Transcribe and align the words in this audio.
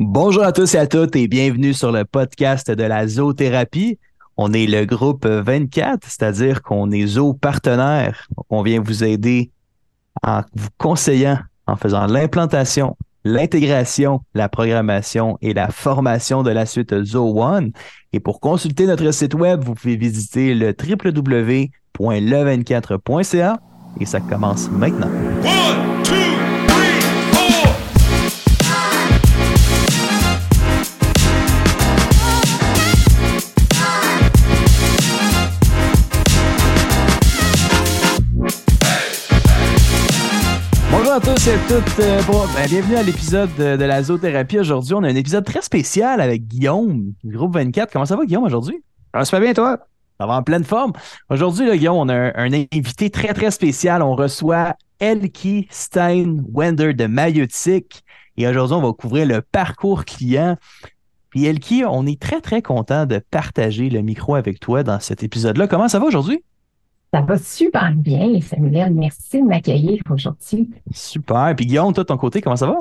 Bonjour 0.00 0.44
à 0.44 0.52
tous 0.52 0.76
et 0.76 0.78
à 0.78 0.86
toutes 0.86 1.16
et 1.16 1.26
bienvenue 1.26 1.74
sur 1.74 1.90
le 1.90 2.04
podcast 2.04 2.70
de 2.70 2.84
la 2.84 3.08
zoothérapie. 3.08 3.98
On 4.36 4.52
est 4.52 4.68
le 4.68 4.84
groupe 4.84 5.26
24, 5.26 6.04
c'est-à-dire 6.04 6.62
qu'on 6.62 6.92
est 6.92 7.04
zoo 7.04 7.34
partenaire. 7.34 8.28
On 8.48 8.62
vient 8.62 8.80
vous 8.80 9.02
aider 9.02 9.50
en 10.22 10.42
vous 10.54 10.68
conseillant, 10.78 11.40
en 11.66 11.74
faisant 11.74 12.06
l'implantation, 12.06 12.96
l'intégration, 13.24 14.20
la 14.34 14.48
programmation 14.48 15.36
et 15.42 15.52
la 15.52 15.68
formation 15.68 16.44
de 16.44 16.52
la 16.52 16.64
suite 16.64 17.02
Zoo 17.02 17.36
One. 17.36 17.72
Et 18.12 18.20
pour 18.20 18.38
consulter 18.38 18.86
notre 18.86 19.10
site 19.10 19.34
web, 19.34 19.64
vous 19.64 19.74
pouvez 19.74 19.96
visiter 19.96 20.54
le 20.54 20.68
www.le24.ca 20.68 23.60
et 23.98 24.06
ça 24.06 24.20
commence 24.20 24.70
maintenant. 24.70 25.10
Bonjour 41.08 41.32
à 41.32 41.34
tous 41.34 41.46
et 41.46 41.54
à 41.54 41.58
toutes. 41.66 42.00
Euh, 42.00 42.22
bon, 42.24 42.44
ben, 42.54 42.68
bienvenue 42.68 42.96
à 42.96 43.02
l'épisode 43.02 43.48
de, 43.56 43.78
de 43.78 43.84
la 43.84 44.02
zoothérapie. 44.02 44.58
Aujourd'hui, 44.58 44.92
on 44.92 45.02
a 45.04 45.08
un 45.08 45.14
épisode 45.14 45.42
très 45.42 45.62
spécial 45.62 46.20
avec 46.20 46.46
Guillaume, 46.46 47.14
du 47.24 47.34
groupe 47.34 47.54
24. 47.54 47.90
Comment 47.90 48.04
ça 48.04 48.14
va, 48.14 48.26
Guillaume, 48.26 48.44
aujourd'hui? 48.44 48.84
Ça 49.14 49.24
se 49.24 49.30
fait 49.30 49.40
bien, 49.40 49.54
toi? 49.54 49.78
Ça 50.20 50.26
va 50.26 50.34
en 50.34 50.42
pleine 50.42 50.64
forme. 50.64 50.92
Aujourd'hui, 51.30 51.78
Guillaume, 51.78 51.96
on 51.96 52.08
a 52.10 52.14
un, 52.14 52.32
un 52.34 52.52
invité 52.74 53.08
très, 53.08 53.32
très 53.32 53.50
spécial. 53.50 54.02
On 54.02 54.16
reçoit 54.16 54.74
Elkie 55.00 55.66
Stein 55.70 56.42
Wender 56.52 56.92
de 56.92 57.06
Mayotique. 57.06 58.04
Et 58.36 58.46
aujourd'hui, 58.46 58.76
on 58.76 58.82
va 58.82 58.92
couvrir 58.92 59.24
le 59.24 59.40
parcours 59.40 60.04
client. 60.04 60.58
Puis 61.30 61.46
Elkie, 61.46 61.84
on 61.88 62.04
est 62.04 62.20
très, 62.20 62.42
très 62.42 62.60
content 62.60 63.06
de 63.06 63.18
partager 63.30 63.88
le 63.88 64.02
micro 64.02 64.34
avec 64.34 64.60
toi 64.60 64.82
dans 64.82 65.00
cet 65.00 65.22
épisode-là. 65.22 65.68
Comment 65.68 65.88
ça 65.88 66.00
va 66.00 66.04
aujourd'hui? 66.04 66.44
Ça 67.12 67.22
va 67.22 67.38
super 67.38 67.92
bien, 67.94 68.38
Samuel. 68.40 68.92
Merci 68.92 69.40
de 69.40 69.46
m'accueillir 69.46 70.02
aujourd'hui. 70.10 70.68
Super. 70.92 71.54
Puis 71.56 71.66
Guillaume, 71.66 71.92
toi, 71.92 72.04
de 72.04 72.08
ton 72.08 72.18
côté, 72.18 72.42
comment 72.42 72.56
ça 72.56 72.66
va? 72.66 72.76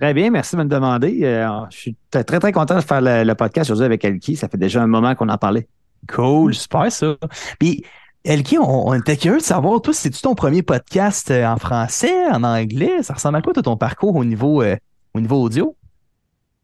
Très 0.00 0.14
bien, 0.14 0.30
merci 0.30 0.54
de 0.54 0.62
me 0.62 0.68
demander. 0.68 1.24
Euh, 1.24 1.48
je 1.70 1.76
suis 1.76 1.96
très, 2.10 2.22
très, 2.22 2.52
content 2.52 2.76
de 2.76 2.82
faire 2.82 3.00
le, 3.00 3.24
le 3.24 3.34
podcast 3.34 3.68
aujourd'hui 3.68 3.86
avec 3.86 4.04
Elki. 4.04 4.36
Ça 4.36 4.48
fait 4.48 4.58
déjà 4.58 4.80
un 4.80 4.86
moment 4.86 5.16
qu'on 5.16 5.28
en 5.28 5.38
parlait. 5.38 5.66
Cool, 6.08 6.54
super 6.54 6.92
ça. 6.92 7.16
Puis, 7.58 7.84
Elki, 8.22 8.58
on, 8.58 8.88
on 8.88 8.94
était 8.94 9.16
curieux 9.16 9.38
de 9.38 9.42
savoir, 9.42 9.80
toi, 9.80 9.92
c'est-tu 9.92 10.22
ton 10.22 10.36
premier 10.36 10.62
podcast 10.62 11.30
euh, 11.32 11.46
en 11.46 11.56
français, 11.56 12.28
en 12.30 12.44
anglais? 12.44 13.02
Ça 13.02 13.14
ressemble 13.14 13.38
à 13.38 13.42
quoi, 13.42 13.52
toi, 13.52 13.62
ton 13.62 13.76
parcours 13.76 14.14
au 14.14 14.24
niveau, 14.24 14.62
euh, 14.62 14.76
au 15.14 15.20
niveau 15.20 15.42
audio? 15.42 15.74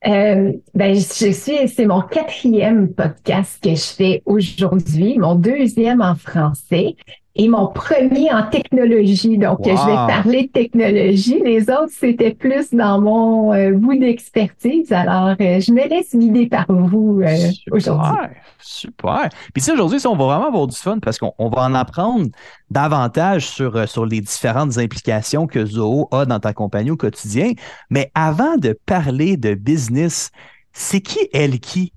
Euh, 0.06 0.52
ben, 0.74 0.94
je 0.94 1.00
suis, 1.00 1.32
c'est 1.68 1.86
mon 1.86 2.02
quatrième 2.02 2.92
podcast 2.92 3.62
que 3.62 3.70
je 3.70 3.84
fais 3.84 4.22
aujourd'hui, 4.26 5.18
mon 5.18 5.34
deuxième 5.34 6.02
en 6.02 6.14
français 6.14 6.96
et 7.36 7.48
mon 7.48 7.66
premier 7.66 8.32
en 8.32 8.48
technologie. 8.48 9.38
Donc, 9.38 9.60
Wow. 9.60 9.64
je 9.76 9.86
vais 9.86 9.94
parler 9.94 10.42
de 10.44 10.52
technologie. 10.52 11.40
Les 11.44 11.62
autres, 11.68 11.90
c'était 11.90 12.32
plus 12.32 12.72
dans 12.72 13.00
mon 13.00 13.52
euh, 13.52 13.72
bout 13.72 13.98
d'expertise. 13.98 14.92
Alors, 14.92 15.34
euh, 15.40 15.60
je 15.60 15.72
me 15.72 15.88
laisse 15.88 16.14
guider 16.14 16.46
par 16.46 16.66
vous 16.68 17.20
euh, 17.22 17.36
aujourd'hui. 17.72 18.12
Super, 18.12 18.30
super. 18.60 19.28
Puis, 19.52 19.62
tu 19.62 19.62
sais, 19.62 19.72
aujourd'hui, 19.72 19.98
on 20.06 20.16
va 20.16 20.24
vraiment 20.26 20.46
avoir 20.46 20.66
du 20.68 20.76
fun 20.76 20.98
parce 21.00 21.18
qu'on 21.18 21.32
on 21.38 21.48
va 21.48 21.62
en 21.62 21.74
apprendre 21.74 22.26
davantage 22.70 23.48
sur, 23.48 23.88
sur 23.88 24.06
les 24.06 24.20
différentes 24.20 24.78
implications 24.78 25.46
que 25.48 25.64
Zoho 25.66 26.08
a 26.12 26.26
dans 26.26 26.38
ta 26.38 26.52
compagnie 26.52 26.92
au 26.92 26.96
quotidien. 26.96 27.52
Mais 27.90 28.12
avant 28.14 28.56
de 28.56 28.78
parler 28.86 29.36
de 29.36 29.54
business, 29.54 30.30
c'est 30.72 31.00
qui 31.00 31.18
elle 31.32 31.58
qui? 31.58 31.92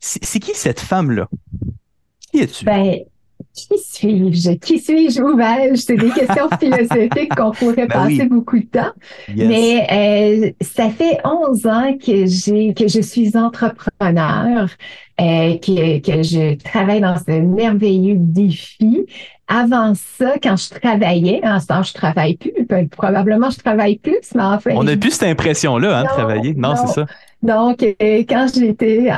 C'est 0.00 0.24
c'est 0.24 0.40
qui 0.40 0.52
cette 0.54 0.80
femme-là? 0.80 1.28
Qui 2.32 2.40
es-tu? 2.40 2.64
Ben, 2.64 2.96
qui 3.54 3.78
suis-je? 3.78 4.50
Qui 4.54 4.78
suis-je? 4.80 5.22
Vais-je? 5.36 5.80
C'est 5.80 5.96
des 5.96 6.10
questions 6.10 6.48
philosophiques 6.60 7.34
qu'on 7.36 7.52
pourrait 7.52 7.86
Ben 7.86 7.88
passer 7.88 8.22
oui. 8.22 8.28
beaucoup 8.28 8.58
de 8.58 8.66
temps. 8.66 8.92
Yes. 9.34 9.48
Mais 9.48 9.86
euh, 9.92 10.50
ça 10.60 10.90
fait 10.90 11.18
11 11.24 11.66
ans 11.66 11.96
que 12.04 12.26
j'ai 12.26 12.74
que 12.74 12.88
je 12.88 13.00
suis 13.00 13.36
entrepreneur, 13.36 14.68
euh, 15.20 15.56
que, 15.58 15.98
que 16.00 16.22
je 16.22 16.56
travaille 16.62 17.00
dans 17.00 17.16
ce 17.16 17.30
merveilleux 17.30 18.16
défi. 18.18 19.06
Avant 19.46 19.92
ça, 19.94 20.34
quand 20.42 20.56
je 20.56 20.70
travaillais, 20.80 21.40
en 21.44 21.60
ce 21.60 21.66
temps, 21.66 21.82
je 21.82 21.92
travaille 21.92 22.36
plus. 22.36 22.66
ben, 22.66 22.88
Probablement, 22.88 23.50
je 23.50 23.58
travaille 23.58 23.98
plus, 23.98 24.32
mais 24.34 24.42
enfin. 24.42 24.70
on 24.74 24.84
n'a 24.84 24.96
plus 24.96 25.10
cette 25.10 25.28
impression-là, 25.28 25.98
hein, 25.98 26.02
de 26.02 26.08
travailler. 26.08 26.54
Non, 26.54 26.70
non. 26.70 26.76
c'est 26.76 26.94
ça. 26.94 27.06
Donc, 27.44 27.82
euh, 27.82 27.94
quand 28.26 28.46
j'étais 28.54 29.10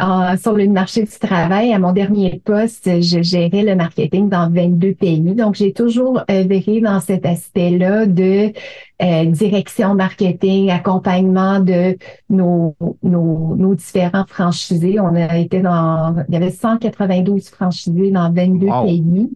sur 0.43 0.53
le 0.55 0.67
marché 0.67 1.05
du 1.05 1.19
travail, 1.19 1.73
à 1.73 1.79
mon 1.79 1.93
dernier 1.93 2.43
poste, 2.45 3.01
je 3.01 3.23
gérais 3.23 3.63
le 3.63 3.77
marketing 3.77 4.29
dans 4.29 4.51
22 4.51 4.95
pays. 4.95 5.21
Donc, 5.21 5.55
j'ai 5.55 5.73
toujours 5.73 6.21
œuvré 6.29 6.81
dans 6.81 6.99
cet 6.99 7.25
aspect-là 7.25 8.07
de 8.07 8.53
euh, 9.03 9.25
direction 9.27 9.95
marketing, 9.95 10.71
accompagnement 10.71 11.61
de 11.61 11.99
nos, 12.31 12.75
nos, 13.03 13.55
nos 13.57 13.75
différents 13.75 14.25
franchisés. 14.27 14.99
On 15.01 15.15
a 15.15 15.37
été 15.39 15.61
dans, 15.61 16.17
il 16.29 16.35
y 16.35 16.37
avait 16.37 16.51
192 16.51 17.49
franchisés 17.51 18.11
dans 18.11 18.33
22 18.33 18.67
Wow. 18.69 18.85
pays. 18.87 19.31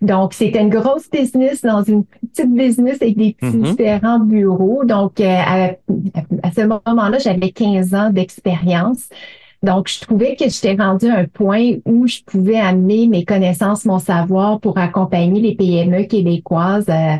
Donc, 0.00 0.34
c'était 0.34 0.60
une 0.60 0.68
grosse 0.70 1.08
business 1.10 1.62
dans 1.62 1.82
une 1.84 2.04
petite 2.04 2.52
business 2.52 3.00
avec 3.02 3.16
des 3.16 3.34
petits 3.34 3.56
Mhm. 3.56 3.62
différents 3.64 4.18
bureaux. 4.20 4.84
Donc, 4.84 5.20
euh, 5.20 5.24
à, 5.26 5.70
à 6.42 6.50
ce 6.52 6.60
moment-là, 6.62 7.18
j'avais 7.18 7.50
15 7.50 7.94
ans 7.94 8.10
d'expérience. 8.10 9.08
Donc, 9.62 9.88
je 9.88 10.00
trouvais 10.00 10.34
que 10.34 10.48
j'étais 10.48 10.74
rendue 10.74 11.08
à 11.08 11.18
un 11.18 11.26
point 11.26 11.74
où 11.86 12.08
je 12.08 12.18
pouvais 12.26 12.58
amener 12.58 13.06
mes 13.06 13.24
connaissances, 13.24 13.84
mon 13.84 14.00
savoir 14.00 14.58
pour 14.58 14.76
accompagner 14.78 15.40
les 15.40 15.54
PME 15.54 16.02
québécoises 16.04 16.88
à, 16.88 17.18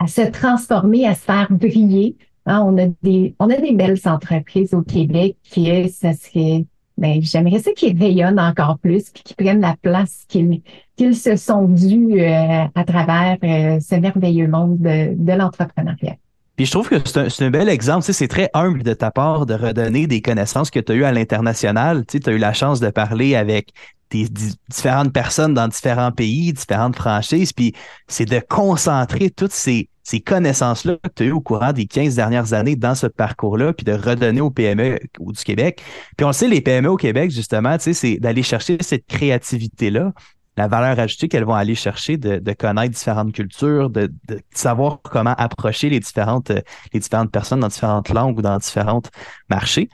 à 0.00 0.06
se 0.06 0.22
transformer, 0.22 1.06
à 1.06 1.14
se 1.14 1.20
faire 1.20 1.48
briller. 1.50 2.16
Hein, 2.46 2.62
on 2.66 2.76
a 2.78 2.86
des, 3.02 3.34
on 3.38 3.50
a 3.50 3.56
des 3.56 3.72
belles 3.72 4.00
entreprises 4.06 4.74
au 4.74 4.82
Québec 4.82 5.36
qui, 5.44 5.88
ça 5.90 6.14
serait, 6.14 6.64
ben, 6.96 7.20
j'aimerais 7.22 7.60
ça 7.60 7.72
qu'ils 7.72 7.96
rayonnent 8.00 8.40
encore 8.40 8.78
plus 8.78 9.10
puis 9.10 9.22
qu'ils 9.22 9.36
prennent 9.36 9.60
la 9.60 9.76
place 9.80 10.24
qu'ils, 10.26 10.62
qu'ils 10.96 11.14
se 11.14 11.36
sont 11.36 11.68
dus 11.68 12.18
euh, 12.18 12.64
à 12.74 12.84
travers 12.84 13.36
euh, 13.44 13.78
ce 13.80 13.94
merveilleux 13.96 14.48
monde 14.48 14.78
de, 14.78 15.14
de 15.14 15.32
l'entrepreneuriat. 15.32 16.16
Puis 16.56 16.66
je 16.66 16.72
trouve 16.72 16.88
que 16.88 16.96
c'est 17.04 17.42
un, 17.42 17.46
un 17.46 17.50
bel 17.50 17.68
exemple. 17.68 18.02
C'est 18.02 18.28
très 18.28 18.50
humble 18.54 18.82
de 18.82 18.94
ta 18.94 19.10
part 19.10 19.44
de 19.46 19.54
redonner 19.54 20.06
des 20.06 20.22
connaissances 20.22 20.70
que 20.70 20.80
tu 20.80 20.92
as 20.92 20.94
eues 20.94 21.04
à 21.04 21.12
l'international. 21.12 22.04
Tu 22.06 22.20
as 22.24 22.32
eu 22.32 22.38
la 22.38 22.54
chance 22.54 22.80
de 22.80 22.90
parler 22.90 23.34
avec 23.34 23.72
des 24.10 24.28
di- 24.28 24.54
différentes 24.68 25.12
personnes 25.12 25.54
dans 25.54 25.68
différents 25.68 26.12
pays, 26.12 26.52
différentes 26.52 26.96
franchises. 26.96 27.52
Puis 27.52 27.74
c'est 28.08 28.24
de 28.24 28.40
concentrer 28.40 29.30
toutes 29.30 29.52
ces, 29.52 29.88
ces 30.02 30.20
connaissances-là 30.20 30.96
que 30.96 31.08
tu 31.14 31.22
as 31.22 31.26
eues 31.26 31.32
au 31.32 31.40
courant 31.40 31.72
des 31.72 31.86
15 31.86 32.16
dernières 32.16 32.52
années 32.52 32.76
dans 32.76 32.94
ce 32.94 33.06
parcours-là, 33.06 33.72
puis 33.72 33.84
de 33.84 33.92
redonner 33.92 34.40
aux 34.40 34.50
PME 34.50 34.98
du 35.20 35.44
Québec. 35.44 35.82
Puis 36.16 36.24
on 36.24 36.28
le 36.28 36.34
sait, 36.34 36.48
les 36.48 36.60
PME 36.60 36.90
au 36.90 36.96
Québec, 36.96 37.30
justement, 37.30 37.76
c'est 37.78 38.16
d'aller 38.16 38.42
chercher 38.42 38.78
cette 38.80 39.06
créativité-là 39.06 40.12
la 40.56 40.68
valeur 40.68 40.98
ajoutée 40.98 41.28
qu'elles 41.28 41.44
vont 41.44 41.54
aller 41.54 41.74
chercher 41.74 42.18
de, 42.18 42.38
de 42.38 42.52
connaître 42.52 42.94
différentes 42.94 43.32
cultures, 43.32 43.88
de, 43.88 44.12
de 44.28 44.40
savoir 44.52 45.00
comment 45.02 45.34
approcher 45.38 45.88
les 45.88 46.00
différentes, 46.00 46.52
les 46.92 47.00
différentes 47.00 47.30
personnes 47.30 47.60
dans 47.60 47.68
différentes 47.68 48.10
langues 48.10 48.38
ou 48.38 48.42
dans 48.42 48.58
différents 48.58 49.00
marchés. 49.48 49.88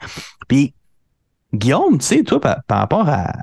Puis, 0.49 0.73
Guillaume, 1.53 1.99
tu 1.99 2.05
sais, 2.05 2.23
toi, 2.23 2.41
par, 2.41 2.57
par 2.67 2.79
rapport 2.79 3.07
à 3.07 3.33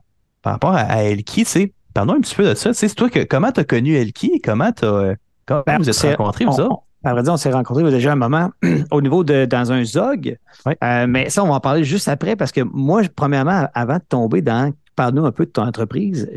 par 0.45 0.53
rapport 0.53 0.75
à, 0.75 0.81
à 0.83 1.03
Elki, 1.03 1.45
tu 1.45 1.51
sais, 1.51 1.73
parlons 1.93 2.15
un 2.15 2.21
petit 2.21 2.35
peu 2.37 2.45
de 2.45 2.55
ça. 2.55 2.71
Tu 2.71 2.75
sais, 2.77 2.89
c'est 2.89 2.95
toi 2.95 3.11
que 3.11 3.25
comment 3.25 3.51
tu 3.51 3.61
as 3.61 3.65
connu 3.65 3.95
Elki? 3.95 4.41
Comment 4.41 4.71
t'as 4.71 4.87
euh, 4.87 5.15
comment 5.47 5.63
Ben, 5.67 5.79
vous 5.79 5.89
êtes 5.91 6.17
rencontrés, 6.17 6.45
vous 6.45 6.61
autres? 6.61 6.83
À 7.03 7.13
vrai 7.13 7.23
dire, 7.23 7.33
on 7.33 7.37
s'est 7.37 7.51
rencontrés 7.53 7.83
déjà 7.91 8.13
un 8.13 8.17
moment 8.17 8.51
au 8.91 9.03
niveau 9.03 9.25
de 9.25 9.45
dans 9.47 9.73
un 9.73 9.85
zog. 9.85 10.37
Ouais. 10.65 10.79
Euh, 10.83 11.07
mais 11.09 11.29
ça, 11.29 11.43
on 11.45 11.49
va 11.49 11.55
en 11.55 11.61
parler 11.61 11.85
juste 11.85 12.09
après 12.09 12.37
parce 12.37 12.53
que 12.53 12.61
moi, 12.63 13.03
premièrement, 13.15 13.67
avant 13.75 13.97
de 13.97 14.03
tomber 14.09 14.41
dans 14.43 14.73
parle-nous 14.97 15.25
un 15.27 15.33
peu 15.33 15.45
de 15.45 15.51
ton 15.51 15.63
entreprise. 15.65 16.31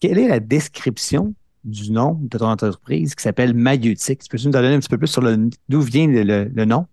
Quelle 0.00 0.18
est 0.18 0.28
la 0.28 0.40
description 0.40 1.34
du 1.64 1.92
nom 1.92 2.18
de 2.20 2.38
ton 2.38 2.46
entreprise 2.46 3.14
qui 3.14 3.22
s'appelle 3.22 3.54
Maïeutique? 3.54 4.22
Peux-tu 4.30 4.46
nous 4.46 4.52
donner 4.52 4.74
un 4.74 4.78
petit 4.78 4.88
peu 4.88 4.98
plus 4.98 5.06
sur 5.08 5.20
le 5.22 5.48
d'où 5.68 5.80
vient 5.80 6.06
le, 6.06 6.22
le- 6.22 6.50
le 6.54 6.64
nom? 6.64 6.86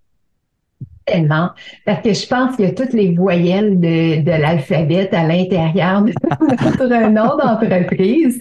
Parce 1.84 2.00
que 2.02 2.12
je 2.14 2.26
pense 2.26 2.56
qu'il 2.56 2.64
y 2.64 2.68
a 2.68 2.72
toutes 2.72 2.92
les 2.92 3.14
voyelles 3.14 3.78
de, 3.80 4.22
de 4.22 4.30
l'alphabet 4.30 5.08
à 5.14 5.24
l'intérieur 5.26 6.02
de 6.02 6.12
notre 6.40 7.08
nom 7.10 7.36
d'entreprise. 7.36 8.40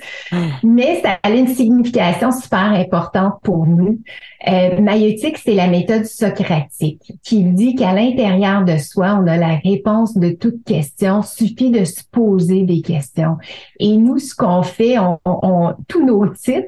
Mais 0.64 1.02
ça 1.02 1.18
a 1.24 1.30
une 1.32 1.48
signification 1.48 2.32
super 2.32 2.72
importante 2.74 3.36
pour 3.44 3.66
nous. 3.66 4.00
Euh, 4.48 4.80
maïeutique, 4.82 5.38
c'est 5.38 5.54
la 5.54 5.68
méthode 5.68 6.06
socratique 6.06 7.14
qui 7.24 7.44
dit 7.44 7.76
qu'à 7.76 7.94
l'intérieur 7.94 8.64
de 8.64 8.78
soi, 8.78 9.20
on 9.22 9.28
a 9.28 9.38
la 9.38 9.56
réponse 9.64 10.18
de 10.18 10.30
toute 10.30 10.64
question. 10.64 11.22
Suffit 11.22 11.72
de 11.72 11.84
se 11.84 12.02
poser 12.12 12.64
des 12.64 12.82
questions. 12.82 13.38
Et 13.80 13.98
nous, 13.98 14.18
ce 14.18 14.34
qu'on 14.36 14.64
fait, 14.64 14.98
on, 14.98 15.20
on- 15.26 15.74
tous 15.88 16.06
nos 16.06 16.28
titres 16.28 16.68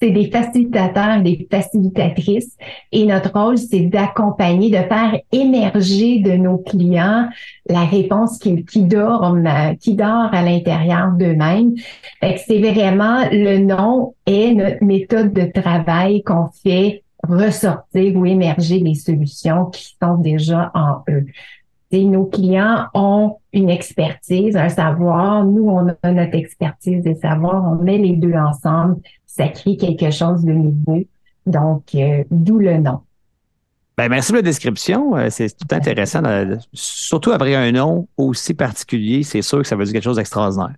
c'est 0.00 0.10
des 0.10 0.30
facilitateurs, 0.30 1.22
des 1.22 1.46
facilitatrices. 1.50 2.56
Et 2.92 3.04
notre 3.06 3.32
rôle, 3.32 3.58
c'est 3.58 3.80
d'accompagner, 3.80 4.70
de 4.70 4.76
faire 4.76 5.18
émerger 5.32 6.20
de 6.20 6.32
nos 6.32 6.58
clients 6.58 7.28
la 7.68 7.84
réponse 7.84 8.38
qui, 8.38 8.82
dort, 8.82 9.36
qui 9.80 9.94
dort 9.94 10.30
à 10.32 10.42
l'intérieur 10.42 11.12
d'eux-mêmes. 11.12 11.74
c'est 12.20 12.60
vraiment 12.60 13.24
le 13.30 13.58
nom 13.58 14.14
et 14.26 14.54
notre 14.54 14.82
méthode 14.84 15.32
de 15.32 15.50
travail 15.60 16.22
qu'on 16.22 16.48
fait 16.62 17.02
ressortir 17.26 18.16
ou 18.16 18.24
émerger 18.26 18.78
les 18.78 18.94
solutions 18.94 19.66
qui 19.66 19.96
sont 20.00 20.16
déjà 20.16 20.70
en 20.74 21.02
eux. 21.10 21.26
Nos 21.90 22.26
clients 22.26 22.86
ont 22.92 23.38
une 23.52 23.70
expertise, 23.70 24.56
un 24.56 24.68
savoir. 24.68 25.44
Nous, 25.44 25.68
on 25.68 25.88
a 25.88 26.12
notre 26.12 26.34
expertise 26.34 27.06
et 27.06 27.14
savoir. 27.14 27.64
On 27.64 27.82
met 27.82 27.98
les 27.98 28.16
deux 28.16 28.34
ensemble. 28.34 28.96
Ça 29.26 29.48
crée 29.48 29.76
quelque 29.76 30.10
chose 30.10 30.44
de 30.44 30.52
nouveau. 30.52 31.04
Donc, 31.46 31.94
euh, 31.94 32.24
d'où 32.30 32.58
le 32.58 32.78
nom. 32.78 33.00
Ben, 33.96 34.08
merci 34.08 34.28
pour 34.32 34.36
la 34.36 34.42
description. 34.42 35.16
Euh, 35.16 35.28
c'est 35.30 35.48
tout 35.48 35.74
intéressant. 35.74 36.22
surtout 36.72 37.32
après 37.32 37.54
un 37.54 37.72
nom 37.72 38.06
aussi 38.16 38.54
particulier, 38.54 39.22
c'est 39.22 39.42
sûr 39.42 39.58
que 39.58 39.66
ça 39.66 39.74
veut 39.74 39.84
dire 39.84 39.94
quelque 39.94 40.04
chose 40.04 40.16
d'extraordinaire. 40.16 40.74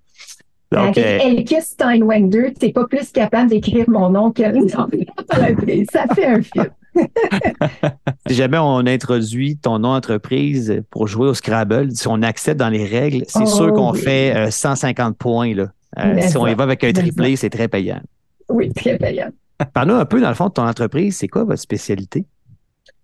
Donc, 0.72 0.96
Avec 0.96 0.98
euh, 0.98 1.18
Elkis 1.26 1.62
Steinwender, 1.62 2.54
t'es 2.58 2.72
pas 2.72 2.86
plus 2.86 3.10
capable 3.10 3.50
d'écrire 3.50 3.90
mon 3.90 4.08
nom 4.08 4.30
que 4.30 4.42
ça 5.92 6.06
fait 6.14 6.26
un 6.26 6.42
film. 6.42 6.70
si 8.26 8.34
jamais 8.34 8.58
on 8.58 8.86
introduit 8.86 9.56
ton 9.56 9.78
nom 9.78 9.94
d'entreprise 9.94 10.82
pour 10.90 11.06
jouer 11.06 11.28
au 11.28 11.34
Scrabble, 11.34 11.92
si 11.92 12.08
on 12.08 12.22
accepte 12.22 12.58
dans 12.58 12.68
les 12.68 12.86
règles, 12.86 13.24
c'est 13.28 13.46
sûr 13.46 13.70
oh, 13.70 13.72
qu'on 13.72 13.94
fait 13.94 14.50
150 14.50 15.10
euh, 15.10 15.14
points. 15.18 15.54
Là. 15.54 15.68
Euh, 15.98 16.20
si 16.20 16.36
on 16.36 16.46
y 16.46 16.54
va 16.54 16.64
avec 16.64 16.84
un 16.84 16.92
triplé, 16.92 17.36
c'est 17.36 17.50
très 17.50 17.68
payant. 17.68 18.00
Oui, 18.48 18.72
très 18.72 18.96
payant. 18.96 19.30
Parle-nous 19.72 19.94
un 19.94 20.04
peu, 20.04 20.20
dans 20.20 20.28
le 20.28 20.34
fond, 20.34 20.48
de 20.48 20.52
ton 20.52 20.66
entreprise. 20.66 21.16
C'est 21.16 21.28
quoi 21.28 21.44
votre 21.44 21.60
spécialité? 21.60 22.24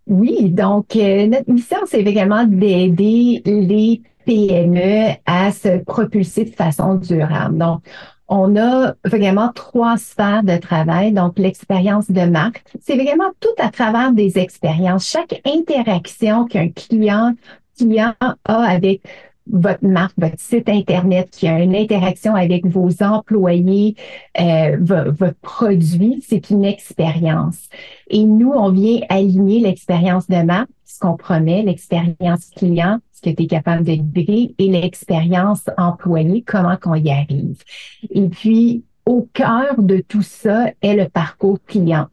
Oui, 0.06 0.50
donc 0.50 0.94
euh, 0.94 1.26
notre 1.26 1.50
mission, 1.50 1.78
c'est 1.86 2.02
vraiment 2.02 2.44
d'aider 2.44 3.42
les 3.44 4.02
PME 4.24 5.16
à 5.26 5.50
se 5.50 5.78
propulser 5.84 6.44
de 6.44 6.54
façon 6.54 6.94
durable. 6.94 7.58
Donc, 7.58 7.82
on 8.28 8.56
a 8.56 8.94
vraiment 9.04 9.50
trois 9.54 9.96
sphères 9.96 10.42
de 10.42 10.56
travail. 10.56 11.12
Donc, 11.12 11.38
l'expérience 11.38 12.10
de 12.10 12.22
marque, 12.22 12.64
c'est 12.80 12.96
vraiment 12.96 13.30
tout 13.40 13.54
à 13.58 13.70
travers 13.70 14.12
des 14.12 14.38
expériences. 14.38 15.08
Chaque 15.08 15.40
interaction 15.44 16.46
qu'un 16.46 16.68
client, 16.68 17.34
client 17.78 18.14
a 18.20 18.36
avec 18.46 19.02
votre 19.48 19.84
marque, 19.86 20.14
votre 20.18 20.40
site 20.40 20.68
Internet, 20.68 21.28
qui 21.30 21.46
a 21.46 21.60
une 21.60 21.76
interaction 21.76 22.34
avec 22.34 22.66
vos 22.66 22.90
employés, 23.00 23.94
euh, 24.40 24.76
votre 24.80 25.38
produit, 25.40 26.22
c'est 26.26 26.50
une 26.50 26.64
expérience. 26.64 27.68
Et 28.10 28.24
nous, 28.24 28.50
on 28.50 28.70
vient 28.70 29.00
aligner 29.08 29.60
l'expérience 29.60 30.26
de 30.26 30.42
marque, 30.42 30.68
ce 30.84 30.98
qu'on 30.98 31.16
promet, 31.16 31.62
l'expérience 31.62 32.50
client, 32.56 32.98
ce 33.16 33.22
que 33.22 33.34
tu 33.34 33.44
es 33.44 33.46
capable 33.46 33.84
de 33.84 33.92
livrer, 33.92 34.54
et 34.58 34.68
l'expérience 34.68 35.64
employée, 35.78 36.42
comment 36.42 36.76
qu'on 36.76 36.94
y 36.94 37.10
arrive. 37.10 37.62
Et 38.10 38.28
puis, 38.28 38.84
au 39.06 39.26
cœur 39.32 39.80
de 39.80 39.98
tout 39.98 40.22
ça 40.22 40.70
est 40.82 40.94
le 40.94 41.08
parcours 41.08 41.58
client. 41.66 42.08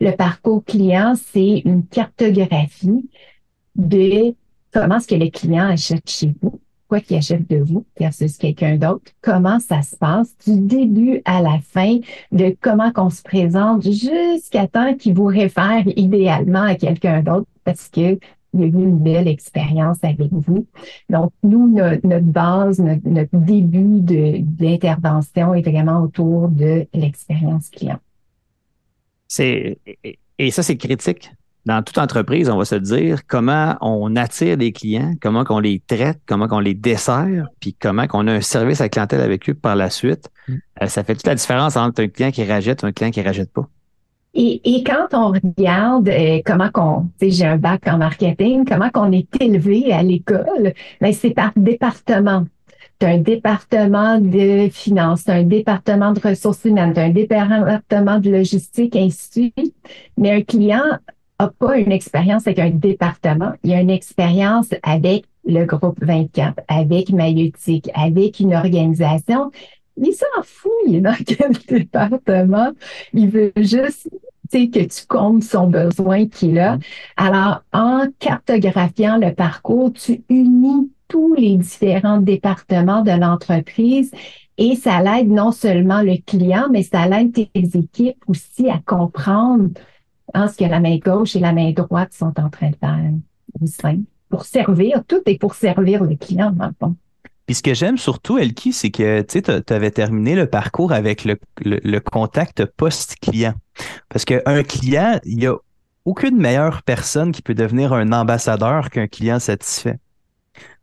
Le 0.00 0.10
parcours 0.10 0.62
client, 0.64 1.14
c'est 1.14 1.62
une 1.64 1.86
cartographie 1.86 3.08
de 3.76 4.34
comment 4.74 4.96
est-ce 4.96 5.08
que 5.08 5.14
le 5.14 5.30
client 5.30 5.68
achète 5.68 6.10
chez 6.10 6.34
vous, 6.42 6.60
quoi 6.88 7.00
qu'il 7.00 7.16
achète 7.16 7.48
de 7.48 7.56
vous 7.56 7.86
versus 7.98 8.36
quelqu'un 8.36 8.76
d'autre, 8.76 9.12
comment 9.22 9.58
ça 9.58 9.80
se 9.80 9.96
passe 9.96 10.34
du 10.46 10.60
début 10.60 11.22
à 11.24 11.40
la 11.40 11.60
fin, 11.62 11.98
de 12.30 12.54
comment 12.60 12.92
qu'on 12.92 13.08
se 13.08 13.22
présente 13.22 13.84
jusqu'à 13.84 14.66
temps 14.66 14.94
qu'il 14.96 15.14
vous 15.14 15.26
réfère 15.26 15.84
idéalement 15.96 16.62
à 16.62 16.74
quelqu'un 16.74 17.22
d'autre 17.22 17.46
parce 17.64 17.88
que 17.88 18.18
il 18.54 18.60
y 18.60 18.64
a 18.64 18.66
eu 18.66 18.70
une 18.70 18.98
belle 18.98 19.28
expérience 19.28 19.98
avec 20.02 20.30
vous. 20.30 20.66
Donc, 21.08 21.32
nous, 21.42 21.68
notre, 21.68 22.20
base, 22.20 22.80
notre, 22.80 23.36
début 23.36 24.00
d'intervention 24.00 25.54
est 25.54 25.62
vraiment 25.62 26.02
autour 26.02 26.48
de 26.48 26.86
l'expérience 26.94 27.70
client. 27.70 27.98
C'est, 29.28 29.78
et 30.38 30.50
ça, 30.50 30.62
c'est 30.62 30.76
critique 30.76 31.30
dans 31.64 31.82
toute 31.82 31.98
entreprise, 31.98 32.48
on 32.48 32.58
va 32.58 32.64
se 32.64 32.74
dire 32.74 33.26
comment 33.26 33.76
on 33.80 34.16
attire 34.16 34.56
des 34.56 34.72
clients, 34.72 35.14
comment 35.20 35.44
qu'on 35.44 35.60
les 35.60 35.80
traite, 35.86 36.20
comment 36.26 36.48
qu'on 36.48 36.58
les 36.58 36.74
dessert, 36.74 37.46
puis 37.60 37.74
comment 37.74 38.06
qu'on 38.08 38.26
a 38.26 38.32
un 38.32 38.40
service 38.40 38.80
à 38.80 38.84
la 38.84 38.88
clientèle 38.88 39.20
avec 39.20 39.48
eux 39.48 39.54
par 39.54 39.76
la 39.76 39.88
suite. 39.88 40.28
Mm. 40.48 40.54
Euh, 40.82 40.86
ça 40.86 41.04
fait 41.04 41.14
toute 41.14 41.26
la 41.26 41.36
différence 41.36 41.76
entre 41.76 42.02
un 42.02 42.08
client 42.08 42.32
qui 42.32 42.44
rachète 42.44 42.82
et 42.82 42.86
un 42.86 42.92
client 42.92 43.10
qui 43.10 43.22
rachète 43.22 43.52
pas. 43.52 43.68
Et, 44.34 44.76
et 44.76 44.82
quand 44.82 45.08
on 45.12 45.32
regarde 45.32 46.08
euh, 46.08 46.40
comment 46.44 46.70
qu'on, 46.70 47.08
j'ai 47.20 47.44
un 47.44 47.58
bac 47.58 47.86
en 47.86 47.98
marketing, 47.98 48.64
comment 48.64 48.90
qu'on 48.90 49.12
est 49.12 49.28
élevé 49.40 49.92
à 49.92 50.02
l'école, 50.02 50.72
ben 51.00 51.12
c'est 51.12 51.30
par 51.34 51.52
département. 51.56 52.46
Un 53.04 53.18
département 53.18 54.20
de 54.20 54.68
finances, 54.70 55.28
un 55.28 55.42
département 55.42 56.12
de 56.12 56.20
ressources 56.20 56.64
humaines, 56.64 56.94
un 56.96 57.10
département 57.10 58.20
de 58.20 58.30
logistique, 58.30 58.94
ainsi 58.94 59.50
de 59.50 59.52
suite. 59.56 59.74
Mais 60.16 60.30
un 60.30 60.42
client 60.42 60.84
pas 61.48 61.78
une 61.78 61.92
expérience 61.92 62.46
avec 62.46 62.58
un 62.58 62.70
département, 62.70 63.52
il 63.64 63.72
a 63.72 63.80
une 63.80 63.90
expérience 63.90 64.68
avec 64.82 65.24
le 65.44 65.64
groupe 65.64 65.98
24, 66.02 66.60
avec 66.68 67.10
Maïeutique, 67.10 67.90
avec 67.94 68.40
une 68.40 68.54
organisation. 68.54 69.50
Il 69.96 70.12
s'en 70.12 70.42
fout 70.42 70.70
dans 71.00 71.16
quel 71.24 71.52
département. 71.68 72.70
Il 73.12 73.30
veut 73.30 73.52
juste 73.56 74.08
que 74.52 74.84
tu 74.84 75.06
comptes 75.08 75.44
son 75.44 75.68
besoin 75.68 76.26
qu'il 76.26 76.58
a. 76.58 76.78
Alors, 77.16 77.62
en 77.72 78.06
cartographiant 78.18 79.16
le 79.16 79.32
parcours, 79.34 79.92
tu 79.92 80.22
unis 80.28 80.90
tous 81.08 81.34
les 81.34 81.56
différents 81.56 82.18
départements 82.18 83.02
de 83.02 83.12
l'entreprise 83.12 84.10
et 84.58 84.76
ça 84.76 85.02
l'aide 85.02 85.30
non 85.30 85.52
seulement 85.52 86.02
le 86.02 86.16
client, 86.24 86.68
mais 86.70 86.82
ça 86.82 87.06
l'aide 87.06 87.32
tes 87.32 87.50
équipes 87.54 88.22
aussi 88.26 88.68
à 88.68 88.80
comprendre 88.84 89.70
ce 90.34 90.56
que 90.56 90.64
la 90.64 90.80
main 90.80 90.98
gauche 90.98 91.36
et 91.36 91.40
la 91.40 91.52
main 91.52 91.72
droite 91.72 92.12
sont 92.12 92.32
en 92.38 92.50
train 92.50 92.70
de 92.70 92.76
faire 92.76 93.10
au 93.60 93.66
sein 93.66 93.98
pour 94.32 94.46
servir, 94.46 95.04
tout 95.06 95.20
est 95.26 95.38
pour 95.38 95.54
servir 95.54 96.02
le 96.04 96.16
client, 96.16 96.52
dans 96.52 96.68
le. 96.80 96.94
Puis 97.46 97.56
ce 97.56 97.62
que 97.62 97.74
j'aime 97.74 97.98
surtout, 97.98 98.38
Elki, 98.38 98.72
c'est 98.72 98.90
que 98.90 99.20
tu 99.22 99.72
avais 99.72 99.90
terminé 99.90 100.34
le 100.34 100.46
parcours 100.46 100.92
avec 100.92 101.24
le, 101.24 101.98
contact 101.98 102.64
post-client. 102.64 103.54
Parce 104.08 104.24
qu'un 104.24 104.62
client, 104.62 105.18
il 105.24 105.38
n'y 105.38 105.46
a 105.46 105.56
aucune 106.04 106.36
meilleure 106.36 106.82
personne 106.82 107.32
qui 107.32 107.42
peut 107.42 107.54
devenir 107.54 107.92
un 107.92 108.12
ambassadeur 108.12 108.90
qu'un 108.90 109.06
client 109.06 109.38
satisfait. 109.38 109.98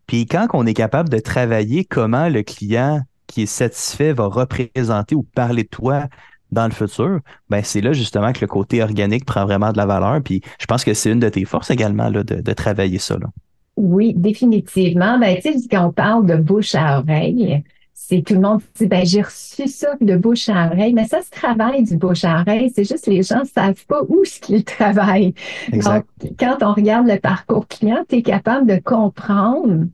Puis 0.06 0.26
quand 0.26 0.48
on 0.52 0.66
est 0.66 0.74
capable 0.74 1.08
de 1.08 1.18
travailler 1.18 1.84
comment 1.84 2.28
le 2.28 2.42
client 2.42 3.02
qui 3.26 3.42
est 3.42 3.46
satisfait 3.46 4.12
va 4.12 4.26
représenter 4.26 5.14
ou 5.14 5.22
parler 5.22 5.62
de 5.62 5.68
toi 5.68 6.08
dans 6.50 6.66
le 6.66 6.72
futur, 6.72 7.20
ben 7.48 7.62
c'est 7.62 7.80
là 7.80 7.92
justement 7.92 8.32
que 8.32 8.40
le 8.40 8.48
côté 8.48 8.82
organique 8.82 9.24
prend 9.24 9.44
vraiment 9.44 9.72
de 9.72 9.76
la 9.76 9.86
valeur. 9.86 10.20
Puis 10.22 10.42
je 10.58 10.66
pense 10.66 10.84
que 10.84 10.94
c'est 10.94 11.12
une 11.12 11.20
de 11.20 11.28
tes 11.28 11.44
forces 11.44 11.70
également 11.70 12.08
là, 12.08 12.24
de, 12.24 12.40
de 12.40 12.52
travailler 12.52 12.98
ça. 12.98 13.16
Là. 13.18 13.28
Oui, 13.76 14.14
définitivement. 14.14 15.18
Ben, 15.18 15.36
tu 15.36 15.52
sais, 15.52 15.68
quand 15.70 15.86
on 15.86 15.92
parle 15.92 16.26
de 16.26 16.36
bouche 16.36 16.74
à 16.74 16.98
oreille, 16.98 17.62
c'est 18.10 18.22
tout 18.22 18.34
le 18.34 18.40
monde 18.40 18.60
dit 18.74 18.86
ben 18.86 19.04
j'ai 19.04 19.22
reçu 19.22 19.68
ça 19.68 19.94
de 20.00 20.16
bouche 20.16 20.48
à 20.48 20.66
oreille, 20.66 20.92
mais 20.94 21.06
ça 21.06 21.22
se 21.22 21.30
travaille 21.30 21.84
du 21.84 21.96
bouche 21.96 22.24
à 22.24 22.40
oreille. 22.40 22.72
C'est 22.74 22.84
juste 22.84 23.06
les 23.06 23.22
gens 23.22 23.44
savent 23.44 23.86
pas 23.86 24.02
où 24.08 24.24
ce 24.24 24.40
qu'ils 24.40 24.64
travaillent. 24.64 25.34
Donc, 25.72 26.04
quand 26.38 26.58
on 26.62 26.72
regarde 26.72 27.06
le 27.06 27.18
parcours 27.20 27.68
client, 27.68 28.04
tu 28.08 28.16
es 28.16 28.22
capable 28.22 28.66
de 28.66 28.80
comprendre 28.82 29.84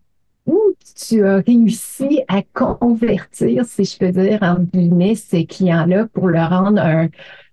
où 0.47 0.59
tu 0.97 1.27
as 1.27 1.39
réussi 1.39 2.23
à 2.29 2.43
convertir, 2.43 3.65
si 3.67 3.85
je 3.85 3.99
peux 3.99 4.13
dire, 4.13 4.39
en 4.43 4.61
guillemets, 4.61 5.17
ces 5.17 5.45
clients-là 5.45 6.07
pour 6.07 6.29
leur 6.29 6.51
rendre 6.51 6.81
un, 6.81 7.09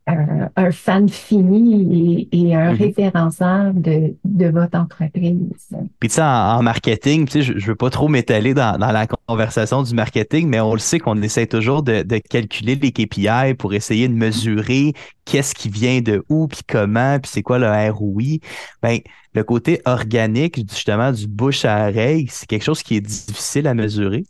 un, 0.07 0.71
fan 0.71 1.07
fini 1.07 2.27
et, 2.31 2.55
un 2.55 2.73
mhm. 2.73 2.77
référenceur 2.77 3.73
de, 3.73 4.15
de, 4.25 4.45
votre 4.47 4.77
entreprise. 4.77 5.69
Puis 5.99 6.09
tu 6.09 6.15
sais, 6.15 6.21
en, 6.21 6.61
marketing, 6.61 7.25
tu 7.25 7.31
sais, 7.31 7.41
je, 7.41 7.57
je 7.57 7.67
veux 7.67 7.75
pas 7.75 7.89
trop 7.89 8.07
m'étaler 8.07 8.53
dans, 8.53 8.77
dans, 8.77 8.91
la 8.91 9.07
conversation 9.07 9.81
du 9.81 9.93
marketing, 9.93 10.49
mais 10.49 10.59
on 10.59 10.73
le 10.73 10.79
sait 10.79 10.99
qu'on 10.99 11.21
essaie 11.21 11.47
toujours 11.47 11.83
de, 11.83 12.03
de, 12.03 12.17
calculer 12.17 12.75
les 12.75 12.91
KPI 12.91 13.53
pour 13.57 13.73
essayer 13.73 14.07
de 14.07 14.13
mesurer 14.13 14.93
qu'est-ce 15.25 15.55
qui 15.55 15.69
vient 15.69 16.01
de 16.01 16.23
où, 16.27 16.47
puis 16.47 16.61
comment, 16.67 17.19
puis 17.19 17.31
c'est 17.33 17.43
quoi 17.43 17.59
le 17.59 17.91
ROI. 17.91 18.39
Ben, 18.81 18.99
le 19.33 19.43
côté 19.43 19.81
organique, 19.85 20.57
justement, 20.69 21.11
du 21.11 21.27
bouche 21.27 21.65
à 21.65 21.87
oreille, 21.87 22.27
c'est 22.29 22.45
quelque 22.45 22.63
chose 22.63 22.83
qui 22.83 22.97
est 22.97 23.01
difficile 23.01 23.67
à 23.67 23.73
mesurer, 23.73 24.25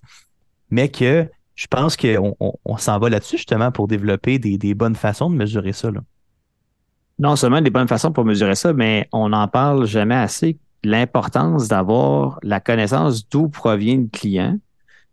mais 0.70 0.89
que 0.89 1.27
je 1.55 1.67
pense 1.67 1.95
qu'on 1.95 2.36
on, 2.39 2.77
s'en 2.77 3.00
va 3.00 3.10
là-dessus 3.10 3.38
justement 3.38 3.72
pour 3.72 3.88
développer 3.88 4.39
des, 4.39 4.74
bonnes 4.74 4.95
façons 4.95 5.29
de 5.29 5.36
mesurer 5.36 5.74
ça. 5.74 5.91
Là. 5.91 6.01
Non 7.19 7.36
seulement 7.36 7.62
des 7.62 7.69
bonnes 7.69 7.88
façons 7.88 8.12
pour 8.12 8.25
mesurer 8.25 8.55
ça, 8.55 8.74
mais 8.74 9.07
on 9.12 9.29
n'en 9.29 9.48
parle 9.48 9.86
jamais 9.86 10.15
assez. 10.15 10.57
L'importance 10.83 11.67
d'avoir 11.67 12.39
la 12.43 12.60
connaissance 12.60 13.29
d'où 13.29 13.50
provient 13.50 13.98
le 13.98 14.07
client 14.07 14.57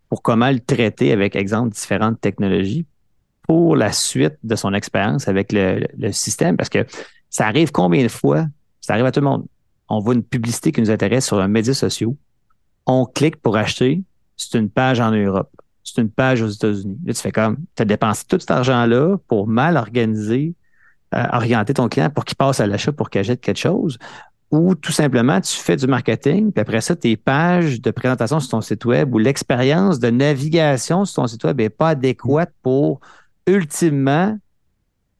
pour 0.08 0.22
comment 0.22 0.50
le 0.50 0.60
traiter 0.60 1.12
avec, 1.12 1.36
exemple, 1.36 1.74
différentes 1.74 2.20
technologies 2.20 2.86
pour 3.42 3.76
la 3.76 3.92
suite 3.92 4.36
de 4.42 4.56
son 4.56 4.74
expérience 4.74 5.28
avec 5.28 5.52
le, 5.52 5.86
le, 5.96 6.10
système? 6.10 6.56
Parce 6.56 6.70
que 6.70 6.86
ça 7.28 7.46
arrive 7.46 7.70
combien 7.70 8.02
de 8.02 8.08
fois? 8.08 8.46
Ça 8.80 8.94
arrive 8.94 9.04
à 9.04 9.12
tout 9.12 9.20
le 9.20 9.26
monde. 9.26 9.46
On 9.88 10.00
voit 10.00 10.14
une 10.14 10.24
publicité 10.24 10.72
qui 10.72 10.80
nous 10.80 10.90
intéresse 10.90 11.26
sur 11.26 11.38
un 11.38 11.48
média 11.48 11.74
social. 11.74 12.10
On 12.86 13.04
clique 13.04 13.36
pour 13.36 13.56
acheter. 13.56 14.02
C'est 14.36 14.58
une 14.58 14.70
page 14.70 15.00
en 15.00 15.10
Europe. 15.10 15.50
C'est 15.94 16.02
une 16.02 16.10
page 16.10 16.42
aux 16.42 16.48
États-Unis. 16.48 16.98
Là, 17.04 17.12
tu 17.12 17.20
fais 17.20 17.32
comme, 17.32 17.56
tu 17.74 17.82
as 17.82 17.84
dépensé 17.84 18.24
tout 18.28 18.38
cet 18.38 18.50
argent-là 18.50 19.16
pour 19.28 19.46
mal 19.46 19.76
organiser, 19.76 20.54
euh, 21.14 21.24
orienter 21.32 21.74
ton 21.74 21.88
client 21.88 22.10
pour 22.10 22.24
qu'il 22.24 22.36
passe 22.36 22.60
à 22.60 22.66
l'achat 22.66 22.92
pour 22.92 23.10
qu'il 23.10 23.20
achète 23.20 23.40
quelque 23.40 23.58
chose 23.58 23.98
ou 24.50 24.74
tout 24.74 24.92
simplement 24.92 25.40
tu 25.40 25.56
fais 25.56 25.76
du 25.76 25.86
marketing, 25.86 26.52
puis 26.52 26.60
après 26.60 26.80
ça, 26.80 26.96
tes 26.96 27.16
pages 27.16 27.80
de 27.80 27.90
présentation 27.90 28.40
sur 28.40 28.50
ton 28.50 28.60
site 28.60 28.84
web 28.84 29.14
ou 29.14 29.18
l'expérience 29.18 30.00
de 30.00 30.10
navigation 30.10 31.04
sur 31.04 31.22
ton 31.22 31.26
site 31.28 31.44
web 31.44 31.58
n'est 31.58 31.70
pas 31.70 31.90
adéquate 31.90 32.52
pour 32.62 33.00
ultimement 33.46 34.36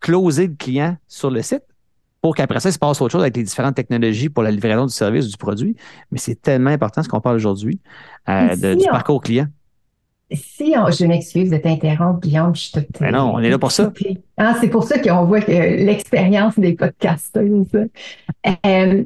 closer 0.01 0.49
le 0.49 0.55
client 0.55 0.97
sur 1.07 1.31
le 1.31 1.43
site 1.43 1.63
pour 2.21 2.35
qu'après 2.35 2.61
ça, 2.61 2.69
il 2.69 2.73
se 2.73 2.79
passe 2.79 3.01
autre 3.01 3.13
chose 3.13 3.23
avec 3.23 3.37
les 3.37 3.43
différentes 3.43 3.75
technologies 3.75 4.29
pour 4.29 4.43
la 4.43 4.51
livraison 4.51 4.85
du 4.85 4.93
service 4.93 5.27
ou 5.27 5.31
du 5.31 5.37
produit. 5.39 5.75
Mais 6.11 6.19
c'est 6.19 6.35
tellement 6.35 6.71
important 6.71 7.03
ce 7.03 7.09
qu'on 7.09 7.21
parle 7.21 7.37
aujourd'hui 7.37 7.81
euh, 8.29 8.75
du 8.75 8.85
parcours 8.91 9.23
client. 9.23 9.47
Si 10.33 10.73
je 10.73 11.05
m'excuse 11.07 11.51
de 11.51 11.57
t'interrompre, 11.57 12.21
Guillaume, 12.21 12.55
je 12.55 12.73
te. 12.73 12.81
Ben 13.01 13.13
non, 13.13 13.33
on 13.35 13.41
est 13.41 13.51
là 13.51 13.59
pour 13.59 13.73
ça. 13.73 13.93
Ah, 14.37 14.57
c'est 14.61 14.69
pour 14.69 14.85
ça 14.85 14.99
qu'on 14.99 15.25
voit 15.25 15.41
que 15.41 15.51
l'expérience 15.51 16.59
des 16.59 16.75
podcasters. 16.75 17.45
Euh, 18.67 19.05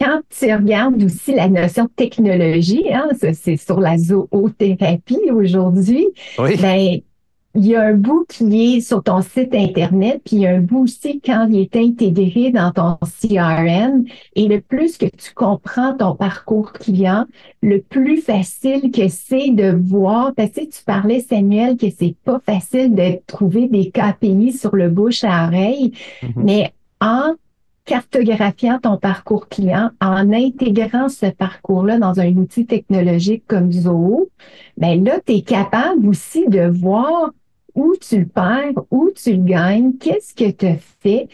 quand 0.00 0.20
tu 0.28 0.54
regardes 0.54 1.02
aussi 1.02 1.34
la 1.34 1.48
notion 1.48 1.84
de 1.84 1.90
technologie, 1.90 2.92
hein, 2.92 3.08
c'est 3.32 3.56
sur 3.56 3.80
la 3.80 3.96
zoothérapie 3.96 5.30
aujourd'hui, 5.32 6.06
oui. 6.38 6.56
ben, 6.60 7.00
il 7.56 7.66
y 7.66 7.74
a 7.74 7.82
un 7.82 7.94
bout 7.94 8.26
qui 8.28 8.76
est 8.76 8.80
sur 8.80 9.02
ton 9.02 9.22
site 9.22 9.54
Internet, 9.54 10.20
puis 10.24 10.36
il 10.36 10.42
y 10.42 10.46
a 10.46 10.54
un 10.54 10.60
bout 10.60 10.84
aussi 10.84 11.20
quand 11.24 11.48
il 11.50 11.60
est 11.60 11.76
intégré 11.76 12.50
dans 12.50 12.70
ton 12.70 12.98
CRM. 13.20 14.04
Et 14.34 14.46
le 14.46 14.60
plus 14.60 14.98
que 14.98 15.06
tu 15.06 15.32
comprends 15.34 15.94
ton 15.94 16.14
parcours 16.14 16.72
client, 16.72 17.24
le 17.62 17.80
plus 17.80 18.18
facile 18.18 18.90
que 18.92 19.08
c'est 19.08 19.50
de 19.50 19.70
voir, 19.70 20.34
parce 20.34 20.50
que 20.50 20.64
tu 20.64 20.84
parlais, 20.84 21.20
Samuel, 21.20 21.76
que 21.76 21.86
c'est 21.90 22.14
pas 22.24 22.40
facile 22.44 22.94
de 22.94 23.20
trouver 23.26 23.68
des 23.68 23.90
KPI 23.90 24.52
sur 24.52 24.76
le 24.76 24.90
bouche 24.90 25.24
à 25.24 25.46
oreille, 25.46 25.92
mm-hmm. 26.22 26.32
mais 26.36 26.74
en 27.00 27.34
cartographiant 27.86 28.80
ton 28.80 28.98
parcours 28.98 29.48
client, 29.48 29.90
en 30.00 30.32
intégrant 30.32 31.08
ce 31.08 31.26
parcours-là 31.26 31.98
dans 31.98 32.20
un 32.20 32.36
outil 32.36 32.66
technologique 32.66 33.44
comme 33.46 33.72
Zoho, 33.72 34.28
ben 34.76 35.02
là, 35.02 35.20
tu 35.24 35.34
es 35.34 35.40
capable 35.42 36.06
aussi 36.08 36.46
de 36.48 36.66
voir 36.66 37.30
où 37.76 37.94
tu 38.00 38.20
le 38.20 38.26
perds, 38.26 38.82
où 38.90 39.10
tu 39.14 39.34
le 39.34 39.44
gagnes, 39.44 39.92
qu'est-ce 39.98 40.34
que 40.34 40.50
tu 40.50 40.78
fais. 41.00 41.28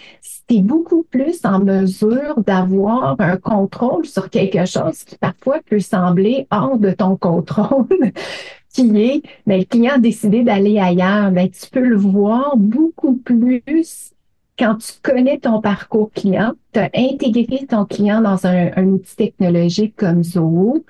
Tu 0.48 0.56
es 0.56 0.60
beaucoup 0.60 1.04
plus 1.04 1.40
en 1.44 1.60
mesure 1.60 2.42
d'avoir 2.44 3.16
un 3.20 3.36
contrôle 3.38 4.04
sur 4.04 4.28
quelque 4.28 4.66
chose 4.66 5.04
qui 5.04 5.16
parfois 5.16 5.60
peut 5.64 5.80
sembler 5.80 6.46
hors 6.50 6.76
de 6.78 6.90
ton 6.90 7.16
contrôle, 7.16 7.86
qui 8.74 8.82
est, 9.00 9.22
ben, 9.46 9.60
le 9.60 9.64
client 9.64 9.94
a 9.94 9.98
décidé 9.98 10.42
d'aller 10.42 10.78
ailleurs. 10.78 11.30
Ben, 11.30 11.48
tu 11.48 11.70
peux 11.70 11.80
le 11.80 11.96
voir 11.96 12.56
beaucoup 12.56 13.16
plus 13.16 14.12
quand 14.58 14.76
tu 14.76 14.92
connais 15.02 15.38
ton 15.38 15.60
parcours 15.60 16.10
client, 16.12 16.52
tu 16.72 16.80
as 16.80 16.90
intégré 16.94 17.66
ton 17.66 17.84
client 17.84 18.20
dans 18.20 18.46
un, 18.46 18.70
un 18.76 18.86
outil 18.88 19.16
technologique 19.16 19.96
comme 19.96 20.22
Zoho, 20.22 20.84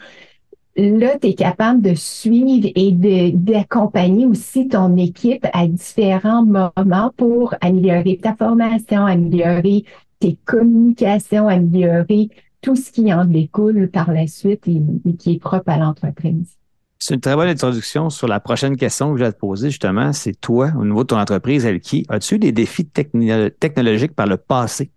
là, 0.77 1.19
tu 1.19 1.29
es 1.29 1.35
capable 1.35 1.83
de 1.83 1.95
suivre 1.95 2.69
et 2.75 2.93
d'accompagner 3.33 4.27
aussi 4.27 4.69
ton 4.69 4.97
équipe 4.97 5.47
à 5.53 5.67
différents 5.67 6.45
moments 6.45 7.13
pour 7.17 7.55
améliorer 7.61 8.19
ta 8.23 8.35
formation, 8.35 9.05
améliorer 9.05 9.85
tes 10.19 10.39
communications, 10.45 11.49
améliorer 11.49 12.31
tout 12.61 12.77
ce 12.77 12.91
qui 12.91 13.13
en 13.13 13.25
découle 13.25 13.91
par 13.91 14.13
la 14.13 14.27
suite 14.27 14.67
et, 14.69 14.81
qui 15.19 15.35
est 15.35 15.41
propre 15.41 15.71
à 15.71 15.79
l'entreprise. 15.79 16.57
C'est 16.99 17.15
une 17.15 17.21
très 17.21 17.35
bonne 17.35 17.49
introduction 17.49 18.11
sur 18.11 18.29
la 18.29 18.39
prochaine 18.39 18.77
question 18.77 19.13
que 19.13 19.19
je 19.19 19.25
vais 19.25 19.33
te 19.33 19.39
poser, 19.39 19.71
justement. 19.71 20.13
C'est 20.13 20.41
toi, 20.41 20.71
au 20.79 20.85
niveau 20.85 21.03
de 21.03 21.09
ton 21.09 21.19
entreprise, 21.19 21.67
Elki, 21.67 22.07
as-tu 22.09 22.37
eu 22.37 22.39
des 22.39 22.53
défis 22.53 22.87
technologiques 22.87 24.15
par 24.15 24.27
le 24.27 24.37
passé? 24.37 24.93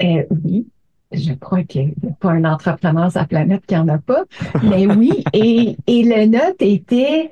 Euh, 0.00 0.22
oui 0.30 0.66
je 1.12 1.32
crois 1.32 1.62
qu'il 1.64 1.94
n'y 2.02 2.10
a 2.10 2.14
pas 2.20 2.30
un 2.30 2.44
entrepreneur 2.44 3.10
sur 3.10 3.20
la 3.20 3.26
planète 3.26 3.66
qui 3.66 3.74
n'en 3.74 3.88
a 3.88 3.98
pas. 3.98 4.24
Mais 4.62 4.86
oui, 4.86 5.24
et, 5.32 5.76
et 5.86 6.02
le 6.02 6.26
note 6.26 6.60
était 6.60 7.30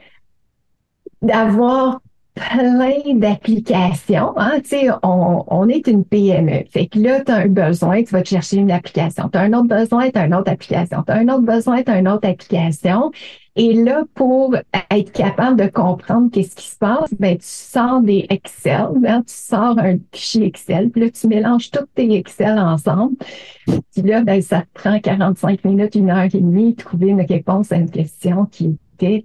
d'avoir 1.23 2.01
plein 2.35 3.15
d'applications. 3.15 4.39
Hein? 4.39 4.61
Tu 4.63 4.69
sais, 4.69 4.89
on, 5.03 5.45
on, 5.47 5.69
est 5.69 5.87
une 5.87 6.05
PME. 6.05 6.65
Fait 6.71 6.87
que 6.87 6.99
là, 6.99 7.21
tu 7.25 7.33
as 7.33 7.37
un 7.37 7.49
besoin, 7.49 8.03
tu 8.03 8.13
vas 8.13 8.23
te 8.23 8.29
chercher 8.29 8.59
une 8.59 8.71
application. 8.71 9.29
Tu 9.29 9.39
as 9.39 9.43
un 9.43 9.53
autre 9.55 9.69
besoin, 9.69 10.11
tu 10.11 10.19
as 10.19 10.27
une 10.27 10.35
autre 10.35 10.51
application. 10.51 11.03
Tu 11.03 11.13
as 11.13 11.17
un 11.17 11.29
autre 11.29 11.45
besoin, 11.47 11.83
tu 11.83 11.91
as 11.91 11.99
une 11.99 12.09
autre 12.09 12.29
application. 12.29 13.11
Et 13.57 13.73
là, 13.73 14.05
pour 14.15 14.55
être 14.91 15.13
capable 15.13 15.59
de 15.59 15.67
comprendre 15.67 16.31
qu'est-ce 16.31 16.55
qui 16.55 16.69
se 16.69 16.77
passe, 16.77 17.13
ben, 17.19 17.39
tu 17.39 17.47
sors 17.47 18.03
des 18.03 18.27
Excel, 18.29 18.89
hein, 19.07 19.23
tu 19.27 19.35
sors 19.35 19.79
un 19.79 19.97
fichier 20.13 20.47
Excel, 20.47 20.91
puis 20.91 21.01
là, 21.01 21.11
tu 21.11 21.27
mélanges 21.27 21.71
tous 21.71 21.87
tes 21.95 22.15
Excel 22.15 22.59
ensemble. 22.59 23.17
Puis 23.65 24.03
là, 24.03 24.23
ben, 24.23 24.43
ça 24.43 24.61
te 24.61 24.67
prend 24.75 25.01
45 25.01 25.65
minutes, 25.65 25.95
une 25.95 26.11
heure 26.11 26.25
et 26.25 26.29
demie, 26.41 26.75
trouver 26.75 27.09
une 27.09 27.23
réponse 27.23 27.73
à 27.73 27.77
une 27.77 27.91
question 27.91 28.45
qui 28.45 28.77
était 28.95 29.25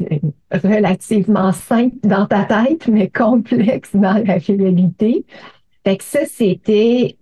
euh, 0.00 0.18
relativement 0.52 1.52
simple 1.52 1.96
dans 2.02 2.26
ta 2.26 2.44
tête, 2.44 2.88
mais 2.88 3.10
complexe 3.10 3.94
dans 3.94 4.24
la 4.24 4.38
réalité. 4.38 5.26
Fait 5.84 5.98
que 5.98 6.04
ça, 6.04 6.20
c'était 6.24 7.16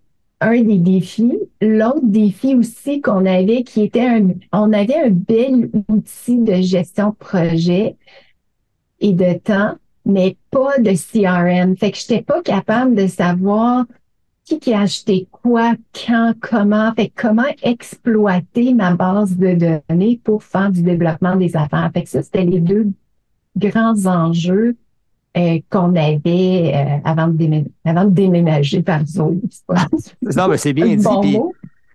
un 0.49 0.63
des 0.63 0.79
défis. 0.79 1.39
L'autre 1.61 2.01
défi 2.03 2.55
aussi 2.55 3.01
qu'on 3.01 3.27
avait, 3.27 3.63
qui 3.63 3.83
était 3.83 4.07
un, 4.07 4.29
on 4.53 4.73
avait 4.73 4.97
un 4.97 5.11
bel 5.11 5.71
outil 5.89 6.39
de 6.39 6.55
gestion 6.55 7.11
de 7.11 7.15
projet 7.15 7.97
et 9.01 9.13
de 9.13 9.39
temps, 9.39 9.75
mais 10.05 10.37
pas 10.51 10.79
de 10.79 10.93
CRM. 10.93 11.77
Fait 11.77 11.91
que 11.91 11.99
j'étais 11.99 12.23
pas 12.23 12.43
capable 12.43 12.95
de 12.95 13.07
savoir 13.07 13.87
qui 14.45 14.59
qui 14.59 14.75
a 14.75 14.81
acheté 14.83 15.27
quoi, 15.31 15.73
quand, 15.95 16.35
comment, 16.41 16.93
fait 16.95 17.11
comment 17.15 17.43
exploiter 17.63 18.75
ma 18.75 18.95
base 18.95 19.37
de 19.37 19.81
données 19.89 20.21
pour 20.23 20.43
faire 20.43 20.71
du 20.71 20.83
développement 20.83 21.37
des 21.37 21.57
affaires. 21.57 21.91
Fait 21.95 22.03
que 22.03 22.11
ça, 22.11 22.23
c'était 22.23 22.45
les 22.45 22.61
deux 22.61 22.93
grands 23.57 24.07
enjeux 24.07 24.77
euh, 25.37 25.59
qu'on 25.71 25.97
avait 25.97 26.73
euh, 26.75 26.99
avant, 27.05 27.29
de 27.29 27.37
déménager, 27.37 27.71
avant 27.85 28.05
de 28.05 28.11
déménager 28.11 28.83
par 28.83 29.05
zone. 29.07 29.41
non, 30.37 30.49
mais 30.49 30.57
c'est 30.57 30.73
bien 30.73 30.95
dit. 30.95 31.39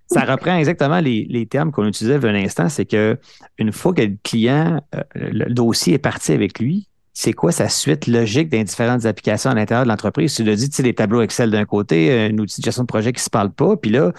ça 0.08 0.22
reprend 0.22 0.58
exactement 0.58 1.00
les, 1.00 1.26
les 1.30 1.46
termes 1.46 1.72
qu'on 1.72 1.86
utilisait 1.86 2.18
il 2.18 2.24
y 2.24 2.26
a 2.26 2.30
un 2.30 2.36
instant. 2.36 2.70
C'est 2.70 2.86
que 2.86 3.18
une 3.58 3.72
fois 3.72 3.94
que 3.94 4.02
le 4.02 4.18
client, 4.24 4.82
euh, 4.96 5.02
le 5.16 5.54
dossier 5.54 5.94
est 5.94 6.00
parti 6.00 6.34
avec 6.34 6.60
lui, 6.60 6.88
c'est 7.14 7.34
quoi 7.34 7.52
sa 7.52 7.70
suite 7.70 8.08
logique 8.08 8.50
dans 8.50 8.64
différentes 8.64 9.06
applications 9.06 9.52
à 9.52 9.54
l'intérieur 9.54 9.84
de 9.84 9.90
l'entreprise? 9.90 10.36
Tu 10.36 10.44
l'as 10.44 10.56
dit, 10.56 10.70
tu 10.70 10.78
sais, 10.78 10.84
les 10.84 10.94
tableaux 10.94 11.22
Excel 11.22 11.52
d'un 11.52 11.66
côté, 11.66 12.28
un 12.28 12.38
outil 12.38 12.62
de 12.62 12.66
gestion 12.66 12.84
de 12.84 12.88
projet 12.88 13.12
qui 13.12 13.20
ne 13.20 13.24
se 13.24 13.30
parle 13.30 13.52
pas, 13.52 13.76
puis 13.76 13.92
là, 13.92 14.14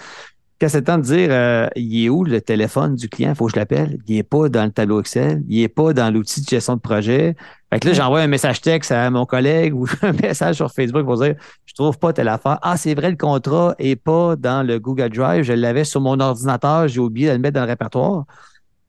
quand 0.61 0.69
c'est 0.69 0.77
le 0.77 0.83
temps 0.83 0.99
de 0.99 1.03
dire 1.03 1.29
euh, 1.31 1.67
il 1.75 2.05
est 2.05 2.09
où 2.09 2.23
le 2.23 2.39
téléphone 2.39 2.95
du 2.95 3.09
client, 3.09 3.31
il 3.31 3.35
faut 3.35 3.47
que 3.47 3.53
je 3.53 3.55
l'appelle? 3.59 3.97
Il 4.07 4.15
n'est 4.15 4.23
pas 4.23 4.47
dans 4.47 4.63
le 4.63 4.71
tableau 4.71 4.99
Excel, 4.99 5.43
il 5.49 5.61
n'est 5.61 5.67
pas 5.67 5.93
dans 5.93 6.13
l'outil 6.13 6.41
de 6.41 6.47
gestion 6.47 6.75
de 6.75 6.81
projet. 6.81 7.35
Fait 7.73 7.79
que 7.79 7.87
là, 7.87 7.93
j'envoie 7.93 8.19
un 8.19 8.27
message 8.27 8.59
texte 8.59 8.91
à 8.91 9.09
mon 9.09 9.25
collègue 9.25 9.73
ou 9.73 9.87
un 10.01 10.11
message 10.11 10.55
sur 10.55 10.71
Facebook 10.71 11.05
pour 11.05 11.17
dire 11.17 11.35
je 11.65 11.73
trouve 11.73 11.97
pas 11.97 12.11
telle 12.11 12.27
affaire. 12.27 12.59
Ah, 12.61 12.75
c'est 12.75 12.93
vrai, 12.93 13.09
le 13.09 13.15
contrat 13.15 13.75
est 13.79 13.95
pas 13.95 14.35
dans 14.35 14.65
le 14.65 14.77
Google 14.77 15.09
Drive. 15.09 15.43
Je 15.43 15.53
l'avais 15.53 15.85
sur 15.85 16.01
mon 16.01 16.19
ordinateur, 16.19 16.89
j'ai 16.89 16.99
oublié 16.99 17.27
de 17.29 17.33
le 17.33 17.39
mettre 17.39 17.55
dans 17.55 17.61
le 17.61 17.67
répertoire. 17.67 18.25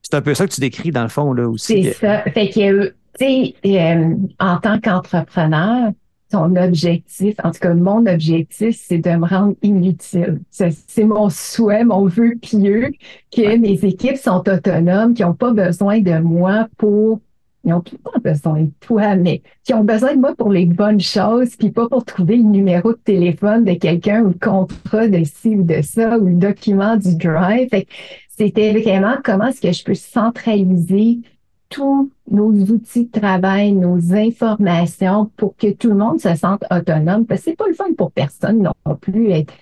C'est 0.02 0.14
un 0.14 0.20
peu 0.20 0.34
ça 0.34 0.46
que 0.46 0.52
tu 0.52 0.60
décris 0.60 0.90
dans 0.90 1.02
le 1.02 1.08
fond 1.08 1.32
là 1.32 1.48
aussi. 1.48 1.84
C'est 1.84 1.92
ça. 1.92 2.22
Fait 2.22 2.48
que, 2.48 2.86
tu 2.86 2.94
sais, 3.18 3.54
euh, 3.66 4.16
en 4.40 4.58
tant 4.58 4.80
qu'entrepreneur, 4.80 5.92
ton 6.32 6.56
objectif, 6.56 7.36
en 7.44 7.52
tout 7.52 7.60
cas 7.60 7.74
mon 7.74 8.06
objectif, 8.06 8.76
c'est 8.80 8.98
de 8.98 9.10
me 9.10 9.28
rendre 9.28 9.54
inutile. 9.62 10.40
C'est 10.50 11.04
mon 11.04 11.28
souhait, 11.30 11.84
mon 11.84 12.06
vœu 12.06 12.34
pieux 12.40 12.90
que 13.30 13.56
mes 13.58 13.84
équipes 13.84 14.16
sont 14.16 14.42
autonomes, 14.48 15.14
qui 15.14 15.22
n'ont 15.22 15.34
pas 15.34 15.52
besoin 15.52 16.00
de 16.00 16.18
moi 16.18 16.66
pour 16.78 17.20
ils 17.64 17.70
n'ont 17.70 17.80
pas 17.80 18.18
besoin 18.18 18.62
de 18.62 18.70
toi, 18.80 19.14
mais 19.14 19.42
qui 19.64 19.72
ont 19.74 19.84
besoin 19.84 20.14
de 20.14 20.20
moi 20.20 20.34
pour 20.34 20.50
les 20.50 20.66
bonnes 20.66 21.00
choses, 21.00 21.54
puis 21.56 21.70
pas 21.70 21.88
pour 21.88 22.04
trouver 22.04 22.36
le 22.36 22.42
numéro 22.42 22.92
de 22.92 22.98
téléphone 22.98 23.64
de 23.64 23.74
quelqu'un 23.74 24.22
ou 24.22 24.28
le 24.28 24.38
contrat 24.38 25.08
de 25.08 25.22
ci 25.24 25.56
ou 25.56 25.62
de 25.62 25.80
ça 25.82 26.18
ou 26.18 26.26
le 26.26 26.34
document 26.34 26.96
du 26.96 27.16
drive. 27.16 27.68
C'était 28.28 28.72
vraiment 28.72 29.16
comment 29.22 29.46
est-ce 29.46 29.60
que 29.60 29.72
je 29.72 29.84
peux 29.84 29.94
centraliser 29.94 31.20
tous 31.68 32.10
nos 32.30 32.50
outils 32.50 33.06
de 33.06 33.20
travail, 33.20 33.72
nos 33.72 34.12
informations 34.12 35.30
pour 35.36 35.56
que 35.56 35.72
tout 35.72 35.88
le 35.88 35.96
monde 35.96 36.20
se 36.20 36.34
sente 36.34 36.64
autonome. 36.70 37.26
Parce 37.26 37.42
que 37.42 37.50
c'est 37.50 37.56
pas 37.56 37.68
le 37.68 37.74
fun 37.74 37.92
pour 37.96 38.12
personne 38.12 38.62
non 38.62 38.96
plus 38.96 39.30
être, 39.30 39.54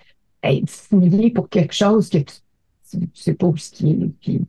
être 0.43 1.33
pour 1.35 1.49
quelque 1.49 1.75
chose 1.75 2.09
que 2.09 2.19
tu, 2.19 2.35
sais 3.15 3.35
pas 3.35 3.53
ce 3.57 3.71
qui 3.71 4.11
est. 4.27 4.41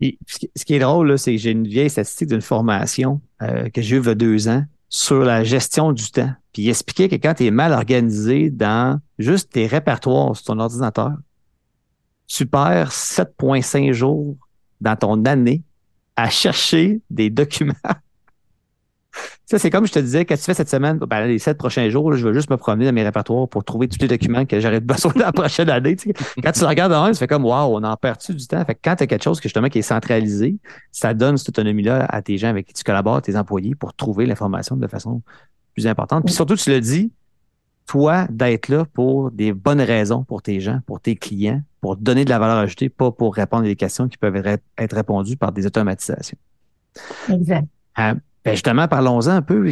ce 0.00 0.64
qui 0.64 0.74
est 0.74 0.78
drôle, 0.78 1.18
c'est 1.18 1.32
que 1.32 1.38
j'ai 1.38 1.50
une 1.50 1.66
vieille 1.66 1.90
statistique 1.90 2.28
d'une 2.28 2.40
formation 2.40 3.20
euh, 3.42 3.68
que 3.68 3.82
j'ai 3.82 3.96
eue 3.96 4.00
il 4.00 4.06
y 4.06 4.10
a 4.10 4.14
deux 4.14 4.48
ans. 4.48 4.64
sur 4.88 5.20
la 5.20 5.44
gestion 5.44 5.92
du 5.92 6.10
temps. 6.10 6.32
Puis 6.52 6.62
il 6.62 6.68
expliquait 6.70 7.08
que 7.08 7.16
quand 7.16 7.34
tu 7.34 7.46
es 7.46 7.50
mal 7.50 7.72
organisé 7.72 8.50
dans 8.50 9.00
juste 9.18 9.52
tes 9.52 9.66
répertoires 9.66 10.34
sur 10.34 10.46
ton 10.46 10.58
ordinateur, 10.60 11.12
tu 12.26 12.46
perds 12.46 12.90
7,5 12.90 13.92
jours 13.92 14.36
dans 14.80 14.96
ton 14.96 15.24
année 15.24 15.62
à 16.16 16.30
chercher 16.30 17.00
des 17.10 17.30
documents 17.30 17.74
ça, 19.46 19.58
c'est 19.58 19.70
comme 19.70 19.86
je 19.86 19.92
te 19.92 19.98
disais, 19.98 20.24
qu'est-ce 20.24 20.42
que 20.42 20.44
tu 20.44 20.50
fais 20.50 20.54
cette 20.54 20.68
semaine? 20.68 20.98
Ben, 20.98 21.26
les 21.26 21.38
sept 21.38 21.56
prochains 21.56 21.88
jours, 21.88 22.12
je 22.12 22.26
veux 22.26 22.34
juste 22.34 22.50
me 22.50 22.56
promener 22.56 22.84
dans 22.84 22.92
mes 22.92 23.02
répertoires 23.02 23.48
pour 23.48 23.64
trouver 23.64 23.88
tous 23.88 23.98
les 24.00 24.08
documents 24.08 24.44
que 24.44 24.60
j'aurais 24.60 24.80
besoin 24.80 25.12
la 25.16 25.32
prochaine 25.32 25.70
année. 25.70 25.96
Quand 26.42 26.52
tu 26.52 26.60
le 26.60 26.66
regardes 26.66 26.92
en 26.92 27.04
un, 27.04 27.12
tu 27.12 27.18
fais 27.18 27.26
comme 27.26 27.44
Waouh, 27.44 27.76
on 27.76 27.82
en 27.82 27.96
perd-tu 27.96 28.34
du 28.34 28.46
temps? 28.46 28.62
Fait 28.64 28.74
que 28.74 28.80
quand 28.82 28.96
tu 28.96 29.04
as 29.04 29.06
quelque 29.06 29.24
chose 29.24 29.40
qui, 29.40 29.48
justement, 29.48 29.68
qui 29.68 29.78
est 29.78 29.82
centralisé, 29.82 30.56
ça 30.92 31.14
donne 31.14 31.38
cette 31.38 31.48
autonomie-là 31.48 32.04
à 32.08 32.20
tes 32.20 32.36
gens 32.36 32.48
avec 32.48 32.66
qui 32.66 32.74
tu 32.74 32.84
collabores, 32.84 33.22
tes 33.22 33.36
employés, 33.36 33.74
pour 33.74 33.94
trouver 33.94 34.26
l'information 34.26 34.76
de 34.76 34.86
façon 34.86 35.22
plus 35.74 35.86
importante. 35.86 36.24
Puis 36.26 36.34
surtout, 36.34 36.56
tu 36.56 36.70
le 36.70 36.80
dis, 36.80 37.10
toi, 37.86 38.26
d'être 38.30 38.68
là 38.68 38.84
pour 38.84 39.30
des 39.30 39.52
bonnes 39.52 39.80
raisons 39.80 40.24
pour 40.24 40.42
tes 40.42 40.60
gens, 40.60 40.80
pour 40.86 41.00
tes 41.00 41.16
clients, 41.16 41.62
pour 41.80 41.96
donner 41.96 42.24
de 42.24 42.30
la 42.30 42.38
valeur 42.38 42.58
ajoutée, 42.58 42.90
pas 42.90 43.10
pour 43.10 43.34
répondre 43.34 43.64
à 43.64 43.66
des 43.66 43.76
questions 43.76 44.08
qui 44.08 44.18
peuvent 44.18 44.36
être 44.36 44.94
répondues 44.94 45.36
par 45.38 45.52
des 45.52 45.64
automatisations. 45.64 46.36
Exact. 47.32 47.66
Euh, 47.98 48.14
ben, 48.44 48.52
justement, 48.52 48.88
parlons-en 48.88 49.28
un 49.28 49.42
peu. 49.42 49.70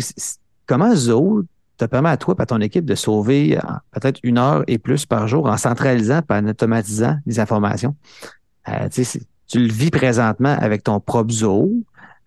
Comment 0.66 0.94
Zoho 0.94 1.42
te 1.76 1.84
permet 1.84 2.08
à 2.08 2.16
toi 2.16 2.34
et 2.38 2.42
à 2.42 2.46
ton 2.46 2.60
équipe 2.60 2.84
de 2.84 2.94
sauver 2.94 3.56
euh, 3.56 3.60
peut-être 3.92 4.18
une 4.22 4.38
heure 4.38 4.64
et 4.66 4.78
plus 4.78 5.06
par 5.06 5.28
jour 5.28 5.46
en 5.46 5.56
centralisant 5.56 6.20
et 6.28 6.32
en 6.32 6.46
automatisant 6.48 7.16
les 7.26 7.38
informations? 7.38 7.94
Euh, 8.68 8.88
tu 9.48 9.58
le 9.60 9.72
vis 9.72 9.90
présentement 9.90 10.56
avec 10.58 10.82
ton 10.82 10.98
propre 11.00 11.32
Zoho. 11.32 11.70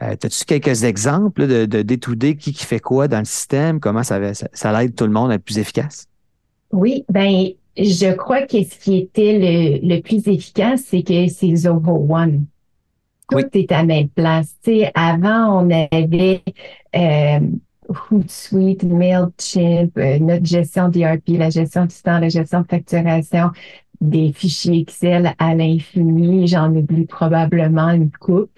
Euh, 0.01 0.15
As-tu 0.23 0.45
quelques 0.45 0.83
exemples 0.83 1.47
de, 1.47 1.65
d'étudier 1.65 2.37
qui, 2.37 2.53
qui 2.53 2.63
fait 2.63 2.79
quoi 2.79 3.07
dans 3.09 3.19
le 3.19 3.25
système? 3.25 3.79
Comment 3.79 4.03
ça, 4.03 4.33
ça, 4.33 4.47
ça 4.53 4.83
aide 4.83 4.95
tout 4.95 5.05
le 5.05 5.11
monde 5.11 5.31
à 5.31 5.35
être 5.35 5.43
plus 5.43 5.57
efficace? 5.57 6.07
Oui, 6.71 7.03
ben 7.09 7.49
je 7.75 8.13
crois 8.13 8.43
que 8.43 8.63
ce 8.63 8.77
qui 8.79 8.97
était 8.97 9.79
le, 9.81 9.95
le 9.95 10.01
plus 10.01 10.27
efficace, 10.27 10.83
c'est 10.87 11.03
que 11.03 11.27
c'est 11.27 11.55
Zoho 11.55 12.07
One 12.09 12.45
tout 13.29 13.57
est 13.57 13.71
à 13.71 13.83
même 13.83 14.09
place. 14.09 14.55
sais, 14.63 14.91
avant, 14.95 15.63
on 15.63 15.69
avait 15.69 16.41
euh, 16.95 17.39
Hootsuite, 18.11 18.83
MailChimp, 18.83 19.97
euh, 19.97 20.19
notre 20.19 20.45
gestion 20.45 20.89
d'ERP, 20.89 21.29
la 21.29 21.49
gestion 21.49 21.85
du 21.85 21.95
temps, 21.95 22.19
la 22.19 22.29
gestion 22.29 22.61
de 22.61 22.67
facturation, 22.67 23.51
des 24.01 24.31
fichiers 24.31 24.81
Excel 24.81 25.33
à 25.37 25.55
l'infini. 25.55 26.47
J'en 26.47 26.73
oublie 26.73 27.05
probablement 27.05 27.89
une 27.89 28.11
coupe. 28.11 28.51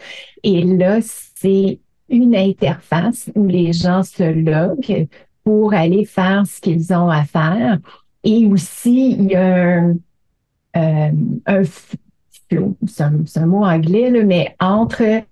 Et 0.43 0.63
là, 0.63 0.99
c'est 1.01 1.79
une 2.09 2.35
interface 2.35 3.31
où 3.35 3.47
les 3.47 3.73
gens 3.73 4.03
se 4.03 4.23
loguent 4.23 5.07
pour 5.43 5.73
aller 5.73 6.05
faire 6.05 6.45
ce 6.45 6.59
qu'ils 6.59 6.93
ont 6.93 7.09
à 7.09 7.23
faire. 7.23 7.79
Et 8.23 8.45
aussi, 8.45 9.13
il 9.13 9.31
y 9.31 9.35
a 9.35 9.79
un, 9.79 9.95
euh, 10.75 11.11
un 11.45 11.63
c'est 12.87 13.03
un, 13.39 13.45
mot 13.45 13.63
anglais, 13.63 14.09
là, 14.09 14.23
mais 14.23 14.55
entre, 14.59 15.23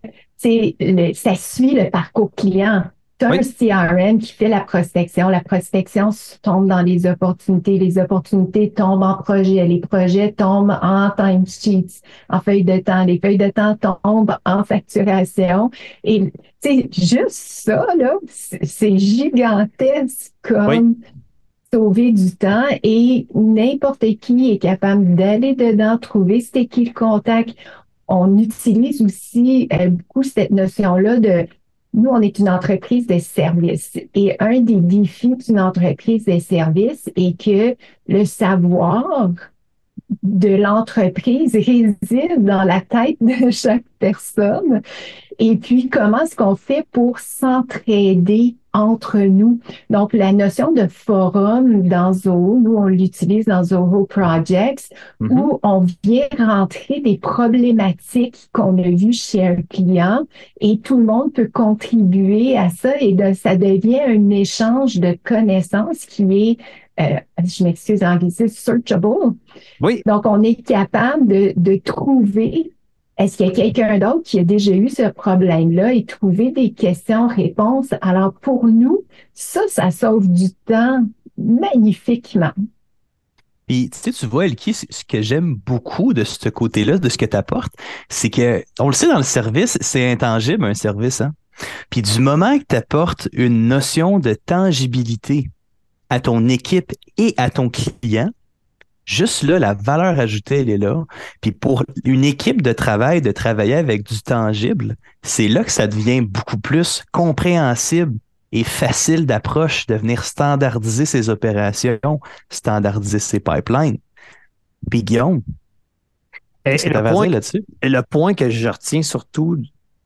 le, 0.43 1.13
ça 1.13 1.35
suit 1.35 1.73
le 1.73 1.89
parcours 1.89 2.31
client. 2.35 2.83
Tu 3.19 3.25
as 3.25 3.31
un 3.31 3.39
CRM 3.39 4.19
qui 4.19 4.31
fait 4.31 4.47
la 4.47 4.61
prospection. 4.61 5.27
La 5.27 5.41
prospection 5.41 6.09
tombe 6.41 6.69
dans 6.69 6.81
les 6.81 7.05
opportunités. 7.05 7.77
Les 7.77 7.97
opportunités 7.97 8.71
tombent 8.71 9.03
en 9.03 9.15
projet. 9.15 9.67
Les 9.67 9.81
projets 9.81 10.31
tombent 10.31 10.79
en 10.81 11.09
timesheets, 11.17 12.01
en 12.29 12.39
feuilles 12.39 12.63
de 12.63 12.77
temps. 12.77 13.03
Les 13.03 13.19
feuilles 13.19 13.37
de 13.37 13.49
temps 13.49 13.75
tombent 13.75 14.37
en 14.45 14.63
facturation. 14.63 15.69
Et 16.05 16.31
c'est 16.61 16.87
juste 16.93 17.31
ça, 17.31 17.87
là, 17.97 18.13
c'est 18.63 18.97
gigantesque 18.97 20.31
comme 20.41 20.95
sauver 21.73 22.11
du 22.11 22.35
temps 22.35 22.65
et 22.83 23.27
n'importe 23.33 24.05
qui 24.19 24.51
est 24.51 24.57
capable 24.57 25.15
d'aller 25.15 25.55
dedans, 25.55 25.97
trouver 25.97 26.41
c'était 26.41 26.65
qui 26.65 26.85
le 26.85 26.93
contact. 26.93 27.55
On 28.07 28.37
utilise 28.37 29.01
aussi 29.01 29.67
euh, 29.73 29.89
beaucoup 29.89 30.23
cette 30.23 30.51
notion-là 30.51 31.19
de 31.19 31.47
nous, 31.93 32.09
on 32.09 32.21
est 32.21 32.37
une 32.37 32.49
entreprise 32.49 33.07
de 33.07 33.17
services 33.17 33.97
et 34.13 34.35
un 34.39 34.61
des 34.61 34.75
défis 34.75 35.35
d'une 35.35 35.59
entreprise 35.59 36.25
de 36.25 36.37
services 36.37 37.09
est 37.15 37.39
que 37.39 37.75
le 38.07 38.25
savoir 38.25 39.31
de 40.23 40.55
l'entreprise 40.55 41.53
réside 41.53 42.43
dans 42.43 42.63
la 42.63 42.81
tête 42.81 43.17
de 43.21 43.49
chaque 43.51 43.85
personne. 43.99 44.81
Et 45.41 45.55
puis, 45.55 45.87
comment 45.87 46.21
est-ce 46.21 46.35
qu'on 46.35 46.55
fait 46.55 46.85
pour 46.91 47.19
s'entraider 47.19 48.55
entre 48.73 49.19
nous? 49.19 49.59
Donc, 49.89 50.11
la 50.11 50.33
notion 50.33 50.73
de 50.73 50.87
forum 50.87 51.87
dans 51.87 52.11
Zoho, 52.11 52.59
nous, 52.59 52.75
on 52.75 52.87
l'utilise 52.87 53.45
dans 53.45 53.63
Zoho 53.63 54.05
Projects, 54.05 54.89
mm-hmm. 55.21 55.31
où 55.31 55.59
on 55.63 55.85
vient 56.03 56.27
rentrer 56.37 56.99
des 56.99 57.17
problématiques 57.17 58.49
qu'on 58.51 58.77
a 58.79 58.89
vues 58.89 59.13
chez 59.13 59.47
un 59.47 59.61
client 59.61 60.27
et 60.59 60.79
tout 60.79 60.97
le 60.97 61.05
monde 61.05 61.31
peut 61.31 61.49
contribuer 61.51 62.57
à 62.57 62.69
ça 62.69 62.91
et 62.99 63.13
de, 63.13 63.33
ça 63.33 63.55
devient 63.55 64.01
un 64.01 64.29
échange 64.29 64.99
de 64.99 65.17
connaissances 65.23 66.05
qui 66.05 66.23
est 66.23 66.57
euh, 66.99 67.19
je 67.43 67.63
m'excuse 67.63 68.03
en 68.03 68.13
anglais, 68.13 68.29
searchable. 68.29 69.35
Oui. 69.81 70.01
Donc, 70.05 70.25
on 70.25 70.41
est 70.41 70.61
capable 70.61 71.27
de, 71.27 71.53
de 71.55 71.75
trouver 71.77 72.71
est-ce 73.19 73.35
qu'il 73.35 73.47
y 73.47 73.49
a 73.49 73.53
quelqu'un 73.53 73.99
d'autre 73.99 74.23
qui 74.23 74.39
a 74.39 74.45
déjà 74.45 74.71
eu 74.71 74.87
ce 74.87 75.09
problème-là 75.09 75.93
et 75.93 76.05
trouvé 76.05 76.51
des 76.51 76.71
questions-réponses? 76.71 77.93
Alors, 77.99 78.31
pour 78.33 78.65
nous, 78.65 79.03
ça, 79.33 79.59
ça 79.67 79.91
sauve 79.91 80.31
du 80.31 80.53
temps 80.65 81.05
magnifiquement. 81.37 82.53
Puis, 83.67 83.89
tu 83.89 83.99
sais, 83.99 84.11
tu 84.13 84.25
vois, 84.25 84.45
Elki, 84.45 84.73
ce 84.73 85.03
que 85.05 85.21
j'aime 85.21 85.55
beaucoup 85.55 86.13
de 86.13 86.23
ce 86.23 86.47
côté-là, 86.47 86.97
de 86.97 87.09
ce 87.09 87.17
que 87.17 87.25
tu 87.25 87.35
apportes, 87.35 87.73
c'est 88.07 88.29
que, 88.29 88.63
on 88.79 88.87
le 88.87 88.93
sait 88.93 89.09
dans 89.09 89.17
le 89.17 89.23
service, 89.23 89.77
c'est 89.81 90.09
intangible, 90.09 90.63
un 90.63 90.73
service, 90.73 91.19
hein? 91.19 91.33
Puis, 91.89 92.01
du 92.01 92.21
moment 92.21 92.57
que 92.57 92.63
tu 92.69 92.75
apportes 92.77 93.27
une 93.33 93.67
notion 93.67 94.19
de 94.19 94.33
tangibilité 94.33 95.49
à 96.09 96.19
ton 96.19 96.47
équipe 96.47 96.93
et 97.17 97.33
à 97.37 97.49
ton 97.49 97.69
client, 97.69 98.29
juste 99.05 99.43
là, 99.43 99.59
la 99.59 99.73
valeur 99.73 100.19
ajoutée, 100.19 100.61
elle 100.61 100.69
est 100.69 100.77
là. 100.77 101.05
Puis 101.41 101.51
pour 101.51 101.83
une 102.03 102.23
équipe 102.23 102.61
de 102.61 102.73
travail, 102.73 103.21
de 103.21 103.31
travailler 103.31 103.75
avec 103.75 104.03
du 104.03 104.21
tangible, 104.21 104.95
c'est 105.23 105.47
là 105.47 105.63
que 105.63 105.71
ça 105.71 105.87
devient 105.87 106.21
beaucoup 106.21 106.57
plus 106.57 107.03
compréhensible 107.11 108.17
et 108.51 108.63
facile 108.63 109.25
d'approche 109.25 109.85
de 109.87 109.95
venir 109.95 110.23
standardiser 110.23 111.05
ses 111.05 111.29
opérations, 111.29 112.19
standardiser 112.49 113.19
ses 113.19 113.39
pipelines. 113.39 113.97
Puis 114.89 115.03
Guillaume, 115.03 115.41
qu'est-ce 116.63 116.85
que 116.85 116.89
le, 116.89 117.11
point, 117.11 117.27
là-dessus? 117.27 117.63
le 117.83 118.01
point 118.01 118.33
que 118.33 118.49
je 118.49 118.69
retiens 118.69 119.03
surtout, 119.03 119.57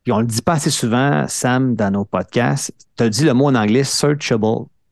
puis 0.04 0.12
on 0.12 0.20
le 0.20 0.26
dit 0.26 0.42
pas 0.42 0.54
assez 0.54 0.70
souvent, 0.70 1.26
Sam, 1.28 1.76
dans 1.76 1.92
nos 1.92 2.06
podcasts, 2.06 2.74
tu 2.98 3.04
as 3.04 3.10
dit 3.10 3.24
le 3.24 3.34
mot 3.34 3.46
en 3.46 3.56
anglais 3.56 3.84
searchable, 3.84 4.46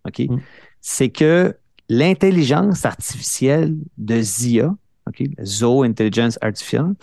OK? 0.06 0.19
Mm. 0.19 0.39
C'est 0.81 1.09
que 1.09 1.55
l'intelligence 1.89 2.85
artificielle 2.85 3.75
de 3.97 4.21
ZIA, 4.21 4.75
OK, 5.07 5.23
Zoho 5.43 5.83
Intelligence 5.83 6.37
Artificial, 6.41 6.93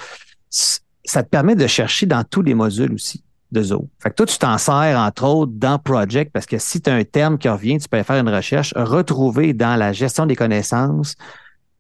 ça 0.51 1.23
te 1.23 1.29
permet 1.29 1.55
de 1.57 1.67
chercher 1.67 2.07
dans 2.07 2.25
tous 2.25 2.43
les 2.43 2.55
modules 2.55 2.93
aussi 2.93 3.23
de 3.51 3.63
Zoho. 3.63 3.89
Fait 3.99 4.11
que 4.11 4.17
toi, 4.17 4.27
tu 4.27 4.39
t'en 4.39 4.59
sers, 4.59 4.99
entre 4.99 5.25
autres, 5.25 5.53
dans 5.55 5.79
Project, 5.79 6.33
parce 6.33 6.47
que 6.47 6.59
si 6.59 6.81
tu 6.81 6.91
as 6.91 6.95
un 6.95 7.05
terme 7.05 7.39
qui 7.39 7.49
revient, 7.49 7.79
tu 7.79 7.89
peux 7.89 8.03
faire 8.03 8.21
une 8.21 8.29
recherche, 8.29 8.75
retrouver 8.77 9.55
dans 9.55 9.77
la 9.77 9.93
gestion 9.93 10.27
des 10.27 10.37
connaissances 10.37 11.15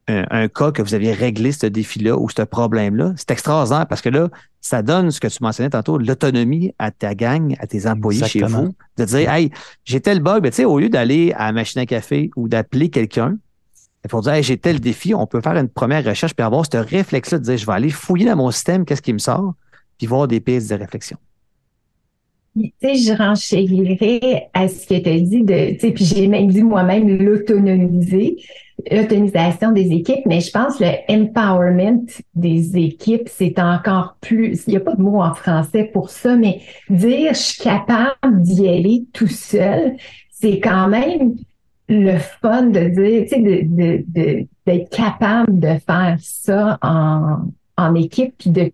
un, 0.08 0.48
cas 0.48 0.72
que 0.72 0.80
vous 0.80 0.94
aviez 0.94 1.12
réglé 1.12 1.52
ce 1.52 1.66
défi-là 1.66 2.16
ou 2.16 2.28
ce 2.30 2.42
problème-là. 2.42 3.12
C'est 3.16 3.30
extraordinaire 3.30 3.86
parce 3.86 4.00
que 4.00 4.08
là, 4.08 4.28
ça 4.60 4.82
donne 4.82 5.10
ce 5.10 5.20
que 5.20 5.28
tu 5.28 5.38
mentionnais 5.42 5.70
tantôt, 5.70 5.98
l'autonomie 5.98 6.72
à 6.78 6.90
ta 6.90 7.14
gang, 7.14 7.54
à 7.58 7.66
tes 7.66 7.86
employés 7.86 8.26
chez 8.26 8.42
vous, 8.42 8.74
de 8.96 9.04
dire, 9.04 9.30
hey, 9.30 9.50
j'ai 9.84 10.00
tel 10.00 10.20
bug, 10.20 10.42
mais 10.42 10.50
tu 10.50 10.56
sais, 10.56 10.64
au 10.64 10.78
lieu 10.78 10.88
d'aller 10.88 11.32
à 11.32 11.46
la 11.46 11.52
machine 11.52 11.80
à 11.80 11.86
café 11.86 12.30
ou 12.36 12.48
d'appeler 12.48 12.88
quelqu'un, 12.88 13.36
il 14.04 14.10
faut 14.10 14.20
dire, 14.22 14.32
hey, 14.32 14.42
j'ai 14.42 14.56
tel 14.56 14.80
défi, 14.80 15.14
on 15.14 15.26
peut 15.26 15.40
faire 15.40 15.56
une 15.56 15.68
première 15.68 16.04
recherche 16.04 16.34
puis 16.34 16.44
avoir 16.44 16.64
ce 16.64 16.78
réflexe-là 16.78 17.38
de 17.38 17.44
dire, 17.44 17.56
je 17.56 17.66
vais 17.66 17.72
aller 17.72 17.90
fouiller 17.90 18.26
dans 18.26 18.36
mon 18.36 18.50
système, 18.50 18.84
qu'est-ce 18.84 19.02
qui 19.02 19.12
me 19.12 19.18
sort, 19.18 19.54
puis 19.98 20.06
voir 20.06 20.26
des 20.26 20.40
pistes 20.40 20.70
de 20.70 20.76
réflexion. 20.76 21.18
Tu 22.56 22.72
sais, 22.80 22.94
je 22.96 23.12
renchérirais 23.12 24.48
à 24.54 24.66
ce 24.68 24.86
que 24.86 24.98
tu 24.98 25.08
as 25.08 25.20
dit 25.20 25.42
de, 25.44 25.74
tu 25.74 25.80
sais, 25.80 25.92
puis 25.92 26.04
j'ai 26.04 26.26
même 26.26 26.48
dit 26.48 26.62
moi-même 26.62 27.22
l'autonomiser 27.22 28.36
l'autonomisation 28.90 29.72
des 29.72 29.92
équipes, 29.92 30.24
mais 30.26 30.40
je 30.40 30.50
pense 30.50 30.80
le 30.80 30.92
empowerment 31.08 32.06
des 32.34 32.76
équipes, 32.78 33.28
c'est 33.28 33.58
encore 33.58 34.16
plus, 34.20 34.64
il 34.66 34.70
n'y 34.70 34.76
a 34.76 34.80
pas 34.80 34.94
de 34.94 35.02
mot 35.02 35.20
en 35.20 35.34
français 35.34 35.84
pour 35.84 36.10
ça, 36.10 36.36
mais 36.36 36.60
dire 36.88 37.34
je 37.34 37.38
suis 37.38 37.62
capable 37.62 38.42
d'y 38.42 38.68
aller 38.68 39.04
tout 39.12 39.26
seul, 39.26 39.96
c'est 40.30 40.60
quand 40.60 40.88
même 40.88 41.36
le 41.88 42.18
fun 42.18 42.66
de 42.66 42.88
dire, 42.88 43.22
tu 43.22 43.28
sais, 43.28 44.44
d'être 44.66 44.90
capable 44.90 45.58
de 45.58 45.78
faire 45.86 46.16
ça 46.20 46.78
en, 46.82 47.38
en 47.76 47.94
équipe, 47.94 48.34
puis 48.38 48.50
de, 48.50 48.70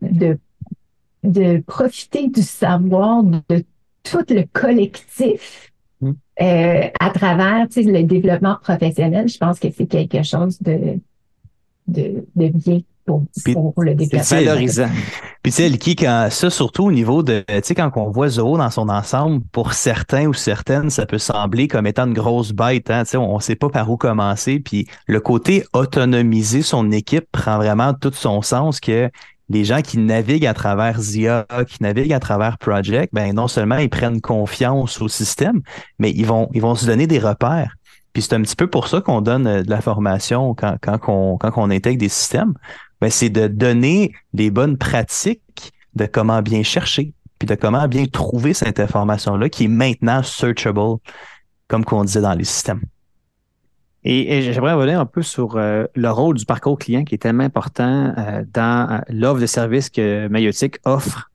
de 1.23 1.59
profiter 1.61 2.29
du 2.29 2.43
savoir 2.43 3.23
de 3.23 3.65
tout 4.03 4.25
le 4.29 4.45
collectif 4.53 5.73
euh, 6.41 6.89
à 6.99 7.11
travers 7.11 7.67
le 7.77 8.03
développement 8.03 8.57
professionnel, 8.63 9.29
je 9.29 9.39
pense 9.39 9.59
que 9.59 9.69
c'est 9.77 9.87
quelque 9.87 10.23
chose 10.23 10.61
de, 10.61 10.99
de, 11.87 12.27
de 12.35 12.49
bien 12.49 12.81
pour, 13.07 13.25
pour 13.53 13.83
le 13.83 13.95
développement. 13.95 14.23
C'est 14.23 14.45
valorisant. 14.45 14.89
Puis 15.43 15.53
tu 15.53 15.57
sais, 15.59 15.69
Liki, 15.69 15.95
quand 15.95 16.29
ça, 16.31 16.49
surtout 16.49 16.85
au 16.85 16.93
niveau 16.93 17.23
de, 17.23 17.45
tu 17.47 17.55
sais, 17.63 17.75
quand 17.75 17.91
on 17.97 18.11
voit 18.11 18.31
Zoho 18.31 18.57
dans 18.57 18.71
son 18.71 18.89
ensemble, 18.89 19.43
pour 19.53 19.75
certains 19.75 20.27
ou 20.27 20.33
certaines, 20.33 20.89
ça 20.89 21.05
peut 21.05 21.19
sembler 21.19 21.69
comme 21.69 21.87
étant 21.87 22.07
une 22.07 22.15
grosse 22.15 22.53
bête. 22.53 22.91
Hein? 22.91 23.05
Tu 23.05 23.11
sais, 23.11 23.17
on 23.19 23.37
ne 23.37 23.43
sait 23.43 23.57
pas 23.57 23.69
par 23.69 23.91
où 23.91 23.99
commencer. 23.99 24.59
Puis 24.59 24.89
le 25.07 25.21
côté 25.21 25.65
autonomiser 25.75 26.63
son 26.63 26.91
équipe 26.91 27.27
prend 27.31 27.59
vraiment 27.59 27.93
tout 27.93 28.13
son 28.15 28.41
sens 28.41 28.81
que 28.81 29.11
les 29.49 29.65
gens 29.65 29.83
qui 29.83 29.99
naviguent 29.99 30.47
à 30.47 30.55
travers 30.55 31.01
ZIA, 31.01 31.47
qui 31.69 31.83
naviguent 31.83 32.13
à 32.13 32.21
travers 32.21 32.59
Project, 32.59 33.13
ben 33.13 33.35
non 33.35 33.49
seulement 33.49 33.77
ils 33.77 33.91
prennent 33.91 34.21
confiance 34.21 35.01
au 35.01 35.09
système, 35.09 35.61
mais 35.99 36.11
ils 36.11 36.27
vont, 36.27 36.49
ils 36.55 36.63
vont 36.63 36.75
se 36.75 36.87
donner 36.87 37.07
des 37.07 37.19
repères. 37.19 37.75
Puis 38.13 38.23
c'est 38.23 38.35
un 38.35 38.43
petit 38.43 38.57
peu 38.57 38.69
pour 38.69 38.89
ça 38.89 39.01
qu'on 39.01 39.21
donne 39.21 39.47
euh, 39.47 39.63
de 39.63 39.71
la 39.71 39.81
formation 39.81 40.55
quand, 40.55 40.77
quand, 40.81 40.99
on, 41.09 41.37
quand 41.37 41.71
intègre 41.71 41.99
des 41.99 42.09
systèmes. 42.09 42.55
Ben 43.01 43.11
c'est 43.11 43.29
de 43.29 43.49
donner 43.49 44.13
des 44.33 44.51
bonnes 44.51 44.79
pratiques 44.79 45.73
de 45.95 46.07
comment 46.07 46.41
bien 46.41 46.63
chercher, 46.63 47.13
puis 47.39 47.47
de 47.47 47.55
comment 47.55 47.87
bien 47.89 48.07
trouver 48.07 48.55
cette 48.55 48.81
information-là 48.81 49.49
qui 49.49 49.65
est 49.65 49.69
maintenant 49.69 50.23
searchable, 50.23 50.99
comme 51.69 51.85
qu'on 51.85 52.05
disait 52.05 52.21
dans 52.21 52.35
les 52.35 52.45
systèmes. 52.45 52.81
Et, 54.07 54.43
j'aimerais 54.53 54.75
revenir 54.75 55.01
un 55.01 55.07
peu 55.07 55.23
sur 55.23 55.57
euh, 55.57 55.87
le 55.95 56.11
rôle 56.11 56.37
du 56.37 56.45
parcours 56.45 56.79
client 56.79 57.05
qui 57.05 57.15
est 57.15 57.19
tellement 57.19 57.45
important 57.45 58.13
euh, 58.19 58.45
dans 58.53 58.91
euh, 58.91 58.99
l'offre 59.09 59.41
de 59.41 59.47
services 59.47 59.89
que 59.89 60.29
Mayotic 60.29 60.77
offre, 60.85 61.31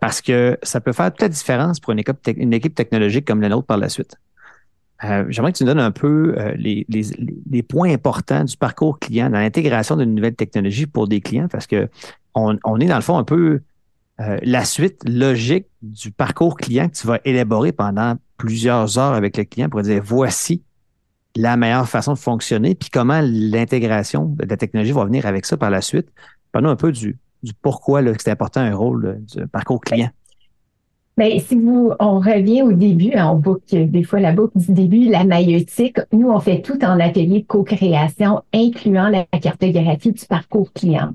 parce 0.00 0.20
que 0.20 0.58
ça 0.64 0.80
peut 0.80 0.92
faire 0.92 1.12
toute 1.12 1.22
la 1.22 1.28
différence 1.28 1.78
pour 1.78 1.92
une 1.92 2.00
équipe, 2.00 2.74
technologique 2.74 3.24
comme 3.24 3.40
la 3.40 3.48
nôtre 3.48 3.68
par 3.68 3.76
la 3.78 3.88
suite. 3.88 4.16
j'aimerais 5.00 5.52
que 5.52 5.58
tu 5.58 5.62
nous 5.62 5.68
donnes 5.68 5.78
un 5.78 5.92
peu 5.92 6.34
les, 6.56 7.62
points 7.62 7.92
importants 7.92 8.42
du 8.42 8.56
parcours 8.56 8.98
client 8.98 9.30
dans 9.30 9.38
l'intégration 9.38 9.94
d'une 9.94 10.16
nouvelle 10.16 10.34
technologie 10.34 10.86
pour 10.86 11.06
des 11.06 11.20
clients, 11.20 11.46
parce 11.46 11.68
que 11.68 11.88
on, 12.34 12.58
on 12.64 12.80
est 12.80 12.86
dans 12.86 12.96
le 12.96 13.02
fond 13.02 13.18
un 13.18 13.24
peu 13.24 13.60
la 14.18 14.64
suite 14.64 15.00
logique 15.08 15.66
du 15.80 16.10
parcours 16.10 16.56
client 16.56 16.88
que 16.88 16.96
tu 16.96 17.06
vas 17.06 17.20
élaborer 17.24 17.70
pendant 17.70 18.16
plusieurs 18.36 18.98
heures 18.98 19.14
avec 19.14 19.36
le 19.36 19.44
client 19.44 19.68
pour 19.68 19.82
dire 19.82 20.02
voici 20.04 20.64
la 21.36 21.56
meilleure 21.56 21.88
façon 21.88 22.14
de 22.14 22.18
fonctionner, 22.18 22.74
puis 22.74 22.90
comment 22.90 23.20
l'intégration 23.22 24.26
de 24.26 24.46
la 24.46 24.56
technologie 24.56 24.92
va 24.92 25.04
venir 25.04 25.26
avec 25.26 25.46
ça 25.46 25.56
par 25.56 25.70
la 25.70 25.80
suite. 25.80 26.08
Parlons 26.52 26.70
un 26.70 26.76
peu 26.76 26.92
du, 26.92 27.16
pourquoi 27.62 28.02
c'est 28.18 28.30
important 28.30 28.60
un 28.60 28.74
rôle 28.74 29.20
du 29.20 29.46
parcours 29.46 29.80
client. 29.80 30.10
Bien, 31.16 31.38
si 31.40 31.56
vous, 31.56 31.92
on 31.98 32.20
revient 32.20 32.62
au 32.62 32.72
début, 32.72 33.12
hein, 33.14 33.30
on 33.32 33.36
boucle 33.36 33.90
des 33.90 34.04
fois 34.04 34.20
la 34.20 34.32
boucle 34.32 34.58
du 34.58 34.72
début, 34.72 35.08
la 35.08 35.24
maïotique. 35.24 35.98
Nous, 36.12 36.28
on 36.28 36.38
fait 36.38 36.62
tout 36.62 36.84
en 36.84 37.00
atelier 37.00 37.40
de 37.40 37.46
co-création, 37.46 38.42
incluant 38.54 39.08
la 39.08 39.24
cartographie 39.24 40.12
du 40.12 40.26
parcours 40.26 40.72
client. 40.72 41.14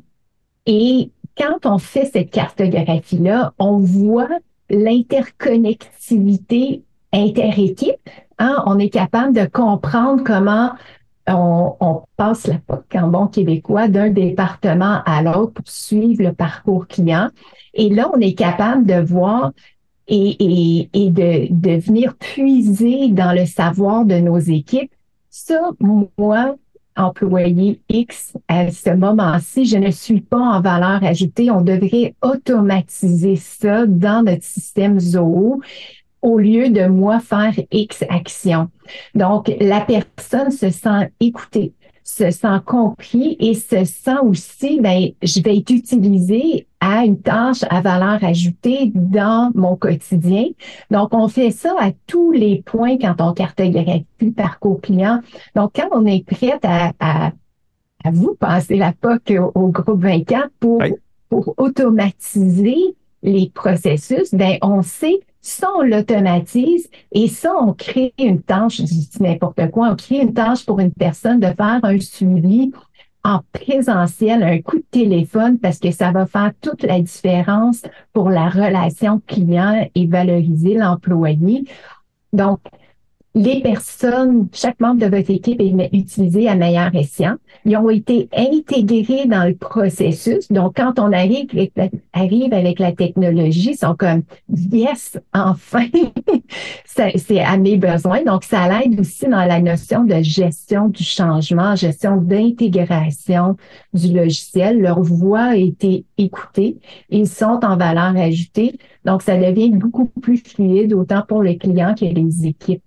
Et 0.65 1.09
quand 1.37 1.65
on 1.65 1.77
fait 1.77 2.05
cette 2.05 2.31
cartographie-là, 2.31 3.53
on 3.59 3.77
voit 3.77 4.29
l'interconnectivité 4.69 6.83
inter-équipe 7.13 8.09
Hein, 8.39 8.63
on 8.65 8.79
est 8.79 8.89
capable 8.89 9.33
de 9.33 9.45
comprendre 9.45 10.23
comment 10.23 10.71
on, 11.27 12.03
passe 12.17 12.47
la 12.47 12.57
POC 12.57 13.31
québécois 13.31 13.87
d'un 13.87 14.09
département 14.09 15.01
à 15.05 15.21
l'autre 15.21 15.53
pour 15.53 15.67
suivre 15.67 16.23
le 16.23 16.33
parcours 16.33 16.87
client. 16.87 17.29
Et 17.73 17.89
là, 17.89 18.09
on 18.13 18.19
est 18.19 18.33
capable 18.33 18.85
de 18.85 18.99
voir 18.99 19.51
et, 20.07 20.89
de, 20.93 21.47
de 21.49 21.79
venir 21.79 22.15
puiser 22.15 23.09
dans 23.09 23.31
le 23.31 23.45
savoir 23.45 24.05
de 24.05 24.15
nos 24.15 24.37
équipes. 24.37 24.91
Ça, 25.29 25.71
moi, 26.17 26.55
employé 26.95 27.81
X, 27.89 28.33
à 28.47 28.71
ce 28.71 28.91
moment-ci, 28.91 29.65
je 29.65 29.77
ne 29.77 29.91
suis 29.91 30.21
pas 30.21 30.37
en 30.37 30.61
valeur 30.61 31.03
ajoutée. 31.03 31.49
On 31.49 31.61
devrait 31.61 32.15
automatiser 32.21 33.35
ça 33.35 33.85
dans 33.85 34.23
notre 34.23 34.43
système 34.43 34.99
Zoho 34.99 35.61
au 36.23 36.39
lieu 36.39 36.69
de 36.69 36.87
moi 36.87 37.19
faire 37.19 37.53
X 37.71 38.03
action. 38.09 38.69
Donc, 39.13 39.51
la 39.59 39.81
personne 39.81 40.49
se 40.49 40.69
sent 40.69 41.11
écoutée, 41.19 41.73
se 42.03 42.31
sent 42.31 42.59
compris 42.65 43.35
et 43.39 43.53
se 43.53 43.83
sent 43.83 44.19
aussi, 44.23 44.79
ben, 44.81 45.09
je 45.21 45.41
vais 45.41 45.57
être 45.57 45.69
utilisée 45.69 46.67
à 46.79 47.05
une 47.05 47.21
tâche 47.21 47.63
à 47.69 47.81
valeur 47.81 48.23
ajoutée 48.23 48.91
dans 48.93 49.51
mon 49.53 49.75
quotidien. 49.75 50.45
Donc, 50.89 51.13
on 51.13 51.27
fait 51.27 51.51
ça 51.51 51.75
à 51.79 51.91
tous 52.07 52.31
les 52.31 52.61
points 52.61 52.97
quand 52.97 53.15
on 53.19 53.33
cartographie 53.33 54.05
le 54.21 54.31
parcours 54.31 54.81
client. 54.81 55.19
Donc, 55.55 55.73
quand 55.75 55.89
on 55.91 56.05
est 56.05 56.25
prête 56.25 56.63
à, 56.63 56.93
à, 56.99 57.31
à 58.03 58.11
vous 58.11 58.35
passer 58.35 58.77
la 58.77 58.93
POC 58.93 59.33
au, 59.55 59.67
groupe 59.67 60.01
24 60.01 60.49
pour, 60.59 60.81
pour 61.29 61.53
automatiser 61.57 62.95
les 63.23 63.49
processus, 63.53 64.33
ben, 64.33 64.57
on 64.61 64.81
sait 64.81 65.19
ça, 65.43 65.69
on 65.77 65.81
l'automatise 65.81 66.89
et 67.11 67.27
ça, 67.27 67.53
on 67.59 67.73
crée 67.73 68.13
une 68.17 68.41
tâche, 68.41 68.77
je 68.77 68.83
dis 68.83 69.09
n'importe 69.19 69.69
quoi, 69.71 69.89
on 69.91 69.95
crée 69.95 70.21
une 70.21 70.33
tâche 70.33 70.65
pour 70.65 70.79
une 70.79 70.93
personne 70.93 71.41
de 71.41 71.47
faire 71.47 71.79
un 71.83 71.99
suivi 71.99 72.71
en 73.25 73.41
présentiel, 73.51 74.41
un 74.41 74.61
coup 74.61 74.77
de 74.77 74.85
téléphone, 74.89 75.59
parce 75.59 75.79
que 75.79 75.91
ça 75.91 76.11
va 76.11 76.25
faire 76.25 76.51
toute 76.61 76.83
la 76.83 77.01
différence 77.01 77.83
pour 78.13 78.29
la 78.29 78.49
relation 78.49 79.21
client 79.27 79.89
et 79.93 80.07
valoriser 80.07 80.75
l'employé. 80.75 81.65
Donc, 82.31 82.59
les 83.35 83.61
personnes, 83.61 84.47
chaque 84.53 84.79
membre 84.79 85.01
de 85.01 85.15
votre 85.15 85.31
équipe 85.31 85.59
est 85.59 85.89
utilisé 85.91 86.47
à 86.47 86.55
meilleur 86.55 86.93
escient. 86.93 87.37
Ils 87.65 87.75
ont 87.77 87.89
été 87.89 88.29
intégrés 88.31 89.25
dans 89.25 89.47
le 89.47 89.55
processus. 89.55 90.51
Donc, 90.51 90.75
quand 90.75 90.99
on 90.99 91.11
arrive, 91.11 91.47
arrive 92.13 92.53
avec 92.53 92.77
la 92.77 92.91
technologie, 92.91 93.71
ils 93.71 93.77
sont 93.77 93.95
comme 93.95 94.21
yes, 94.71 95.17
enfin, 95.33 95.87
c'est 96.85 97.39
à 97.39 97.57
mes 97.57 97.77
besoins. 97.77 98.23
Donc, 98.23 98.43
ça 98.43 98.67
l'aide 98.67 98.99
aussi 98.99 99.25
dans 99.25 99.45
la 99.45 99.59
notion 99.59 100.03
de 100.03 100.21
gestion 100.21 100.89
du 100.89 101.03
changement, 101.03 101.75
gestion 101.75 102.17
d'intégration 102.17 103.57
du 103.93 104.13
logiciel. 104.13 104.79
Leur 104.79 105.01
voix 105.01 105.45
a 105.45 105.55
été 105.55 106.05
écoutée. 106.19 106.77
Ils 107.09 107.27
sont 107.27 107.59
en 107.63 107.77
valeur 107.77 108.15
ajoutée. 108.15 108.77
Donc, 109.05 109.23
ça 109.23 109.37
devient 109.37 109.71
beaucoup 109.71 110.05
plus 110.05 110.37
fluide, 110.37 110.93
autant 110.93 111.23
pour 111.27 111.41
les 111.41 111.57
clients 111.57 111.95
que 111.95 112.05
les 112.05 112.45
équipes. 112.45 112.83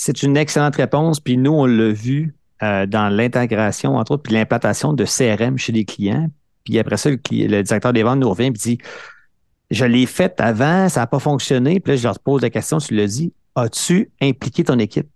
C'est 0.00 0.22
une 0.22 0.36
excellente 0.36 0.76
réponse. 0.76 1.18
Puis 1.18 1.36
nous, 1.36 1.50
on 1.50 1.66
l'a 1.66 1.90
vu 1.90 2.32
euh, 2.62 2.86
dans 2.86 3.08
l'intégration, 3.08 3.96
entre 3.96 4.12
autres, 4.12 4.22
puis 4.22 4.32
l'implantation 4.32 4.92
de 4.92 5.04
CRM 5.04 5.58
chez 5.58 5.72
les 5.72 5.84
clients. 5.84 6.30
Puis 6.62 6.78
après 6.78 6.96
ça, 6.96 7.10
le, 7.10 7.16
directeur 7.16 7.92
des 7.92 8.04
ventes 8.04 8.20
nous 8.20 8.30
revient 8.30 8.46
et 8.46 8.50
dit 8.50 8.78
Je 9.72 9.84
l'ai 9.84 10.06
fait 10.06 10.40
avant, 10.40 10.88
ça 10.88 11.00
n'a 11.00 11.08
pas 11.08 11.18
fonctionné. 11.18 11.80
Puis 11.80 11.94
là, 11.94 11.96
je 11.96 12.04
leur 12.04 12.20
pose 12.20 12.42
la 12.42 12.50
question, 12.50 12.78
tu 12.78 12.94
l'as 12.94 13.08
dit 13.08 13.32
As-tu 13.56 14.12
impliqué 14.22 14.62
ton 14.62 14.78
équipe? 14.78 15.08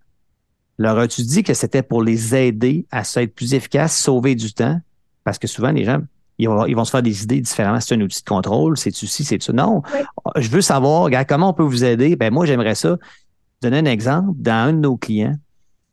Leur 0.78 0.98
as-tu 0.98 1.22
dit 1.22 1.44
que 1.44 1.54
c'était 1.54 1.84
pour 1.84 2.02
les 2.02 2.34
aider 2.34 2.84
à 2.90 3.02
être 3.02 3.34
plus 3.36 3.54
efficaces, 3.54 3.96
sauver 3.96 4.34
du 4.34 4.52
temps? 4.52 4.80
Parce 5.22 5.38
que 5.38 5.46
souvent, 5.46 5.70
les 5.70 5.84
gens, 5.84 6.00
ils 6.38 6.48
vont, 6.48 6.84
se 6.84 6.90
faire 6.90 7.04
des 7.04 7.22
idées 7.22 7.40
différemment. 7.40 7.78
C'est 7.78 7.94
un 7.94 8.00
outil 8.00 8.20
de 8.20 8.28
contrôle, 8.28 8.76
c'est-tu 8.76 9.06
ci, 9.06 9.22
c'est 9.22 9.40
ça. 9.40 9.52
Non, 9.52 9.82
je 10.34 10.48
veux 10.48 10.60
savoir, 10.60 11.02
regarde, 11.02 11.28
comment 11.28 11.50
on 11.50 11.54
peut 11.54 11.62
vous 11.62 11.84
aider? 11.84 12.16
Ben 12.16 12.32
moi, 12.32 12.46
j'aimerais 12.46 12.74
ça 12.74 12.98
donner 13.62 13.78
un 13.78 13.90
exemple, 13.90 14.30
dans 14.36 14.68
un 14.68 14.72
de 14.72 14.78
nos 14.78 14.96
clients, 14.96 15.36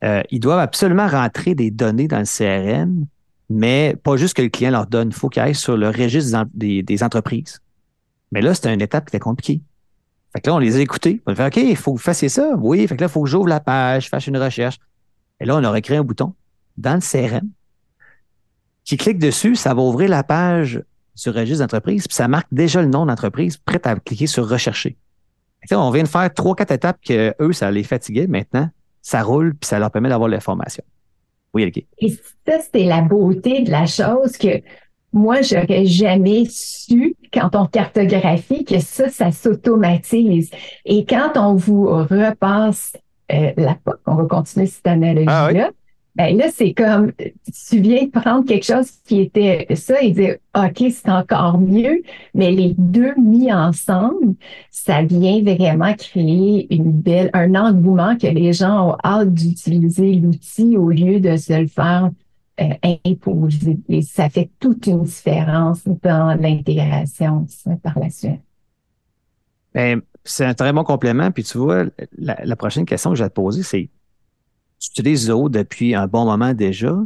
euh, 0.04 0.22
ils 0.30 0.40
doivent 0.40 0.58
absolument 0.58 1.06
rentrer 1.06 1.54
des 1.54 1.70
données 1.70 2.08
dans 2.08 2.18
le 2.18 2.24
CRM, 2.24 3.06
mais 3.48 3.96
pas 4.02 4.16
juste 4.16 4.34
que 4.34 4.42
le 4.42 4.48
client 4.48 4.70
leur 4.70 4.86
donne. 4.86 5.08
Il 5.08 5.14
faut 5.14 5.28
qu'ils 5.28 5.42
aillent 5.42 5.54
sur 5.54 5.76
le 5.76 5.88
registre 5.88 6.46
des, 6.54 7.02
entreprises. 7.02 7.60
Mais 8.32 8.40
là, 8.40 8.54
c'était 8.54 8.72
une 8.72 8.80
étape 8.80 9.06
qui 9.06 9.16
était 9.16 9.20
compliquée. 9.20 9.60
Fait 10.32 10.46
là, 10.46 10.54
on 10.54 10.58
les 10.58 10.76
a 10.76 10.80
écoutés. 10.80 11.20
On 11.26 11.32
a 11.32 11.34
fait 11.34 11.46
OK, 11.46 11.56
il 11.56 11.76
faut 11.76 11.94
que 11.94 12.00
vous 12.00 12.28
ça. 12.28 12.56
Oui, 12.58 12.86
fait 12.86 13.00
là, 13.00 13.06
il 13.06 13.10
faut 13.10 13.22
que 13.22 13.28
j'ouvre 13.28 13.48
la 13.48 13.60
page, 13.60 14.08
fasse 14.08 14.26
une 14.26 14.38
recherche. 14.38 14.78
Et 15.40 15.44
là, 15.44 15.56
on 15.56 15.64
aurait 15.64 15.82
créé 15.82 15.96
un 15.96 16.04
bouton 16.04 16.34
dans 16.76 16.94
le 16.94 17.00
CRM 17.00 17.48
qui 18.84 18.96
clique 18.96 19.18
dessus, 19.18 19.54
ça 19.54 19.74
va 19.74 19.82
ouvrir 19.82 20.08
la 20.08 20.24
page 20.24 20.82
du 21.22 21.30
registre 21.30 21.62
d'entreprise, 21.62 22.08
puis 22.08 22.14
ça 22.14 22.28
marque 22.28 22.48
déjà 22.50 22.80
le 22.82 22.88
nom 22.88 23.06
d'entreprise, 23.06 23.56
prête 23.56 23.86
à 23.86 23.94
cliquer 23.96 24.26
sur 24.26 24.48
rechercher 24.48 24.96
on 25.72 25.90
vient 25.90 26.02
de 26.02 26.08
faire 26.08 26.32
trois, 26.32 26.54
quatre 26.54 26.72
étapes 26.72 26.98
que 27.06 27.34
eux, 27.40 27.52
ça 27.52 27.70
les 27.70 27.82
fatiguait. 27.82 28.26
Maintenant, 28.26 28.68
ça 29.02 29.22
roule 29.22 29.54
puis 29.54 29.68
ça 29.68 29.78
leur 29.78 29.90
permet 29.90 30.08
d'avoir 30.08 30.28
l'information. 30.28 30.84
Oui, 31.54 31.66
OK. 31.66 31.84
Et 31.98 32.10
ça, 32.46 32.60
c'était 32.60 32.84
la 32.84 33.02
beauté 33.02 33.62
de 33.62 33.70
la 33.70 33.86
chose 33.86 34.36
que 34.36 34.62
moi, 35.12 35.42
j'aurais 35.42 35.86
jamais 35.86 36.44
su 36.48 37.16
quand 37.32 37.56
on 37.56 37.66
cartographie 37.66 38.64
que 38.64 38.78
ça, 38.78 39.08
ça 39.08 39.32
s'automatise. 39.32 40.50
Et 40.84 41.04
quand 41.04 41.32
on 41.36 41.54
vous 41.54 41.86
repasse 41.86 42.92
euh, 43.32 43.52
la 43.56 43.74
POC, 43.74 43.98
on 44.06 44.14
va 44.14 44.24
continuer 44.24 44.66
cette 44.66 44.86
analogie-là, 44.86 45.70
ah 45.70 45.70
Ben 46.20 46.36
là, 46.36 46.50
c'est 46.52 46.74
comme, 46.74 47.12
tu 47.12 47.80
viens 47.80 48.04
de 48.04 48.10
prendre 48.10 48.44
quelque 48.44 48.66
chose 48.66 48.90
qui 49.06 49.20
était 49.20 49.66
ça 49.74 50.02
et 50.02 50.10
dire, 50.10 50.36
OK, 50.54 50.84
c'est 50.90 51.08
encore 51.08 51.58
mieux, 51.58 52.02
mais 52.34 52.50
les 52.50 52.74
deux 52.76 53.14
mis 53.16 53.50
ensemble, 53.50 54.34
ça 54.70 55.02
vient 55.02 55.42
vraiment 55.42 55.94
créer 55.94 56.66
une 56.74 56.92
belle, 56.92 57.30
un 57.32 57.54
engouement 57.54 58.18
que 58.18 58.26
les 58.26 58.52
gens 58.52 58.90
ont 58.90 58.96
hâte 59.02 59.32
d'utiliser 59.32 60.12
l'outil 60.16 60.76
au 60.76 60.90
lieu 60.90 61.20
de 61.20 61.38
se 61.38 61.58
le 61.58 61.68
faire 61.68 62.10
euh, 62.60 62.96
imposer. 63.06 63.78
Et 63.88 64.02
ça 64.02 64.28
fait 64.28 64.50
toute 64.60 64.88
une 64.88 65.04
différence 65.04 65.84
dans 66.02 66.38
l'intégration 66.38 67.46
par 67.82 67.98
la 67.98 68.10
suite. 68.10 68.42
Ben, 69.72 70.02
c'est 70.24 70.44
un 70.44 70.52
très 70.52 70.74
bon 70.74 70.84
complément. 70.84 71.30
Puis 71.30 71.44
tu 71.44 71.56
vois, 71.56 71.84
la, 72.18 72.56
prochaine 72.56 72.84
question 72.84 73.08
que 73.08 73.16
je 73.16 73.22
vais 73.22 73.30
te 73.30 73.34
poser, 73.34 73.62
c'est 73.62 73.88
tu 74.80 74.90
utilises 74.90 75.26
Zoho 75.26 75.48
depuis 75.48 75.94
un 75.94 76.06
bon 76.06 76.24
moment 76.24 76.54
déjà. 76.54 76.96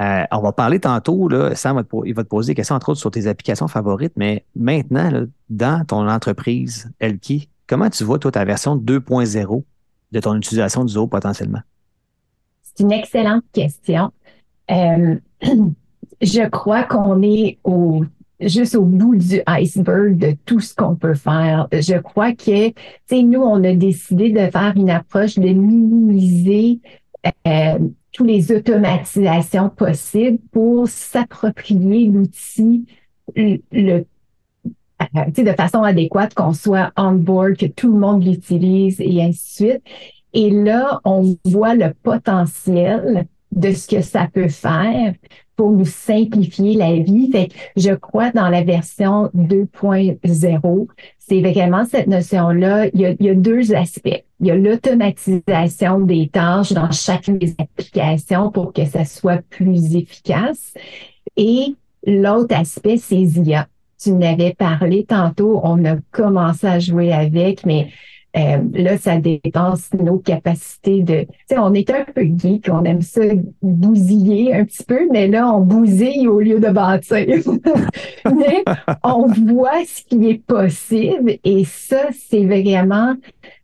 Euh, 0.00 0.24
on 0.32 0.40
va 0.40 0.52
parler 0.52 0.80
tantôt, 0.80 1.28
là, 1.28 1.54
Sam 1.54 1.76
va 1.76 1.84
te, 1.84 2.22
poser 2.22 2.52
des 2.52 2.54
questions, 2.54 2.74
entre 2.74 2.88
autres, 2.90 3.00
sur 3.00 3.10
tes 3.10 3.26
applications 3.26 3.68
favorites, 3.68 4.14
mais 4.16 4.46
maintenant, 4.56 5.26
dans 5.50 5.84
ton 5.84 6.08
entreprise, 6.08 6.90
Elki, 7.00 7.50
comment 7.66 7.90
tu 7.90 8.04
vois, 8.04 8.18
toi, 8.18 8.32
ta 8.32 8.44
version 8.46 8.76
2.0 8.76 9.62
de 10.12 10.20
ton 10.20 10.34
utilisation 10.36 10.84
de 10.84 10.88
Zoho 10.88 11.06
potentiellement? 11.06 11.60
C'est 12.62 12.82
une 12.82 12.92
excellente 12.92 13.44
question. 13.52 14.10
Euh, 14.70 15.16
je 16.22 16.48
crois 16.48 16.84
qu'on 16.84 17.20
est 17.22 17.58
au 17.64 18.04
juste 18.40 18.74
au 18.74 18.84
bout 18.84 19.16
du 19.16 19.42
iceberg 19.46 20.16
de 20.16 20.34
tout 20.44 20.60
ce 20.60 20.74
qu'on 20.74 20.96
peut 20.96 21.14
faire. 21.14 21.68
Je 21.72 21.98
crois 21.98 22.32
que, 22.32 22.68
tu 22.68 22.74
sais, 23.06 23.22
nous, 23.22 23.42
on 23.42 23.62
a 23.64 23.74
décidé 23.74 24.30
de 24.30 24.50
faire 24.50 24.72
une 24.76 24.90
approche 24.90 25.38
de 25.38 25.48
minimiser 25.48 26.80
euh, 27.46 27.78
tous 28.12 28.24
les 28.24 28.52
automatisations 28.52 29.68
possibles 29.68 30.38
pour 30.52 30.88
s'approprier 30.88 32.06
l'outil 32.06 32.86
le, 33.36 33.60
euh, 33.72 34.04
de 35.36 35.52
façon 35.52 35.82
adéquate, 35.82 36.34
qu'on 36.34 36.52
soit 36.52 36.92
on 36.96 37.12
board, 37.12 37.56
que 37.56 37.66
tout 37.66 37.92
le 37.92 37.98
monde 37.98 38.24
l'utilise 38.24 39.00
et 39.00 39.22
ainsi 39.22 39.64
de 39.64 39.68
suite. 39.70 39.82
Et 40.32 40.50
là, 40.50 41.00
on 41.04 41.36
voit 41.44 41.74
le 41.74 41.92
potentiel 42.02 43.26
de 43.52 43.72
ce 43.72 43.88
que 43.88 44.00
ça 44.00 44.28
peut 44.32 44.48
faire 44.48 45.14
pour 45.60 45.72
nous 45.72 45.84
simplifier 45.84 46.72
la 46.72 46.94
vie. 46.94 47.28
Fait 47.30 47.48
je 47.76 47.92
crois 47.92 48.30
dans 48.30 48.48
la 48.48 48.64
version 48.64 49.30
2.0, 49.36 50.88
c'est 51.18 51.42
vraiment 51.42 51.84
cette 51.84 52.06
notion-là. 52.06 52.86
Il, 52.94 53.16
y 53.20 53.28
a 53.28 53.34
deux 53.34 53.74
aspects. 53.74 54.24
Il 54.40 54.46
y 54.46 54.50
a 54.50 54.54
l'automatisation 54.56 56.00
des 56.00 56.30
tâches 56.32 56.72
dans 56.72 56.90
chacune 56.92 57.36
des 57.36 57.54
applications 57.58 58.50
pour 58.50 58.72
que 58.72 58.86
ça 58.86 59.04
soit 59.04 59.42
plus 59.50 59.94
efficace. 59.94 60.72
Et 61.36 61.74
l'autre 62.06 62.56
aspect, 62.56 62.96
c'est 62.96 63.20
IA. 63.20 63.68
Tu 64.02 64.14
m'avais 64.14 64.54
parlé 64.54 65.04
tantôt, 65.04 65.60
on 65.62 65.84
a 65.84 65.96
commencé 66.10 66.66
à 66.66 66.78
jouer 66.78 67.12
avec, 67.12 67.66
mais 67.66 67.88
euh, 68.36 68.58
là, 68.74 68.96
ça 68.96 69.18
dépasse 69.18 69.90
nos 69.92 70.18
capacités 70.18 71.02
de. 71.02 71.22
Tu 71.22 71.28
sais, 71.48 71.58
on 71.58 71.74
est 71.74 71.90
un 71.90 72.04
peu 72.04 72.22
geek, 72.22 72.68
on 72.70 72.84
aime 72.84 73.02
ça 73.02 73.22
bousiller 73.60 74.54
un 74.54 74.64
petit 74.64 74.84
peu, 74.84 75.08
mais 75.10 75.26
là, 75.26 75.52
on 75.52 75.60
bousille 75.60 76.28
au 76.28 76.40
lieu 76.40 76.60
de 76.60 76.68
bâtir. 76.68 77.26
mais 78.24 78.64
on 79.02 79.26
voit 79.26 79.84
ce 79.84 80.04
qui 80.04 80.30
est 80.30 80.44
possible 80.44 81.38
et 81.42 81.64
ça, 81.64 82.08
c'est 82.12 82.44
vraiment 82.44 83.14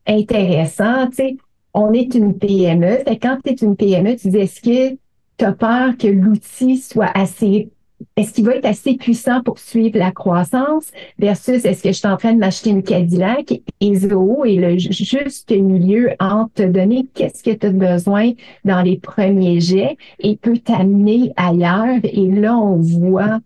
intéressant. 0.07 1.07
Tu 1.11 1.16
sais, 1.16 1.37
on 1.72 1.92
est 1.92 2.14
une 2.14 2.37
PME. 2.37 3.05
Fait 3.07 3.18
quand 3.18 3.38
tu 3.44 3.52
es 3.52 3.55
une 3.55 3.76
PME, 3.76 4.16
tu 4.16 4.29
dis 4.29 4.38
est-ce 4.38 4.61
que 4.61 4.96
tu 5.38 5.44
as 5.44 5.52
peur 5.52 5.96
que 5.96 6.09
l'outil 6.09 6.79
soit 6.79 7.11
assez 7.14 7.68
est-ce 8.16 8.32
qu'il 8.32 8.44
va 8.44 8.54
être 8.56 8.66
assez 8.66 8.96
puissant 8.96 9.42
pour 9.42 9.59
suivre 9.59 9.98
la 9.98 10.11
croissance 10.11 10.90
versus 11.18 11.64
est-ce 11.64 11.82
que 11.82 11.90
je 11.90 11.98
suis 11.98 12.09
en 12.09 12.16
train 12.16 12.35
de 12.35 12.38
m'acheter 12.38 12.70
une 12.70 12.82
Cadillac 12.82 13.61
et 13.80 13.94
Zoho 13.94 14.44
est 14.44 14.56
le 14.56 14.78
juste 14.78 15.50
milieu 15.50 16.11
entre 16.20 16.52
te 16.54 16.62
donner 16.62 17.06
qu'est-ce 17.14 17.42
que 17.42 17.50
tu 17.50 17.66
as 17.66 17.70
besoin 17.70 18.32
dans 18.64 18.82
les 18.82 18.98
premiers 18.98 19.61
jets 19.61 19.96
et 20.18 20.37
peut 20.37 20.59
t'amener 20.59 21.32
ailleurs? 21.37 22.00
Et 22.04 22.30
là, 22.30 22.56
on 22.56 22.76
voit, 22.76 23.40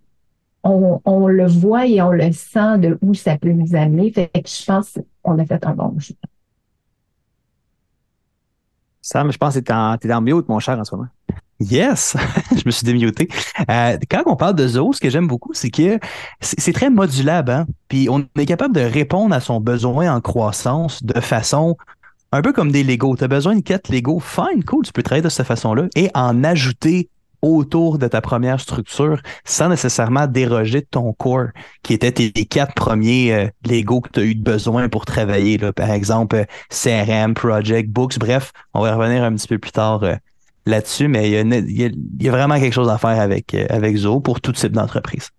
on, 0.64 1.26
le 1.28 1.46
voit 1.46 1.86
et 1.86 2.02
on 2.02 2.10
le 2.10 2.32
sent 2.32 2.78
de 2.78 2.98
où 3.02 3.14
ça 3.14 3.38
peut 3.38 3.52
nous 3.52 3.74
amener. 3.74 4.12
Fait 4.12 4.28
que 4.28 4.48
je 4.48 4.64
pense 4.64 4.98
qu'on 5.22 5.38
a 5.38 5.44
fait 5.44 5.64
un 5.64 5.74
bon 5.74 5.98
choix. 5.98 6.16
Sam, 9.02 9.32
je 9.32 9.38
pense 9.38 9.54
que 9.54 9.60
tu 9.60 9.72
es 9.72 9.74
en, 9.74 9.96
es 9.96 10.12
en 10.12 10.20
mute, 10.20 10.48
mon 10.48 10.58
cher, 10.58 10.78
en 10.78 10.84
ce 10.84 10.94
moment. 10.94 11.08
Yes, 11.60 12.16
je 12.56 12.62
me 12.64 12.70
suis 12.70 12.84
démuté. 12.84 13.28
Euh, 13.70 13.98
quand 14.10 14.22
on 14.26 14.36
parle 14.36 14.54
de 14.54 14.66
Zoho, 14.66 14.92
ce 14.94 15.00
que 15.00 15.10
j'aime 15.10 15.26
beaucoup, 15.26 15.52
c'est 15.52 15.70
que 15.70 15.98
c'est 16.40 16.72
très 16.72 16.88
modulable. 16.88 17.52
Hein? 17.52 17.66
Puis 17.88 18.08
on 18.08 18.26
est 18.38 18.46
capable 18.46 18.74
de 18.74 18.80
répondre 18.80 19.34
à 19.34 19.40
son 19.40 19.60
besoin 19.60 20.14
en 20.14 20.20
croissance 20.20 21.02
de 21.02 21.20
façon 21.20 21.76
un 22.32 22.42
peu 22.42 22.52
comme 22.52 22.72
des 22.72 22.82
Lego. 22.82 23.14
Tu 23.16 23.24
as 23.24 23.28
besoin 23.28 23.56
de 23.56 23.60
quatre 23.60 23.90
Lego, 23.90 24.20
fine, 24.20 24.64
cool, 24.64 24.84
tu 24.84 24.92
peux 24.92 25.02
travailler 25.02 25.22
de 25.22 25.28
cette 25.28 25.46
façon-là 25.46 25.88
et 25.96 26.10
en 26.14 26.44
ajouter 26.44 27.10
autour 27.42 27.98
de 27.98 28.06
ta 28.06 28.20
première 28.20 28.60
structure 28.60 29.20
sans 29.44 29.68
nécessairement 29.68 30.26
déroger 30.26 30.80
de 30.82 30.86
ton 30.90 31.12
core, 31.12 31.48
qui 31.82 31.94
était 31.94 32.12
tes, 32.12 32.30
quatre 32.44 32.74
premiers 32.74 33.32
euh, 33.32 33.48
Lego 33.66 34.00
que 34.00 34.10
tu 34.10 34.20
as 34.20 34.24
eu 34.24 34.34
besoin 34.34 34.88
pour 34.88 35.06
travailler. 35.06 35.56
Là. 35.58 35.72
Par 35.72 35.90
exemple, 35.90 36.36
euh, 36.36 36.44
CRM, 36.68 37.34
Project, 37.34 37.88
Books, 37.90 38.18
bref, 38.18 38.52
on 38.74 38.82
va 38.82 38.94
revenir 38.94 39.24
un 39.24 39.34
petit 39.34 39.48
peu 39.48 39.58
plus 39.58 39.72
tard 39.72 40.02
euh, 40.02 40.14
là-dessus, 40.70 41.08
mais 41.08 41.30
il 41.30 41.92
y, 42.20 42.28
a, 42.28 42.30
vraiment 42.30 42.58
quelque 42.58 42.72
chose 42.72 42.88
à 42.88 42.98
faire 42.98 43.20
avec, 43.20 43.54
euh, 43.54 43.66
avec 43.68 43.96
Zoho 43.96 44.20
pour 44.20 44.40
tout 44.40 44.52
type 44.52 44.72
d'entreprise. 44.72 45.30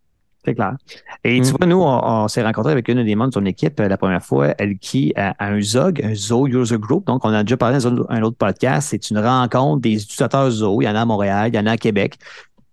C'est 0.43 0.55
clair. 0.55 0.75
Et 1.23 1.39
tu 1.39 1.53
mm. 1.53 1.55
vois, 1.57 1.67
nous, 1.67 1.81
on, 1.81 2.27
s'est 2.27 2.43
rencontrés 2.43 2.71
avec 2.71 2.87
une 2.87 3.03
des 3.03 3.15
membres 3.15 3.29
de 3.29 3.33
son 3.35 3.45
équipe 3.45 3.79
euh, 3.79 3.87
la 3.87 3.97
première 3.97 4.23
fois, 4.23 4.55
elle 4.57 4.77
qui 4.77 5.13
a, 5.15 5.35
un 5.39 5.61
ZOG, 5.61 6.01
un 6.03 6.15
Zoho 6.15 6.47
User 6.47 6.77
Group. 6.77 7.05
Donc, 7.05 7.23
on 7.25 7.29
a 7.29 7.43
déjà 7.43 7.57
parlé 7.57 7.77
dans 7.79 8.05
un, 8.09 8.21
autre 8.23 8.37
podcast. 8.37 8.89
C'est 8.91 9.11
une 9.11 9.19
rencontre 9.19 9.81
des 9.81 10.01
utilisateurs 10.01 10.49
Zoho. 10.49 10.81
Il 10.81 10.85
y 10.85 10.89
en 10.89 10.95
a 10.95 11.01
à 11.01 11.05
Montréal, 11.05 11.51
il 11.53 11.55
y 11.55 11.59
en 11.59 11.67
a 11.67 11.71
à 11.71 11.77
Québec. 11.77 12.15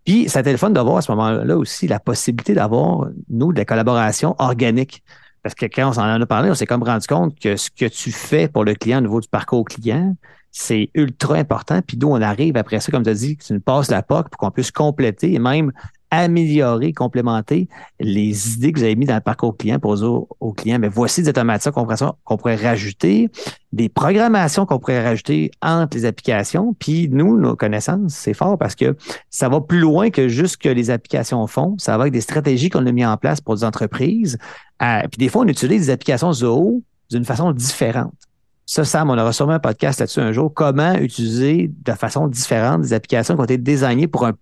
Puis, 0.05 0.29
ça 0.29 0.39
a 0.39 0.41
été 0.41 0.51
le 0.51 0.57
fun 0.57 0.71
d'avoir 0.71 0.97
à 0.97 1.03
ce 1.03 1.13
moment-là 1.13 1.57
aussi 1.59 1.87
la 1.87 2.01
possibilité 2.01 2.55
d'avoir, 2.55 3.09
nous, 3.29 3.53
de 3.53 3.59
la 3.59 3.67
collaboration 3.67 4.35
organique. 4.39 5.03
Parce 5.43 5.55
que 5.55 5.67
quand 5.67 5.91
on 5.91 5.93
s'en 5.93 6.03
a 6.03 6.27
parlé, 6.27 6.51
on 6.51 6.55
s'est 6.55 6.67
comme 6.67 6.83
rendu 6.83 7.07
compte 7.07 7.39
que 7.39 7.57
ce 7.57 7.71
que 7.71 7.87
tu 7.87 8.11
fais 8.11 8.49
pour 8.49 8.65
le 8.65 8.75
client 8.75 8.99
au 8.99 9.03
niveau 9.03 9.21
du 9.21 9.29
parcours 9.29 9.65
client, 9.65 10.17
c'est 10.61 10.91
ultra 10.95 11.37
important. 11.37 11.81
Puis 11.87 11.97
d'où 11.97 12.09
on 12.09 12.21
arrive 12.21 12.57
après 12.57 12.81
ça, 12.81 12.91
comme 12.91 13.05
tu 13.05 13.11
as 13.11 13.15
dit, 13.15 13.37
tu 13.37 13.53
nous 13.53 13.61
passes 13.61 13.91
la 13.93 14.03
POC 14.03 14.29
pour 14.29 14.39
qu'on 14.39 14.51
puisse 14.51 14.73
compléter 14.73 15.33
et 15.33 15.39
même 15.39 15.73
améliorer, 16.11 16.93
complémenter 16.93 17.69
les 18.01 18.55
idées 18.55 18.73
que 18.73 18.79
vous 18.79 18.85
avez 18.85 18.97
mis 18.97 19.07
dans 19.07 19.15
le 19.15 19.21
parcours 19.21 19.57
client 19.57 19.79
pour 19.79 19.95
dire 19.95 20.25
aux 20.41 20.53
clients, 20.53 20.81
mais 20.81 20.89
voici 20.89 21.23
des 21.23 21.29
automatisations 21.29 22.17
qu'on 22.25 22.37
pourrait, 22.37 22.57
rajouter, 22.57 23.31
des 23.73 23.89
programmations 23.89 24.67
qu'on 24.67 24.81
pourrait 24.81 25.05
rajouter 25.05 25.53
entre 25.63 25.97
les 25.97 26.07
applications. 26.07 26.75
Puis 26.77 27.09
nous, 27.09 27.39
nos 27.39 27.55
connaissances, 27.55 28.15
c'est 28.15 28.35
fort 28.35 28.59
parce 28.59 28.75
que 28.75 28.97
ça 29.31 29.49
va 29.49 29.61
plus 29.61 29.79
loin 29.79 30.11
que 30.11 30.27
juste 30.27 30.57
que 30.57 30.69
les 30.69 30.91
applications 30.91 31.47
font. 31.47 31.77
Ça 31.79 31.97
va 31.99 32.05
avec 32.05 32.15
des 32.15 32.21
stratégies 32.21 32.69
qu'on 32.69 32.87
a 32.87 32.91
mis 32.91 33.07
en 33.07 33.17
place 33.17 33.41
pour 33.41 33.55
des 33.55 33.63
entreprises. 33.63 34.39
Euh, 34.83 35.03
puis 35.03 35.19
des 35.19 35.29
fois, 35.29 35.43
on 35.43 35.49
utilise 35.49 35.87
des 35.87 35.91
applications 35.91 36.33
Zoho 36.33 36.83
d'une 37.11 37.25
façon 37.25 37.53
différente. 37.53 38.28
Ça, 38.71 38.85
Sam, 38.85 39.09
on 39.09 39.17
aura 39.17 39.33
sûrement 39.33 39.55
un 39.55 39.61
podcast 39.61 39.99
là-dessus 39.99 40.21
un 40.21 40.31
jour. 40.31 40.53
Comment 40.53 40.93
utiliser 40.97 41.71
de 41.75 41.93
façon 41.93 42.29
différente 42.29 42.83
des 42.83 42.93
applications 42.93 43.35
qui 43.35 43.41
ont 43.41 43.45
été 43.45 43.57
designées 43.57 44.09
pour 44.09 44.27
un, 44.27 44.35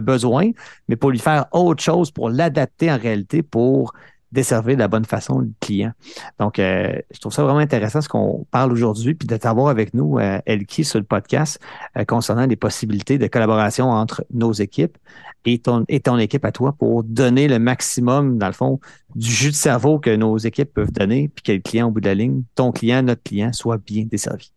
besoin, 0.00 0.52
mais 0.88 0.96
pour 0.96 1.10
lui 1.10 1.18
faire 1.18 1.44
autre 1.52 1.82
chose, 1.82 2.10
pour 2.10 2.30
l'adapter 2.30 2.90
en 2.90 2.96
réalité, 2.96 3.42
pour 3.42 3.92
desservir 4.34 4.74
de 4.74 4.80
la 4.80 4.88
bonne 4.88 5.04
façon 5.04 5.38
le 5.38 5.50
client. 5.60 5.92
Donc, 6.38 6.58
euh, 6.58 6.92
je 7.10 7.20
trouve 7.20 7.32
ça 7.32 7.42
vraiment 7.42 7.60
intéressant 7.60 8.00
ce 8.02 8.08
qu'on 8.08 8.46
parle 8.50 8.72
aujourd'hui, 8.72 9.14
puis 9.14 9.26
de 9.26 9.36
t'avoir 9.36 9.68
avec 9.68 9.94
nous, 9.94 10.18
euh, 10.18 10.40
Elki, 10.44 10.84
sur 10.84 10.98
le 10.98 11.04
podcast, 11.04 11.58
euh, 11.96 12.04
concernant 12.04 12.46
les 12.46 12.56
possibilités 12.56 13.16
de 13.16 13.26
collaboration 13.26 13.90
entre 13.90 14.24
nos 14.32 14.52
équipes 14.52 14.98
et 15.46 15.58
ton, 15.58 15.84
et 15.88 16.00
ton 16.00 16.18
équipe 16.18 16.44
à 16.44 16.52
toi 16.52 16.74
pour 16.78 17.04
donner 17.04 17.48
le 17.48 17.58
maximum, 17.58 18.36
dans 18.38 18.48
le 18.48 18.52
fond, 18.52 18.80
du 19.14 19.30
jus 19.30 19.50
de 19.50 19.54
cerveau 19.54 19.98
que 19.98 20.14
nos 20.14 20.36
équipes 20.36 20.74
peuvent 20.74 20.92
donner, 20.92 21.30
puis 21.34 21.42
que 21.42 21.52
le 21.52 21.60
client 21.60 21.88
au 21.88 21.90
bout 21.90 22.00
de 22.00 22.08
la 22.08 22.14
ligne, 22.14 22.42
ton 22.54 22.72
client, 22.72 23.02
notre 23.02 23.22
client, 23.22 23.52
soit 23.52 23.78
bien 23.78 24.04
desservi. 24.04 24.50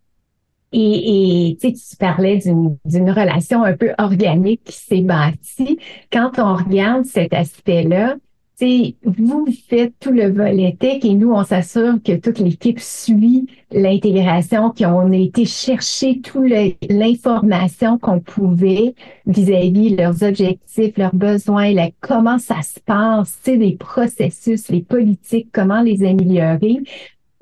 Et, 0.74 1.52
et 1.52 1.58
tu 1.58 1.96
parlais 1.98 2.38
d'une 2.38 3.10
relation 3.12 3.64
un 3.64 3.76
peu 3.78 3.94
organique 3.98 4.66
qui 4.66 4.78
s'est 4.78 5.02
bâtie. 5.02 5.80
Quand 6.12 6.40
on 6.40 6.56
regarde 6.56 7.06
cet 7.06 7.34
aspect-là, 7.34 8.18
vous 8.60 9.48
faites 9.70 9.94
tout 10.00 10.12
le 10.12 10.32
volet 10.32 10.76
tech 10.80 11.06
et 11.06 11.14
nous, 11.14 11.32
on 11.32 11.44
s'assure 11.44 12.02
que 12.04 12.16
toute 12.16 12.40
l'équipe 12.40 12.80
suit 12.80 13.46
l'intégration, 13.72 14.72
qu'on 14.72 15.12
a 15.12 15.16
été 15.16 15.46
chercher 15.46 16.22
toute 16.22 16.50
l'information 16.90 18.00
qu'on 18.00 18.20
pouvait 18.20 18.96
vis-à-vis 19.28 19.96
leurs 19.96 20.24
objectifs, 20.24 20.98
leurs 20.98 21.14
besoins, 21.14 21.72
comment 22.02 22.40
ça 22.40 22.62
se 22.64 22.80
passe, 22.80 23.40
les 23.46 23.76
processus, 23.76 24.70
les 24.70 24.82
politiques, 24.82 25.50
comment 25.54 25.82
les 25.82 26.04
améliorer. 26.04 26.80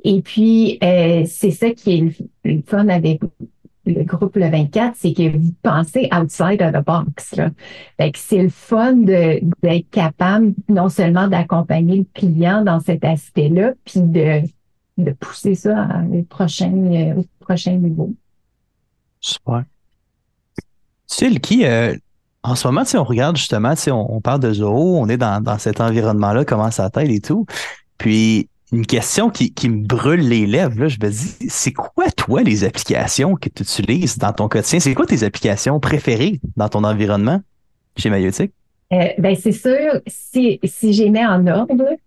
Et 0.04 0.21
puis, 0.21 0.78
euh, 0.84 1.23
c'est 1.25 1.49
ça 1.49 1.71
qui 1.71 1.97
est 1.97 2.25
le, 2.43 2.62
fun 2.67 2.89
avec 2.89 3.21
le 3.86 4.04
groupe 4.04 4.36
Le 4.36 4.50
24, 4.50 4.95
c'est 4.95 5.13
que 5.13 5.38
vous 5.38 5.54
pensez 5.62 6.10
outside 6.13 6.62
of 6.62 6.74
the 6.74 6.86
box. 6.86 7.36
Fait 7.98 8.12
que 8.12 8.19
c'est 8.19 8.43
le 8.43 8.50
fun 8.50 8.93
d'être 8.93 9.89
capable 9.91 10.54
non 10.69 10.89
seulement 10.89 11.28
d'accompagner 11.28 11.98
le 11.98 12.06
client 12.13 12.63
dans 12.63 12.80
cet 12.80 13.04
aspect-là, 13.04 13.74
puis 13.86 14.02
de, 14.02 14.41
de 14.98 15.12
pousser 15.12 15.56
ça 15.56 15.82
à 15.82 16.02
euh, 16.02 17.15
au 17.15 17.26
prochain 17.39 17.71
niveau. 17.71 18.13
Super. 19.19 19.63
Tu 21.08 21.39
qui, 21.39 21.65
euh, 21.65 21.95
en 22.43 22.56
ce 22.56 22.67
moment, 22.67 22.86
si 22.86 22.98
on 22.98 23.04
regarde 23.04 23.38
justement, 23.38 23.74
on, 23.88 24.15
on 24.15 24.21
parle 24.21 24.39
de 24.39 24.52
Zoho, 24.54 24.98
on 24.98 25.08
est 25.08 25.17
dans, 25.17 25.41
dans 25.41 25.58
cet 25.58 25.82
environnement-là, 25.82 26.45
comment 26.45 26.71
ça 26.71 26.89
t'aide 26.89 27.12
et 27.12 27.21
tout. 27.21 27.45
Puis, 27.98 28.50
une 28.71 28.86
question 28.86 29.30
qui, 29.30 29.54
qui, 29.54 29.69
me 29.69 29.86
brûle 29.86 30.28
les 30.28 30.45
lèvres, 30.45 30.80
là, 30.80 30.88
je 30.88 30.97
me 31.01 31.10
dis, 31.10 31.49
c'est 31.49 31.71
quoi, 31.71 32.10
toi, 32.12 32.41
les 32.41 32.63
applications 32.63 33.36
que 33.36 33.49
tu 33.49 33.63
utilises 33.63 34.17
dans 34.17 34.34
ton 34.34 34.47
quotidien? 34.47 34.80
C'est 34.80 34.93
quoi 34.93 35.06
tes 35.06 35.23
applications 35.23 35.80
préférées 35.80 36.39
dans 36.58 36.69
ton 36.69 36.84
environnement 36.84 37.41
chez 37.97 38.10
Mayotic? 38.10 38.51
Euh, 38.93 39.08
ben, 39.17 39.36
c'est 39.36 39.51
sûr, 39.51 40.01
si, 40.08 40.60
si 40.63 40.93
j'ai 40.93 41.10
mis 41.10 41.25
en 41.25 41.45
ordre, 41.47 41.97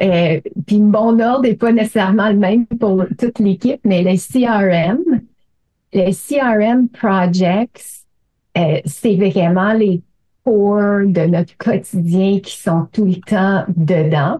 euh, 0.00 0.40
puis 0.66 0.80
mon 0.80 1.18
ordre 1.18 1.42
n'est 1.42 1.54
pas 1.54 1.72
nécessairement 1.72 2.28
le 2.28 2.36
même 2.36 2.66
pour 2.66 3.04
toute 3.18 3.38
l'équipe, 3.38 3.80
mais 3.84 4.02
le 4.02 4.16
CRM, 4.16 5.22
les 5.92 6.12
CRM 6.12 6.88
projects, 6.88 8.04
euh, 8.56 8.80
c'est 8.84 9.16
vraiment 9.16 9.72
les 9.72 10.02
core 10.44 11.06
de 11.06 11.26
notre 11.26 11.56
quotidien 11.56 12.40
qui 12.40 12.56
sont 12.56 12.86
tout 12.92 13.04
le 13.04 13.20
temps 13.20 13.64
dedans. 13.76 14.38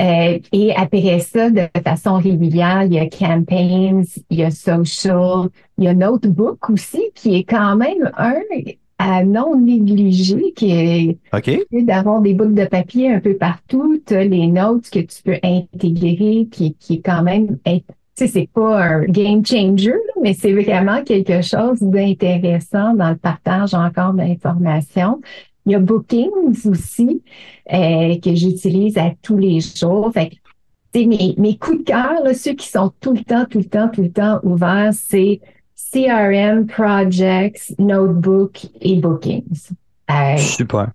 Euh, 0.00 0.38
et 0.52 0.74
après 0.74 1.18
ça, 1.18 1.50
de 1.50 1.68
façon 1.84 2.16
régulière, 2.16 2.84
il 2.84 2.94
y 2.94 2.98
a 2.98 3.06
campaigns, 3.06 4.04
il 4.30 4.38
y 4.38 4.44
a 4.44 4.50
social, 4.50 5.48
il 5.76 5.84
y 5.84 5.88
a 5.88 5.94
notebook 5.94 6.70
aussi, 6.70 7.02
qui 7.14 7.36
est 7.36 7.44
quand 7.44 7.76
même 7.76 8.10
un 8.16 8.40
à 9.00 9.24
non 9.24 9.58
négliger, 9.58 10.52
qui 10.54 10.72
est 10.72 11.18
d'avoir 11.72 12.20
des 12.20 12.34
boucles 12.34 12.54
de 12.54 12.66
papier 12.66 13.10
un 13.10 13.20
peu 13.20 13.34
partout, 13.34 13.98
tu 14.06 14.14
as 14.14 14.24
les 14.24 14.46
notes 14.46 14.90
que 14.90 14.98
tu 14.98 15.22
peux 15.22 15.38
intégrer, 15.42 16.48
qui, 16.50 16.74
qui 16.74 16.94
est 16.94 17.00
quand 17.00 17.22
même, 17.22 17.56
tu 17.64 17.82
sais, 18.14 18.26
c'est 18.26 18.50
pas 18.52 18.82
un 18.82 19.04
game 19.04 19.44
changer, 19.44 19.94
mais 20.22 20.34
c'est 20.34 20.52
vraiment 20.52 21.02
quelque 21.02 21.40
chose 21.40 21.80
d'intéressant 21.80 22.92
dans 22.92 23.08
le 23.08 23.16
partage 23.16 23.72
encore 23.72 24.12
d'informations. 24.12 25.22
Il 25.70 25.74
y 25.74 25.76
a 25.76 25.78
Bookings 25.78 26.66
aussi 26.68 27.22
euh, 27.72 28.18
que 28.18 28.34
j'utilise 28.34 28.98
à 28.98 29.12
tous 29.22 29.36
les 29.36 29.60
jours. 29.60 30.10
Fait 30.12 30.32
mes, 30.92 31.36
mes 31.38 31.56
coups 31.58 31.78
de 31.78 31.84
cœur, 31.84 32.34
ceux 32.34 32.54
qui 32.54 32.66
sont 32.66 32.92
tout 33.00 33.12
le 33.12 33.22
temps, 33.22 33.44
tout 33.48 33.58
le 33.58 33.66
temps, 33.66 33.88
tout 33.88 34.02
le 34.02 34.10
temps 34.10 34.40
ouverts, 34.42 34.90
c'est 34.92 35.40
CRM, 35.92 36.66
Projects, 36.66 37.72
Notebook 37.78 38.66
et 38.80 38.96
Bookings. 38.96 39.70
Euh, 40.10 40.36
Super. 40.38 40.88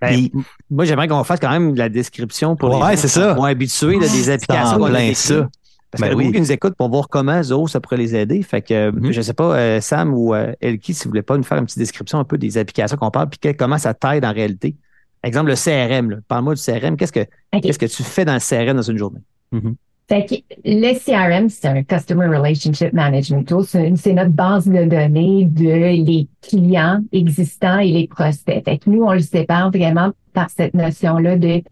Ben, 0.00 0.28
moi, 0.70 0.84
j'aimerais 0.84 1.08
qu'on 1.08 1.24
fasse 1.24 1.40
quand 1.40 1.50
même 1.50 1.74
la 1.74 1.88
description 1.88 2.54
pour 2.54 2.68
ouais, 2.70 2.94
les 2.94 3.08
gens 3.08 3.34
qui 3.34 3.44
habitués 3.44 3.98
des 3.98 4.30
applications. 4.30 4.84
plein 4.84 5.14
ça. 5.14 5.48
Parce 5.92 6.00
ben 6.00 6.16
oui. 6.16 6.32
qui 6.32 6.40
nous 6.40 6.50
écoutent 6.50 6.74
pour 6.74 6.88
voir 6.88 7.08
comment 7.08 7.42
Zoho, 7.42 7.68
ça 7.68 7.78
pourrait 7.78 7.98
les 7.98 8.16
aider. 8.16 8.42
Fait 8.42 8.62
que, 8.62 8.90
mm-hmm. 8.90 9.12
je 9.12 9.18
ne 9.18 9.22
sais 9.22 9.34
pas, 9.34 9.56
euh, 9.56 9.80
Sam 9.82 10.14
ou 10.14 10.34
euh, 10.34 10.54
Elki, 10.62 10.94
si 10.94 11.04
vous 11.04 11.10
voulez 11.10 11.22
pas 11.22 11.36
nous 11.36 11.42
faire 11.42 11.58
une 11.58 11.66
petite 11.66 11.78
description 11.78 12.18
un 12.18 12.24
peu 12.24 12.38
des 12.38 12.56
applications 12.56 12.96
qu'on 12.96 13.10
parle, 13.10 13.28
puis 13.28 13.54
comment 13.54 13.76
ça 13.76 13.92
t'aide 13.92 14.24
en 14.24 14.32
réalité. 14.32 14.74
Exemple, 15.22 15.50
le 15.50 15.54
CRM. 15.54 16.22
Parle-moi 16.26 16.54
du 16.54 16.62
CRM. 16.62 16.96
Qu'est-ce 16.96 17.12
que, 17.12 17.26
qu'est-ce 17.60 17.78
que 17.78 17.86
tu 17.86 18.02
fais 18.02 18.24
dans 18.24 18.34
le 18.34 18.40
CRM 18.40 18.74
dans 18.74 18.82
une 18.82 18.96
journée? 18.96 19.20
Fait 20.08 20.26
que 20.26 20.34
le 20.64 20.94
CRM, 20.94 21.48
c'est 21.48 21.68
un 21.68 21.82
Customer 21.84 22.26
Relationship 22.26 22.92
Management 22.92 23.44
Tool. 23.44 23.64
C'est 23.64 24.12
notre 24.14 24.30
base 24.30 24.66
de 24.66 24.84
données 24.84 25.44
de 25.44 26.04
les 26.04 26.28
clients 26.40 27.00
existants 27.12 27.78
et 27.78 27.92
les 27.92 28.08
prospects. 28.08 28.64
Fait 28.64 28.78
que 28.78 28.90
nous, 28.90 29.04
on 29.04 29.12
le 29.12 29.20
sépare 29.20 29.70
vraiment 29.70 30.10
par 30.32 30.50
cette 30.50 30.74
notion-là 30.74 31.36
de 31.36 31.62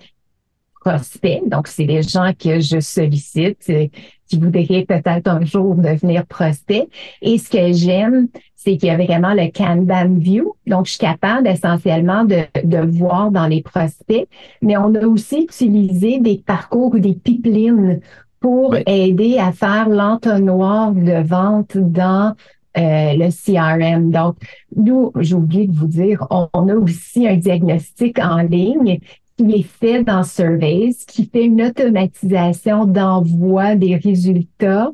prospects. 0.80 1.42
Donc, 1.46 1.68
c'est 1.68 1.84
des 1.84 2.02
gens 2.02 2.32
que 2.32 2.60
je 2.60 2.80
sollicite, 2.80 3.58
euh, 3.68 3.86
qui 4.26 4.38
voudraient 4.38 4.86
peut-être 4.88 5.28
un 5.28 5.44
jour 5.44 5.74
devenir 5.74 6.24
prospects. 6.26 6.88
Et 7.20 7.38
ce 7.38 7.50
que 7.50 7.72
j'aime, 7.72 8.28
c'est 8.56 8.76
qu'il 8.76 8.88
y 8.88 8.90
a 8.90 8.96
vraiment 8.96 9.34
le 9.34 9.50
Kanban 9.50 10.18
View. 10.18 10.54
Donc, 10.66 10.86
je 10.86 10.92
suis 10.92 11.00
capable 11.00 11.48
essentiellement 11.48 12.24
de, 12.24 12.42
de 12.64 12.78
voir 12.78 13.30
dans 13.30 13.46
les 13.46 13.62
prospects, 13.62 14.28
mais 14.62 14.76
on 14.76 14.94
a 14.94 15.06
aussi 15.06 15.42
utilisé 15.42 16.18
des 16.18 16.38
parcours 16.38 16.94
ou 16.94 16.98
des 16.98 17.14
pipelines 17.14 18.00
pour 18.40 18.74
aider 18.86 19.38
à 19.38 19.52
faire 19.52 19.88
l'entonnoir 19.88 20.92
de 20.92 21.22
vente 21.22 21.76
dans 21.76 22.34
euh, 22.78 23.14
le 23.14 23.30
CRM. 23.30 24.10
Donc, 24.10 24.36
nous, 24.76 25.10
j'ai 25.18 25.34
oublié 25.34 25.66
de 25.66 25.76
vous 25.76 25.88
dire, 25.88 26.26
on, 26.30 26.68
a 26.68 26.74
aussi 26.74 27.26
un 27.26 27.36
diagnostic 27.36 28.18
en 28.20 28.42
ligne 28.42 29.00
qui 29.46 29.61
est 29.61 29.62
fait 29.62 30.05
dans 30.05 30.22
Surveys, 30.22 30.94
qui 31.07 31.24
fait 31.24 31.44
une 31.44 31.62
automatisation 31.62 32.85
d'envoi 32.85 33.74
des 33.74 33.96
résultats. 33.96 34.90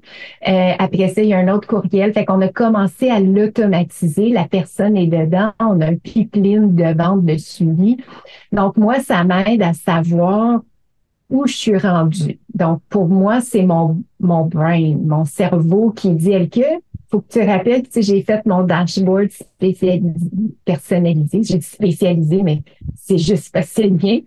Euh, 0.47 0.73
après 0.79 1.09
ça, 1.09 1.23
il 1.23 1.29
y 1.29 1.35
a 1.35 1.39
un 1.39 1.53
autre 1.53 1.67
courriel. 1.67 2.13
Fait 2.13 2.25
qu'on 2.25 2.41
a 2.41 2.49
commencé 2.49 3.11
à 3.11 3.21
l'automatiser. 3.21 4.31
La 4.31 4.45
personne 4.45 4.97
est 4.97 5.09
dedans. 5.09 5.53
On 5.61 5.81
a 5.81 5.87
un 5.87 5.97
pipeline 5.97 6.75
de 6.75 6.97
vente 6.97 7.25
de 7.25 7.37
suivi. 7.37 7.97
Donc, 8.53 8.77
moi, 8.77 9.01
ça 9.01 9.25
m'aide 9.25 9.63
à 9.63 9.73
savoir 9.73 10.61
où 11.29 11.47
je 11.47 11.55
suis 11.55 11.79
rendue. 11.79 12.39
Donc, 12.55 12.81
pour 12.89 13.09
moi, 13.09 13.41
c'est 13.41 13.65
mon, 13.65 14.03
mon 14.21 14.45
brain, 14.45 14.97
mon 15.03 15.25
cerveau 15.25 15.91
qui 15.91 16.11
dit, 16.11 16.49
que 16.49 16.61
faut 17.11 17.21
que 17.21 17.33
tu 17.33 17.43
rappelles, 17.43 17.83
tu 17.85 17.91
sais, 17.93 18.03
j'ai 18.03 18.23
fait 18.23 18.45
mon 18.47 18.63
dashboard 18.63 19.31
spécialisé, 19.31 20.31
personnalisé. 20.65 21.43
J'ai 21.43 21.59
dit 21.59 21.67
spécialisé, 21.67 22.43
mais 22.43 22.63
c'est 22.97 23.19
juste 23.19 23.53
parce 23.53 23.69
que 23.69 23.73
c'est 23.75 23.89
le 23.89 23.91
mien. 23.91 24.21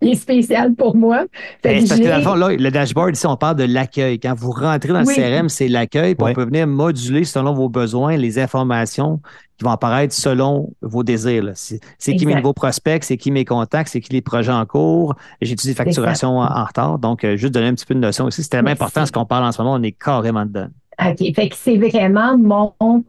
Il 0.00 0.10
est 0.10 0.14
spécial 0.14 0.74
pour 0.74 0.94
moi. 0.94 1.24
Ben, 1.62 1.86
parce 1.86 2.00
que 2.00 2.08
dans 2.08 2.16
le 2.16 2.22
fond, 2.22 2.34
là, 2.34 2.48
le 2.54 2.70
dashboard, 2.70 3.16
ici, 3.16 3.26
on 3.26 3.36
parle 3.36 3.56
de 3.56 3.64
l'accueil. 3.64 4.18
Quand 4.18 4.34
vous 4.34 4.50
rentrez 4.50 4.88
dans 4.88 5.00
le 5.00 5.06
CRM, 5.06 5.48
c'est 5.48 5.68
l'accueil. 5.68 6.14
On 6.18 6.32
peut 6.32 6.44
venir 6.44 6.66
moduler 6.66 7.24
selon 7.24 7.54
vos 7.54 7.68
besoins 7.68 8.16
les 8.16 8.38
informations 8.38 9.20
qui 9.56 9.64
vont 9.64 9.70
apparaître 9.70 10.14
selon 10.14 10.70
vos 10.82 11.02
désirs. 11.02 11.52
C'est 11.54 12.16
qui 12.16 12.26
mes 12.26 12.34
nouveaux 12.34 12.52
prospects, 12.52 13.04
c'est 13.04 13.16
qui 13.16 13.30
mes 13.30 13.44
contacts, 13.44 13.88
c'est 13.88 14.00
qui 14.00 14.12
les 14.12 14.20
projets 14.20 14.52
en 14.52 14.66
cours. 14.66 15.14
J'ai 15.40 15.52
utilisé 15.52 15.74
facturation 15.74 16.38
en, 16.38 16.64
retard. 16.64 16.98
Donc, 16.98 17.24
euh, 17.24 17.36
juste 17.36 17.54
donner 17.54 17.68
un 17.68 17.74
petit 17.74 17.86
peu 17.86 17.94
de 17.94 18.00
notion 18.00 18.26
aussi. 18.26 18.42
C'est 18.42 18.50
tellement 18.50 18.70
important 18.70 19.06
ce 19.06 19.12
qu'on 19.12 19.24
parle 19.24 19.44
en 19.44 19.52
ce 19.52 19.62
moment. 19.62 19.74
On 19.74 19.82
est 19.82 19.92
carrément 19.92 20.44
dedans. 20.44 20.68
OK. 21.00 21.34
Fait 21.34 21.48
que 21.48 21.56
c'est 21.56 21.76
vraiment 21.76 22.36
mon, 22.38 23.04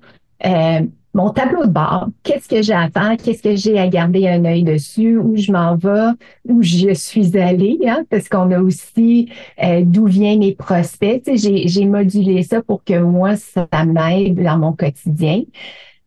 euh, 0.46 0.82
mon 1.14 1.32
tableau 1.32 1.66
de 1.66 1.72
bord. 1.72 2.10
Qu'est-ce 2.22 2.48
que 2.48 2.62
j'ai 2.62 2.74
à 2.74 2.90
faire? 2.90 3.18
Qu'est-ce 3.18 3.42
que 3.42 3.56
j'ai 3.56 3.80
à 3.80 3.88
garder 3.88 4.28
un 4.28 4.46
œil 4.46 4.64
dessus? 4.64 5.18
Où 5.18 5.36
je 5.36 5.52
m'en 5.52 5.76
vais? 5.76 6.12
Où 6.46 6.62
je 6.62 6.94
suis 6.94 7.36
allée? 7.38 7.80
Hein? 7.88 8.04
Parce 8.10 8.30
qu'on 8.30 8.52
a 8.52 8.60
aussi 8.60 9.30
euh, 9.64 9.82
d'où 9.84 10.06
viennent 10.06 10.40
mes 10.40 10.54
prospects. 10.54 11.28
J'ai 11.34 11.86
modulé 11.86 12.44
ça 12.44 12.62
pour 12.62 12.84
que 12.84 13.00
moi, 13.00 13.36
ça 13.36 13.68
m'aide 13.86 14.44
dans 14.44 14.60
mon 14.60 14.74
quotidien. 14.74 15.42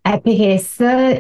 Après 0.05 0.59
ça, 0.59 1.11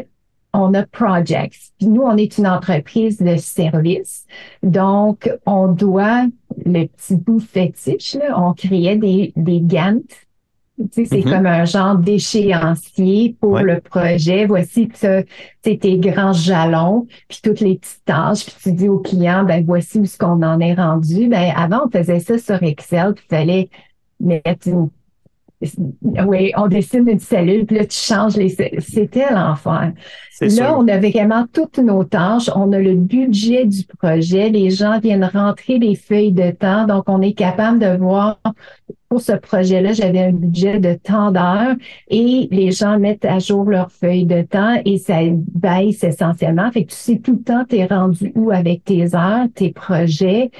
on 0.52 0.72
a 0.74 0.84
projects. 0.84 1.72
Nous, 1.80 2.02
on 2.02 2.16
est 2.16 2.38
une 2.38 2.46
entreprise 2.46 3.18
de 3.18 3.36
service. 3.36 4.26
Donc, 4.62 5.30
on 5.46 5.68
doit, 5.68 6.26
le 6.64 6.86
petit 6.86 7.16
bout 7.16 7.40
fétiche, 7.40 8.14
là, 8.14 8.40
on 8.40 8.52
créait 8.52 8.96
des, 8.96 9.32
des 9.36 9.60
Gantt 9.60 10.04
c'est 10.92 11.02
mm-hmm. 11.02 11.30
comme 11.30 11.46
un 11.46 11.64
genre 11.64 11.96
d'échéancier 11.96 13.36
pour 13.40 13.58
le 13.60 13.80
projet. 13.80 14.46
Voici 14.46 14.88
tes 15.62 15.98
grands 15.98 16.32
jalons, 16.32 17.06
puis 17.28 17.40
toutes 17.42 17.60
les 17.60 17.76
petites 17.76 18.04
tâches, 18.04 18.46
puis 18.46 18.54
tu 18.62 18.72
dis 18.72 18.88
au 18.88 18.98
client, 18.98 19.44
ben 19.44 19.64
voici 19.64 19.98
où 19.98 20.06
ce 20.06 20.18
qu'on 20.18 20.42
en 20.42 20.60
est 20.60 20.74
rendu. 20.74 21.28
Ben 21.28 21.52
avant, 21.56 21.82
on 21.86 21.90
faisait 21.90 22.20
ça 22.20 22.38
sur 22.38 22.62
Excel, 22.62 23.14
puis 23.14 23.24
il 23.30 23.36
fallait 23.36 23.70
mettre 24.20 24.68
une 24.68 24.90
oui, 26.26 26.52
on 26.56 26.68
dessine 26.68 27.06
une 27.08 27.18
cellule, 27.18 27.66
puis 27.66 27.76
là, 27.76 27.84
tu 27.84 27.96
changes 27.96 28.36
les 28.36 28.48
C'était 28.48 29.30
l'enfer. 29.30 29.92
Là, 30.40 30.78
on 30.78 30.88
a 30.88 30.98
vraiment 30.98 31.44
toutes 31.52 31.78
nos 31.78 32.04
tâches. 32.04 32.50
On 32.54 32.72
a 32.72 32.78
le 32.78 32.94
budget 32.94 33.66
du 33.66 33.84
projet. 33.84 34.48
Les 34.48 34.70
gens 34.70 34.98
viennent 34.98 35.24
rentrer 35.24 35.78
les 35.78 35.94
feuilles 35.94 36.32
de 36.32 36.50
temps. 36.50 36.86
Donc, 36.86 37.04
on 37.08 37.20
est 37.20 37.34
capable 37.34 37.78
de 37.78 37.96
voir 37.98 38.38
pour 39.10 39.20
ce 39.20 39.32
projet-là, 39.32 39.92
j'avais 39.92 40.22
un 40.22 40.32
budget 40.32 40.78
de 40.78 40.94
temps 40.94 41.32
d'heures 41.32 41.74
et 42.08 42.46
les 42.52 42.70
gens 42.70 42.96
mettent 42.96 43.24
à 43.24 43.40
jour 43.40 43.64
leurs 43.64 43.90
feuilles 43.90 44.24
de 44.24 44.42
temps 44.42 44.80
et 44.84 44.98
ça 44.98 45.16
baisse 45.52 46.04
essentiellement. 46.04 46.70
Fait 46.70 46.84
que 46.84 46.92
tu 46.92 46.96
sais 46.96 47.18
tout 47.18 47.32
le 47.32 47.42
temps, 47.42 47.64
tu 47.68 47.78
es 47.78 47.86
rendu 47.86 48.30
où 48.36 48.52
avec 48.52 48.84
tes 48.84 49.16
heures, 49.16 49.48
tes 49.52 49.72
projets. 49.72 50.52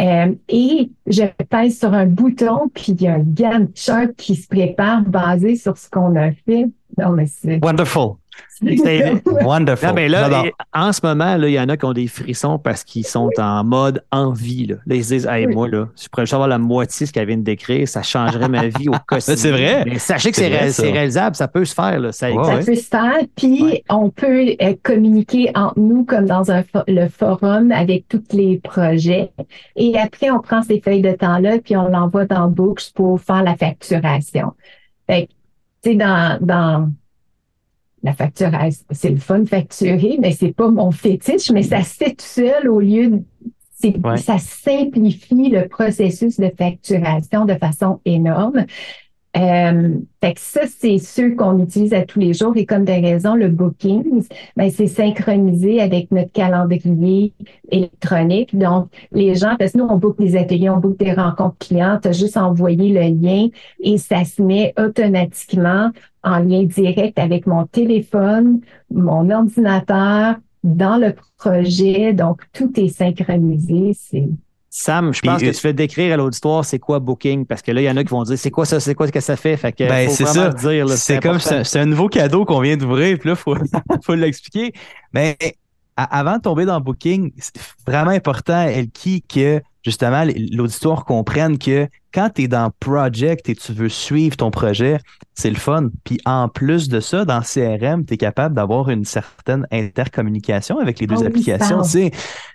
Euh, 0.00 0.34
et 0.48 0.90
je 1.06 1.22
pèse 1.48 1.78
sur 1.78 1.94
un 1.94 2.06
bouton, 2.06 2.68
puis 2.74 2.92
il 2.92 3.02
y 3.02 3.06
a 3.06 3.14
un 3.14 3.20
Gantt 3.20 3.70
chart 3.76 4.10
qui 4.16 4.34
se 4.34 4.48
prépare 4.48 5.02
basé 5.02 5.56
sur 5.56 5.78
ce 5.78 5.88
qu'on 5.88 6.16
a 6.16 6.32
fait. 6.32 6.66
Non, 6.98 7.10
mais 7.10 7.26
c'est... 7.26 7.62
Wonderful. 7.62 8.16
C'est- 8.48 9.22
Wonderful. 9.44 9.88
Non, 9.88 9.94
mais 9.94 10.08
là, 10.08 10.44
en 10.72 10.92
ce 10.92 11.00
moment, 11.02 11.36
là, 11.36 11.48
il 11.48 11.52
y 11.54 11.60
en 11.60 11.68
a 11.68 11.76
qui 11.76 11.84
ont 11.84 11.92
des 11.92 12.06
frissons 12.06 12.58
parce 12.58 12.84
qu'ils 12.84 13.04
sont 13.06 13.28
en 13.38 13.64
mode 13.64 14.02
envie. 14.12 14.66
Là, 14.66 14.76
Là, 14.86 14.94
ils 14.94 15.04
se 15.04 15.14
disent, 15.14 15.26
hey, 15.26 15.46
moi, 15.48 15.68
là, 15.68 15.88
si 15.96 16.04
je 16.04 16.08
pourrais 16.08 16.22
juste 16.24 16.34
avoir 16.34 16.48
la 16.48 16.58
moitié 16.58 17.04
de 17.04 17.08
ce 17.08 17.12
qu'elle 17.12 17.26
vient 17.26 17.36
de 17.36 17.42
décrire, 17.42 17.86
ça 17.88 18.02
changerait 18.02 18.48
ma 18.48 18.68
vie 18.68 18.88
au 18.88 18.92
quotidien. 19.06 19.36
c'est 19.36 19.50
vrai. 19.50 19.84
Mais 19.86 19.98
sachez 19.98 20.30
que 20.30 20.36
C'est 20.36 20.44
c'est 20.44 20.48
vrai, 20.50 20.58
ré- 20.60 20.70
ça. 20.70 20.82
c'est 20.84 20.90
réalisable, 20.92 21.36
ça 21.36 21.48
peut 21.48 21.64
se 21.64 21.74
faire. 21.74 21.98
Là, 21.98 22.12
ça 22.12 22.30
Ouais, 22.30 22.56
existe. 22.58 22.90
Ça 22.90 23.02
ouais. 23.02 23.10
peut 23.10 23.14
se 23.14 23.18
faire, 23.18 23.26
puis 23.36 23.62
Ouais. 23.64 23.84
on 23.90 24.10
peut 24.10 24.54
euh, 24.62 24.74
communiquer 24.82 25.50
entre 25.54 25.78
nous 25.78 26.04
comme 26.04 26.26
dans 26.26 26.50
un 26.50 26.60
fo- 26.60 26.84
le 26.86 27.08
forum 27.08 27.72
avec 27.72 28.06
tous 28.08 28.22
les 28.32 28.58
projets. 28.58 29.32
Et 29.76 29.98
après, 29.98 30.30
on 30.30 30.38
prend 30.40 30.62
ces 30.62 30.80
feuilles 30.80 31.02
de 31.02 31.12
temps-là, 31.12 31.58
puis 31.62 31.76
on 31.76 31.88
l'envoie 31.88 32.24
dans 32.26 32.48
Books 32.48 32.92
pour 32.94 33.20
faire 33.20 33.42
la 33.42 33.56
facturation. 33.56 34.52
Fait 35.08 35.26
que, 35.26 35.32
tu 35.82 35.90
sais, 35.90 35.96
dans, 35.96 36.38
dans 36.40 36.90
la 38.04 38.12
facturation, 38.12 38.84
c'est 38.90 39.10
le 39.10 39.16
fun 39.16 39.44
facturer, 39.46 40.18
mais 40.20 40.30
c'est 40.32 40.52
pas 40.52 40.70
mon 40.70 40.92
fétiche, 40.92 41.50
mais 41.50 41.62
ça 41.62 41.82
se 41.82 41.94
fait 41.94 42.10
tout 42.10 42.24
seul 42.24 42.68
au 42.68 42.78
lieu 42.78 43.08
de 43.08 43.22
Ouais. 44.02 44.16
ça 44.16 44.38
simplifie 44.38 45.50
le 45.50 45.68
processus 45.68 46.40
de 46.40 46.50
facturation 46.56 47.44
de 47.44 47.52
façon 47.54 48.00
énorme. 48.06 48.64
Euh, 49.36 49.96
fait 50.22 50.34
que 50.34 50.40
ça, 50.40 50.60
c'est 50.66 50.98
ceux 50.98 51.34
qu'on 51.34 51.58
utilise 51.58 51.92
à 51.92 52.02
tous 52.02 52.20
les 52.20 52.32
jours. 52.34 52.56
Et 52.56 52.66
comme 52.66 52.84
de 52.84 52.92
raison, 52.92 53.34
le 53.34 53.48
Bookings, 53.48 54.26
ben, 54.56 54.70
c'est 54.70 54.86
synchronisé 54.86 55.80
avec 55.80 56.10
notre 56.12 56.30
calendrier 56.30 57.32
électronique. 57.70 58.56
Donc, 58.56 58.88
les 59.12 59.34
gens, 59.34 59.56
parce 59.58 59.72
que 59.72 59.78
nous, 59.78 59.86
on 59.86 59.96
book 59.96 60.18
des 60.18 60.36
ateliers, 60.36 60.70
on 60.70 60.78
book 60.78 60.96
des 60.98 61.12
rencontres 61.12 61.58
clients, 61.58 61.98
tu 62.00 62.08
as 62.08 62.12
juste 62.12 62.36
envoyé 62.36 62.90
le 62.90 63.00
lien 63.20 63.48
et 63.80 63.98
ça 63.98 64.24
se 64.24 64.40
met 64.40 64.72
automatiquement 64.78 65.90
en 66.24 66.38
lien 66.40 66.64
direct 66.64 67.18
avec 67.18 67.46
mon 67.46 67.66
téléphone, 67.66 68.60
mon 68.90 69.30
ordinateur, 69.30 70.36
dans 70.64 70.96
le 70.96 71.14
projet. 71.38 72.12
Donc, 72.12 72.40
tout 72.52 72.72
est 72.80 72.88
synchronisé. 72.88 73.92
C'est 73.98 74.28
Sam, 74.70 75.14
je 75.14 75.20
pense 75.20 75.40
que 75.40 75.46
tu 75.46 75.54
fais 75.54 75.72
décrire 75.72 76.14
à 76.14 76.16
l'auditoire 76.16 76.64
c'est 76.64 76.80
quoi 76.80 76.98
Booking 76.98 77.46
parce 77.46 77.62
que 77.62 77.70
là, 77.70 77.80
il 77.80 77.84
y 77.84 77.90
en 77.90 77.96
a 77.96 78.02
qui 78.02 78.10
vont 78.10 78.24
dire 78.24 78.36
c'est 78.36 78.50
quoi 78.50 78.64
ça, 78.66 78.80
c'est 78.80 78.96
quoi 78.96 79.08
que 79.08 79.20
ça 79.20 79.36
fait? 79.36 79.56
Fait 79.56 79.70
que 79.70 79.86
Ben, 79.86 80.08
faut 80.08 80.14
c'est 80.16 80.24
vraiment 80.24 80.40
ça. 80.40 80.48
le 80.48 80.54
dire. 80.74 80.86
là, 80.86 80.96
C'est 80.96 81.22
comme 81.22 81.38
c'est 81.38 81.54
un- 81.58 81.64
c'est 81.64 81.78
un 81.78 81.86
nouveau 81.86 82.08
cadeau 82.08 82.44
qu'on 82.44 82.58
vient 82.60 82.76
d'ouvrir, 82.76 83.16
puis 83.20 83.28
là, 83.28 83.36
faut, 83.36 83.54
faut 84.02 84.14
l'expliquer. 84.16 84.72
Mais 85.12 85.36
avant 85.96 86.38
de 86.38 86.42
tomber 86.42 86.64
dans 86.64 86.80
Booking, 86.80 87.30
c'est 87.38 87.52
vraiment 87.86 88.10
important, 88.10 88.62
Elki, 88.66 89.22
que 89.22 89.60
justement 89.84 90.24
l'auditoire 90.52 91.04
comprenne 91.04 91.58
que 91.58 91.88
quand 92.12 92.30
tu 92.34 92.42
es 92.42 92.48
dans 92.48 92.70
Project 92.80 93.48
et 93.48 93.54
tu 93.56 93.72
veux 93.72 93.88
suivre 93.88 94.36
ton 94.36 94.50
projet, 94.50 94.98
c'est 95.34 95.50
le 95.50 95.56
fun. 95.56 95.88
Puis 96.04 96.18
en 96.24 96.48
plus 96.48 96.88
de 96.88 97.00
ça, 97.00 97.24
dans 97.24 97.40
CRM, 97.40 98.04
tu 98.06 98.14
es 98.14 98.16
capable 98.16 98.54
d'avoir 98.54 98.88
une 98.88 99.04
certaine 99.04 99.66
intercommunication 99.72 100.78
avec 100.78 101.00
les 101.00 101.06
deux 101.06 101.22
Ah 101.22 101.26
applications. 101.26 101.82
ça. 101.82 101.98
tu 101.98 102.04
sais. 102.04 102.10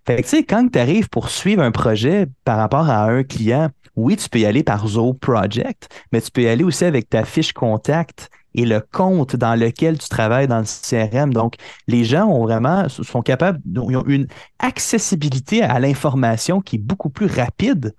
Fait 0.08 0.18
que 0.18 0.22
tu 0.22 0.28
sais, 0.30 0.44
quand 0.44 0.68
tu 0.72 0.80
arrives 0.80 1.10
pour 1.10 1.30
suivre 1.30 1.62
un 1.62 1.72
projet 1.72 2.28
par 2.46 2.58
rapport 2.58 2.90
à 2.90 3.04
un 3.06 3.24
client, 3.24 3.70
oui, 3.96 4.16
tu 4.16 4.30
peux 4.30 4.40
y 4.40 4.46
aller 4.46 4.64
par 4.64 4.88
Zoho 4.88 5.14
Project, 5.14 5.90
mais 6.14 6.22
tu 6.22 6.32
peux 6.32 6.42
y 6.44 6.48
aller 6.48 6.64
aussi 6.64 6.86
avec 6.86 7.10
ta 7.10 7.26
fiche 7.26 7.52
contact 7.52 8.30
et 8.56 8.66
le 8.66 8.80
compte 8.80 9.36
dans 9.36 9.56
lequel 9.56 9.97
tu 9.97 10.10
travailles 10.10 10.47
dans 10.47 10.60
le 10.60 10.66
CRM. 10.66 11.34
Donc, 11.34 11.56
les 11.88 12.04
gens 12.04 12.28
ont 12.28 12.43
vraiment, 12.43 12.89
sont 12.89 13.22
capables, 13.22 13.60
ils 13.66 13.80
ont 13.80 14.06
une 14.06 14.28
accessibilité 14.60 15.62
à 15.62 15.80
l'information 15.80 16.62
qui 16.62 16.78
est 16.78 16.80
beaucoup 16.80 17.10
plus 17.10 17.28
rapide 17.28 17.93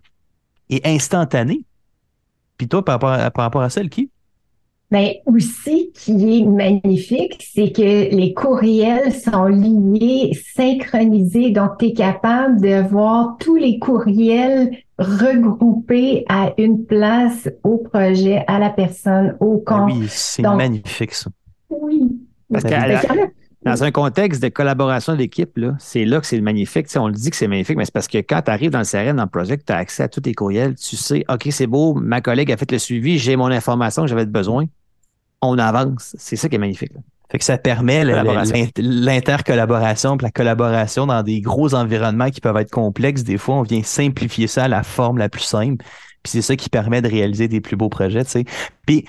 et 0.68 0.80
instantanée. 0.84 1.64
Puis 2.56 2.68
toi, 2.68 2.84
par 2.84 2.94
rapport 2.94 3.10
à, 3.12 3.30
par 3.30 3.44
rapport 3.44 3.66
qui? 3.90 4.10
Mais 4.92 5.22
Ben, 5.24 5.34
aussi, 5.34 5.92
qui 5.94 6.40
est 6.40 6.44
magnifique, 6.46 7.46
c'est 7.54 7.70
que 7.72 8.14
les 8.14 8.34
courriels 8.34 9.12
sont 9.12 9.44
liés, 9.46 10.32
synchronisés. 10.56 11.50
Donc, 11.52 11.78
tu 11.78 11.86
es 11.86 11.92
capable 11.92 12.60
de 12.60 12.88
voir 12.88 13.36
tous 13.38 13.54
les 13.56 13.78
courriels 13.78 14.70
regroupés 14.98 16.24
à 16.28 16.52
une 16.58 16.84
place, 16.86 17.48
au 17.64 17.78
projet, 17.78 18.44
à 18.46 18.58
la 18.58 18.70
personne, 18.70 19.36
au 19.40 19.62
Ben 19.66 19.78
compte. 19.86 19.92
oui, 19.92 20.06
c'est 20.08 20.42
magnifique 20.42 21.14
ça. 21.14 21.30
Oui. 21.70 22.02
Parce 22.50 22.64
Fait 22.64 22.70
qu'à 22.70 22.86
la- 22.88 23.02
Dans 23.62 23.84
un 23.84 23.90
contexte 23.90 24.42
de 24.42 24.48
collaboration 24.48 25.14
d'équipe, 25.14 25.56
là, 25.58 25.74
c'est 25.78 26.06
là 26.06 26.18
que 26.20 26.26
c'est 26.26 26.40
magnifique. 26.40 26.86
On 26.96 27.08
le 27.08 27.12
dit 27.12 27.28
que 27.30 27.36
c'est 27.36 27.46
magnifique, 27.46 27.76
mais 27.76 27.84
c'est 27.84 27.92
parce 27.92 28.08
que 28.08 28.16
quand 28.18 28.40
tu 28.42 28.50
arrives 28.50 28.70
dans 28.70 28.78
le 28.78 28.84
CRM, 28.86 29.16
dans 29.16 29.24
le 29.24 29.28
project, 29.28 29.66
tu 29.66 29.72
as 29.72 29.76
accès 29.76 30.02
à 30.02 30.08
tous 30.08 30.22
tes 30.22 30.32
courriels, 30.32 30.74
tu 30.76 30.96
sais, 30.96 31.24
OK, 31.28 31.46
c'est 31.50 31.66
beau, 31.66 31.92
ma 31.94 32.22
collègue 32.22 32.50
a 32.50 32.56
fait 32.56 32.72
le 32.72 32.78
suivi, 32.78 33.18
j'ai 33.18 33.36
mon 33.36 33.46
information 33.50 34.02
que 34.02 34.08
j'avais 34.08 34.24
besoin. 34.24 34.64
On 35.42 35.58
avance. 35.58 36.14
C'est 36.18 36.36
ça 36.36 36.48
qui 36.48 36.56
est 36.56 36.58
magnifique. 36.58 36.92
là. 36.94 37.00
Fait 37.30 37.38
que 37.38 37.44
ça 37.44 37.58
permet 37.58 38.04
l'intercollaboration, 38.76 40.16
puis 40.16 40.24
la 40.24 40.32
collaboration 40.32 41.06
dans 41.06 41.22
des 41.22 41.40
gros 41.40 41.74
environnements 41.74 42.30
qui 42.30 42.40
peuvent 42.40 42.56
être 42.56 42.72
complexes. 42.72 43.22
Des 43.22 43.38
fois, 43.38 43.54
on 43.56 43.62
vient 43.62 43.84
simplifier 43.84 44.48
ça 44.48 44.64
à 44.64 44.68
la 44.68 44.82
forme 44.82 45.18
la 45.18 45.28
plus 45.28 45.42
simple. 45.42 45.84
Puis 46.22 46.32
c'est 46.32 46.42
ça 46.42 46.56
qui 46.56 46.68
permet 46.68 47.02
de 47.02 47.08
réaliser 47.08 47.46
des 47.46 47.60
plus 47.60 47.76
beaux 47.76 47.88
projets. 47.88 48.24
Puis 48.84 49.04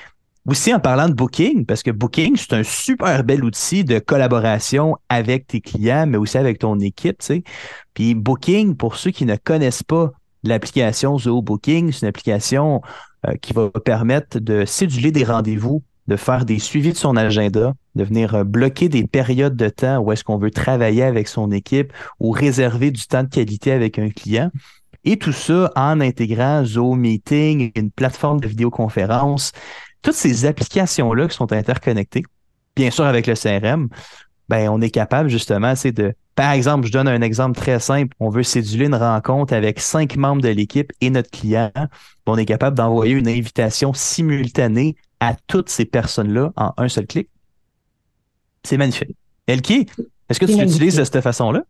aussi 0.48 0.74
en 0.74 0.80
parlant 0.80 1.10
de 1.10 1.14
Booking, 1.14 1.66
parce 1.66 1.82
que 1.82 1.90
Booking, 1.90 2.36
c'est 2.36 2.54
un 2.54 2.64
super 2.64 3.24
bel 3.24 3.44
outil 3.44 3.84
de 3.84 3.98
collaboration 3.98 4.98
avec 5.10 5.48
tes 5.48 5.62
clients, 5.62 6.06
mais 6.06 6.18
aussi 6.18 6.38
avec 6.38 6.60
ton 6.60 6.80
équipe. 6.80 7.22
Puis 7.96 8.14
Booking, 8.14 8.76
pour 8.76 8.98
ceux 8.98 9.12
qui 9.12 9.26
ne 9.26 9.36
connaissent 9.36 9.84
pas 9.84 10.12
l'application 10.44 11.18
Zoho 11.18 11.42
Booking, 11.42 11.92
c'est 11.92 12.04
une 12.04 12.10
application 12.10 12.82
euh, 13.28 13.34
qui 13.42 13.54
va 13.54 13.70
permettre 13.70 14.40
de 14.40 14.66
céduler 14.66 15.12
des 15.12 15.24
rendez-vous, 15.24 15.84
de 16.08 16.16
faire 16.16 16.46
des 16.46 16.60
suivis 16.60 16.94
de 16.94 16.98
son 16.98 17.16
agenda, 17.16 17.74
de 17.96 18.04
venir 18.04 18.36
euh, 18.36 18.44
bloquer 18.44 18.90
des 18.90 19.06
périodes 19.06 19.56
de 19.56 19.70
temps 19.70 20.00
où 20.00 20.12
est-ce 20.12 20.24
qu'on 20.24 20.38
veut 20.38 20.52
travailler 20.52 21.04
avec 21.04 21.28
son 21.28 21.52
équipe 21.52 21.94
ou 22.20 22.32
réserver 22.32 22.92
du 22.92 23.06
temps 23.06 23.24
de 23.24 23.30
qualité 23.30 23.72
avec 23.72 24.00
un 24.00 24.10
client. 24.10 24.52
Et 25.04 25.18
tout 25.18 25.32
ça 25.32 25.72
en 25.76 26.00
intégrant 26.00 26.64
Zoom 26.64 27.00
Meeting, 27.00 27.72
une 27.76 27.92
plateforme 27.92 28.40
de 28.40 28.48
vidéoconférence, 28.48 29.52
toutes 30.02 30.16
ces 30.16 30.46
applications-là 30.46 31.28
qui 31.28 31.36
sont 31.36 31.52
interconnectées, 31.52 32.24
bien 32.76 32.92
sûr 32.92 33.06
avec 33.06 33.28
le 33.28 33.34
CRM, 33.34 33.90
ben, 34.50 34.70
on 34.70 34.82
est 34.82 34.90
capable 34.90 35.30
justement, 35.30 35.76
c'est 35.76 35.92
de, 35.92 36.14
par 36.36 36.52
exemple, 36.52 36.88
je 36.88 36.92
donne 36.92 37.08
un 37.08 37.22
exemple 37.22 37.58
très 37.58 37.80
simple, 37.80 38.16
on 38.20 38.30
veut 38.30 38.44
céduler 38.44 38.88
une 38.88 38.96
rencontre 38.96 39.54
avec 39.54 39.80
cinq 39.80 40.18
membres 40.18 40.42
de 40.42 40.50
l'équipe 40.50 40.92
et 41.02 41.10
notre 41.10 41.30
client, 41.30 41.72
on 42.26 42.38
est 42.38 42.46
capable 42.46 42.78
d'envoyer 42.78 43.14
une 43.14 43.28
invitation 43.28 43.94
simultanée 43.94 44.96
à 45.22 45.36
toutes 45.48 45.70
ces 45.70 45.86
personnes-là 45.86 46.52
en 46.58 46.74
un 46.78 46.90
seul 46.90 47.08
clic. 47.08 47.30
C'est 48.64 48.78
magnifique. 48.78 49.16
Elki, 49.48 49.86
est-ce 50.28 50.40
que 50.40 50.46
tu 50.46 50.58
l'utilises 50.58 50.96
de 50.96 51.04
cette 51.04 51.22
façon-là? 51.22 51.64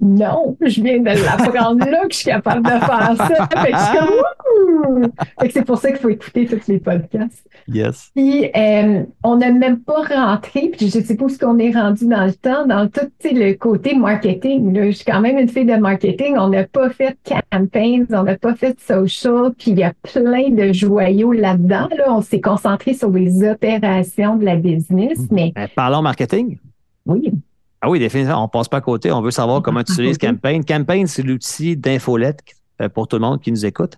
Non, 0.00 0.56
je 0.60 0.80
viens 0.80 0.98
de 1.00 1.06
l'apprendre 1.06 1.84
là 1.84 2.02
que 2.06 2.12
je 2.12 2.18
suis 2.18 2.26
capable 2.30 2.62
de 2.64 2.70
faire 2.70 3.14
ça. 3.16 3.48
Fait 3.62 3.72
que 3.72 3.76
je 3.76 3.82
suis 3.84 3.98
comme, 3.98 4.08
Wouhou! 4.08 5.10
Fait 5.40 5.48
que 5.48 5.52
c'est 5.54 5.64
pour 5.64 5.78
ça 5.78 5.88
qu'il 5.90 5.98
faut 5.98 6.08
écouter 6.08 6.46
tous 6.46 6.68
les 6.68 6.78
podcasts. 6.78 7.44
Yes. 7.66 8.10
Puis, 8.14 8.48
euh, 8.56 9.02
on 9.24 9.36
n'a 9.36 9.50
même 9.50 9.80
pas 9.80 10.02
rentré, 10.02 10.68
puis 10.76 10.88
je 10.88 11.00
sais 11.00 11.16
pas 11.16 11.24
où 11.24 11.28
ce 11.28 11.38
qu'on 11.38 11.58
est 11.58 11.72
rendu 11.72 12.06
dans 12.06 12.24
le 12.26 12.32
temps, 12.32 12.64
dans 12.64 12.88
tout 12.88 13.08
le 13.24 13.54
côté 13.54 13.96
marketing. 13.96 14.72
Là. 14.72 14.86
Je 14.86 14.96
suis 14.96 15.04
quand 15.04 15.20
même 15.20 15.36
une 15.36 15.48
fille 15.48 15.66
de 15.66 15.74
marketing. 15.76 16.36
On 16.38 16.48
n'a 16.48 16.62
pas 16.64 16.90
fait 16.90 17.16
campaigns, 17.50 18.06
on 18.10 18.22
n'a 18.22 18.36
pas 18.38 18.54
fait 18.54 18.78
social, 18.80 19.52
puis 19.58 19.72
il 19.72 19.78
y 19.80 19.82
a 19.82 19.92
plein 20.02 20.50
de 20.50 20.72
joyaux 20.72 21.32
là-dedans. 21.32 21.88
Là. 21.96 22.04
On 22.08 22.22
s'est 22.22 22.40
concentré 22.40 22.94
sur 22.94 23.10
les 23.10 23.42
opérations 23.48 24.36
de 24.36 24.44
la 24.44 24.54
business, 24.56 25.18
mais 25.32 25.52
Euh, 25.58 25.66
parlons 25.74 26.02
marketing. 26.02 26.58
oui, 27.06 27.32
Ah 27.80 27.88
oui, 27.88 27.98
définitivement, 27.98 28.44
on 28.44 28.48
passe 28.48 28.68
pas 28.68 28.78
à 28.78 28.80
côté. 28.80 29.12
On 29.12 29.22
veut 29.22 29.30
savoir 29.30 29.62
comment 29.62 29.84
côté. 29.84 30.14
Campaign. 30.20 30.64
Campaign, 30.64 31.06
c'est 31.06 31.22
l'outil 31.22 31.76
d'infolette 31.76 32.40
euh, 32.80 32.88
pour 32.88 33.06
tout 33.06 33.16
le 33.16 33.20
monde 33.20 33.40
qui 33.40 33.52
nous 33.52 33.64
écoute. 33.64 33.96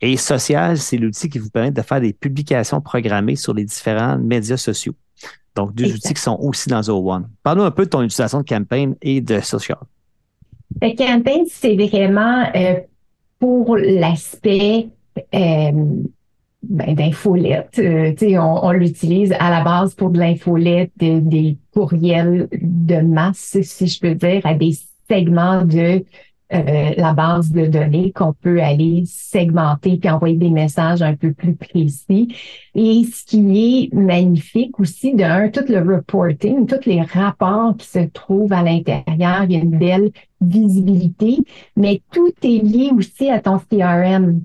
Et 0.00 0.16
Social, 0.16 0.78
c'est 0.78 0.98
l'outil 0.98 1.28
qui 1.28 1.38
vous 1.38 1.48
permet 1.48 1.70
de 1.70 1.80
faire 1.80 2.00
des 2.00 2.12
publications 2.12 2.80
programmées 2.80 3.36
sur 3.36 3.54
les 3.54 3.64
différents 3.64 4.18
médias 4.18 4.56
sociaux. 4.56 4.94
Donc, 5.54 5.74
deux 5.74 5.94
outils 5.94 6.14
qui 6.14 6.20
sont 6.20 6.36
aussi 6.40 6.68
dans 6.68 6.82
Zoho 6.82 7.12
One. 7.12 7.28
Parle-nous 7.42 7.64
un 7.64 7.70
peu 7.70 7.84
de 7.84 7.90
ton 7.90 8.02
utilisation 8.02 8.40
de 8.40 8.48
Campaign 8.48 8.96
et 9.02 9.20
de 9.20 9.40
Social. 9.40 9.78
Le 10.80 10.96
campaign, 10.96 11.44
c'est 11.48 11.76
vraiment 11.76 12.44
euh, 12.54 12.80
pour 13.38 13.76
l'aspect 13.76 14.88
euh, 15.34 15.72
ben, 16.62 16.94
d'infolette. 16.94 17.78
Euh, 17.78 18.14
on, 18.38 18.60
on 18.66 18.70
l'utilise 18.72 19.32
à 19.38 19.50
la 19.50 19.62
base 19.64 19.94
pour 19.94 20.10
de 20.10 20.18
l'infolette, 20.18 20.92
de- 20.98 21.18
des 21.20 21.58
courriels 21.72 22.48
de 22.52 23.00
masse, 23.00 23.58
si 23.62 23.86
je 23.86 24.00
peux 24.00 24.14
dire, 24.14 24.40
à 24.44 24.54
des 24.54 24.72
segments 25.10 25.64
de 25.64 26.04
euh, 26.52 26.94
la 26.96 27.12
base 27.12 27.50
de 27.50 27.66
données 27.66 28.12
qu'on 28.12 28.32
peut 28.32 28.62
aller 28.62 29.04
segmenter 29.06 29.96
puis 29.96 30.10
envoyer 30.10 30.36
des 30.36 30.50
messages 30.50 31.02
un 31.02 31.14
peu 31.14 31.32
plus 31.32 31.54
précis. 31.54 32.34
Et 32.74 33.04
ce 33.04 33.24
qui 33.24 33.88
est 33.90 33.94
magnifique 33.94 34.78
aussi, 34.78 35.14
d'un, 35.14 35.48
tout 35.48 35.64
le 35.68 35.78
reporting, 35.78 36.66
tous 36.66 36.86
les 36.86 37.02
rapports 37.02 37.76
qui 37.76 37.86
se 37.86 38.06
trouvent 38.12 38.52
à 38.52 38.62
l'intérieur, 38.62 39.44
il 39.44 39.52
y 39.52 39.56
a 39.56 39.60
une 39.60 39.78
belle 39.78 40.10
visibilité, 40.40 41.38
mais 41.76 42.02
tout 42.12 42.32
est 42.42 42.62
lié 42.62 42.90
aussi 42.96 43.30
à 43.30 43.40
ton 43.40 43.58
CRM. 43.58 44.42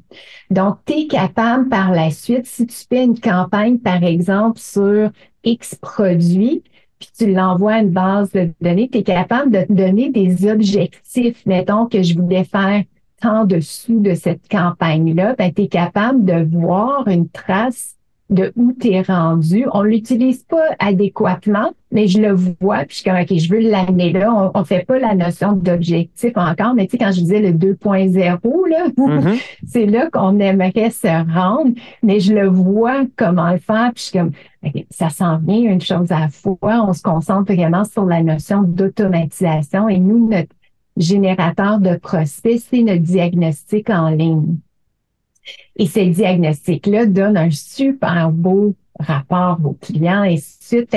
Donc, 0.49 0.77
tu 0.85 0.93
es 0.93 1.07
capable 1.07 1.69
par 1.69 1.91
la 1.91 2.11
suite, 2.11 2.45
si 2.45 2.67
tu 2.67 2.75
fais 2.89 3.03
une 3.03 3.19
campagne, 3.19 3.79
par 3.79 4.03
exemple, 4.03 4.59
sur 4.59 5.09
X 5.43 5.75
produits, 5.75 6.63
puis 6.99 7.09
tu 7.17 7.31
l'envoies 7.31 7.73
à 7.73 7.79
une 7.79 7.91
base 7.91 8.31
de 8.31 8.49
données, 8.61 8.89
tu 8.91 8.99
es 8.99 9.03
capable 9.03 9.51
de 9.51 9.63
te 9.63 9.73
donner 9.73 10.09
des 10.09 10.49
objectifs. 10.49 11.45
Mettons 11.45 11.85
que 11.85 12.01
je 12.01 12.15
voulais 12.15 12.43
faire 12.43 12.83
tant 13.21 13.45
dessous 13.45 13.99
de 13.99 14.13
cette 14.13 14.47
campagne-là, 14.49 15.35
ben, 15.37 15.51
tu 15.53 15.63
es 15.63 15.67
capable 15.67 16.25
de 16.25 16.47
voir 16.55 17.07
une 17.07 17.29
trace 17.29 17.96
de 18.29 18.51
où 18.57 18.73
tu 18.73 18.91
es 18.91 19.01
rendu. 19.01 19.65
On 19.73 19.83
l'utilise 19.83 20.43
pas 20.43 20.65
adéquatement, 20.79 21.71
mais 21.91 22.07
je 22.07 22.19
le 22.21 22.33
vois, 22.33 22.79
puis 22.79 22.89
je 22.89 22.95
suis 22.95 23.03
comme, 23.09 23.19
OK, 23.19 23.33
je 23.37 23.49
veux 23.49 23.61
l'amener 23.61 24.11
là. 24.11 24.33
On, 24.33 24.51
on 24.59 24.63
fait 24.65 24.85
pas 24.85 24.99
la 24.99 25.15
notion 25.15 25.53
d'objectif 25.53 26.33
encore, 26.35 26.73
mais 26.73 26.87
tu 26.87 26.91
sais, 26.91 26.97
quand 26.97 27.11
je 27.13 27.21
disais 27.21 27.39
le 27.39 27.51
2.0, 27.53 28.69
là, 28.69 28.87
Mhm. 28.97 29.37
c'est 29.65 29.85
là 29.85 30.09
qu'on 30.11 30.39
aimerait 30.39 30.89
se 30.89 31.07
rendre, 31.33 31.71
mais 32.03 32.19
je 32.19 32.33
le 32.33 32.47
vois 32.47 33.03
comment 33.15 33.51
le 33.51 33.59
faire, 33.59 33.91
puis 33.95 34.03
je 34.03 34.09
suis 34.09 34.19
comme, 34.19 34.31
OK, 34.65 34.85
ça 34.89 35.09
s'en 35.09 35.37
vient 35.37 35.71
une 35.71 35.81
chose 35.81 36.11
à 36.11 36.19
la 36.21 36.29
fois. 36.29 36.85
On 36.85 36.91
se 36.93 37.01
concentre 37.03 37.53
vraiment 37.53 37.85
sur 37.85 38.05
la 38.05 38.21
notion 38.23 38.63
d'automatisation 38.63 39.87
et 39.87 39.99
nous, 39.99 40.27
notre 40.27 40.49
générateur 40.97 41.79
de 41.79 41.95
prospects, 41.95 42.59
c'est 42.69 42.81
notre 42.81 43.03
diagnostic 43.03 43.89
en 43.89 44.09
ligne. 44.09 44.57
Et 45.75 45.87
ce 45.87 45.99
diagnostic-là 45.99 47.05
donne 47.05 47.37
un 47.37 47.51
super 47.51 48.31
beau 48.31 48.75
rapport 48.99 49.59
aux 49.63 49.73
clients 49.73 50.23
et 50.23 50.37
suite. 50.37 50.95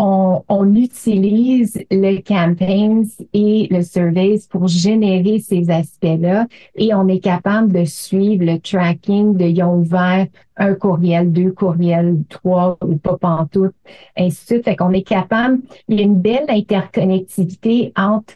On, 0.00 0.44
on 0.48 0.76
utilise 0.76 1.82
le 1.90 2.20
campaigns 2.20 3.08
et 3.32 3.66
le 3.68 3.82
surveys 3.82 4.38
pour 4.48 4.68
générer 4.68 5.40
ces 5.40 5.70
aspects-là 5.70 6.46
et 6.76 6.94
on 6.94 7.08
est 7.08 7.18
capable 7.18 7.72
de 7.72 7.84
suivre 7.84 8.44
le 8.44 8.60
tracking 8.60 9.36
de 9.36 9.46
ils 9.46 9.60
ont 9.64 9.78
ouvert 9.78 10.28
un 10.56 10.74
courriel, 10.74 11.32
deux 11.32 11.50
courriels, 11.50 12.22
trois 12.28 12.78
ou 12.84 12.96
pas 12.96 13.16
pantoute, 13.16 13.74
ainsi 14.16 14.42
de 14.42 14.46
suite. 14.46 14.64
Fait 14.66 14.76
qu'on 14.76 14.92
est 14.92 15.02
capable, 15.02 15.58
il 15.88 15.96
y 15.96 16.00
a 16.00 16.04
une 16.04 16.20
belle 16.20 16.46
interconnectivité 16.48 17.92
entre 17.96 18.34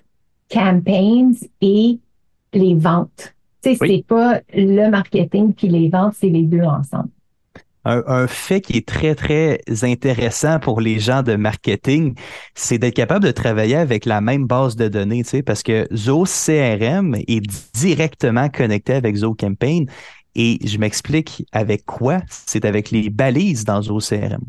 campaigns 0.48 1.34
et 1.60 2.00
les 2.52 2.74
ventes. 2.74 3.34
Tu 3.62 3.70
sais, 3.74 3.78
Oui. 3.80 3.96
c'est 3.98 4.06
pas 4.06 4.40
le 4.54 4.90
marketing 4.90 5.52
puis 5.54 5.68
les 5.68 5.88
ventes, 5.88 6.14
c'est 6.18 6.28
les 6.28 6.42
deux 6.42 6.62
ensemble. 6.62 7.08
Un, 7.84 8.02
un 8.06 8.26
fait 8.28 8.60
qui 8.60 8.76
est 8.76 8.86
très, 8.86 9.16
très 9.16 9.60
intéressant 9.82 10.60
pour 10.60 10.80
les 10.80 11.00
gens 11.00 11.22
de 11.24 11.34
marketing, 11.34 12.14
c'est 12.54 12.78
d'être 12.78 12.94
capable 12.94 13.24
de 13.24 13.32
travailler 13.32 13.74
avec 13.74 14.04
la 14.04 14.20
même 14.20 14.46
base 14.46 14.76
de 14.76 14.86
données, 14.86 15.24
tu 15.24 15.30
sais, 15.30 15.42
parce 15.42 15.64
que 15.64 15.88
Zoho 15.92 16.24
CRM 16.24 17.16
est 17.16 17.42
directement 17.74 18.48
connecté 18.48 18.92
avec 18.94 19.16
Zoho 19.16 19.34
Campaign. 19.34 19.86
Et 20.36 20.58
je 20.64 20.78
m'explique 20.78 21.44
avec 21.52 21.84
quoi? 21.84 22.20
C'est 22.30 22.64
avec 22.64 22.90
les 22.92 23.10
balises 23.10 23.64
dans 23.64 23.82
Zoho 23.82 23.98
CRM. 23.98 24.40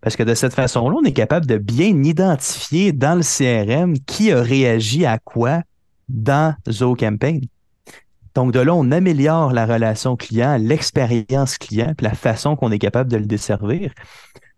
Parce 0.00 0.16
que 0.16 0.22
de 0.22 0.34
cette 0.34 0.54
façon-là, 0.54 0.96
on 1.00 1.04
est 1.04 1.12
capable 1.12 1.44
de 1.46 1.58
bien 1.58 2.02
identifier 2.02 2.92
dans 2.92 3.14
le 3.14 3.22
CRM 3.22 3.94
qui 4.06 4.32
a 4.32 4.40
réagi 4.42 5.04
à 5.04 5.18
quoi 5.18 5.60
dans 6.08 6.54
Zoho 6.70 6.94
Campaign. 6.96 7.42
Donc, 8.34 8.52
de 8.52 8.60
là, 8.60 8.74
on 8.74 8.90
améliore 8.90 9.52
la 9.52 9.66
relation 9.66 10.16
client, 10.16 10.56
l'expérience 10.58 11.58
client, 11.58 11.94
puis 11.96 12.04
la 12.04 12.14
façon 12.14 12.56
qu'on 12.56 12.72
est 12.72 12.78
capable 12.78 13.10
de 13.10 13.16
le 13.16 13.26
desservir. 13.26 13.92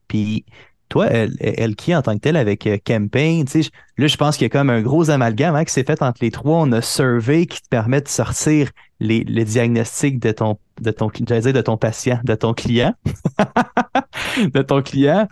Puis, 0.08 0.44
toi, 0.88 1.08
El- 1.08 1.36
Elki, 1.40 1.94
en 1.94 2.02
tant 2.02 2.14
que 2.14 2.20
tel, 2.20 2.36
avec 2.36 2.66
euh, 2.66 2.78
Campaign, 2.84 3.44
tu 3.44 3.62
sais, 3.64 3.70
là, 3.98 4.06
je 4.06 4.16
pense 4.16 4.36
qu'il 4.36 4.44
y 4.44 4.46
a 4.46 4.50
comme 4.50 4.70
un 4.70 4.82
gros 4.82 5.10
amalgame 5.10 5.54
hein, 5.56 5.64
qui 5.64 5.72
s'est 5.72 5.84
fait 5.84 6.00
entre 6.00 6.18
les 6.22 6.30
trois. 6.30 6.58
On 6.58 6.72
a 6.72 6.80
Survey 6.80 7.46
qui 7.46 7.60
te 7.60 7.68
permet 7.68 8.00
de 8.00 8.08
sortir 8.08 8.70
les, 9.00 9.24
le 9.24 9.44
diagnostic 9.44 10.20
de 10.20 10.30
ton, 10.30 10.58
de 10.80 10.90
ton, 10.90 11.08
dire 11.08 11.52
de 11.52 11.60
ton 11.60 11.76
patient, 11.76 12.20
de 12.24 12.34
ton 12.34 12.54
client, 12.54 12.94
de 14.54 14.62
ton 14.62 14.82
client. 14.82 15.28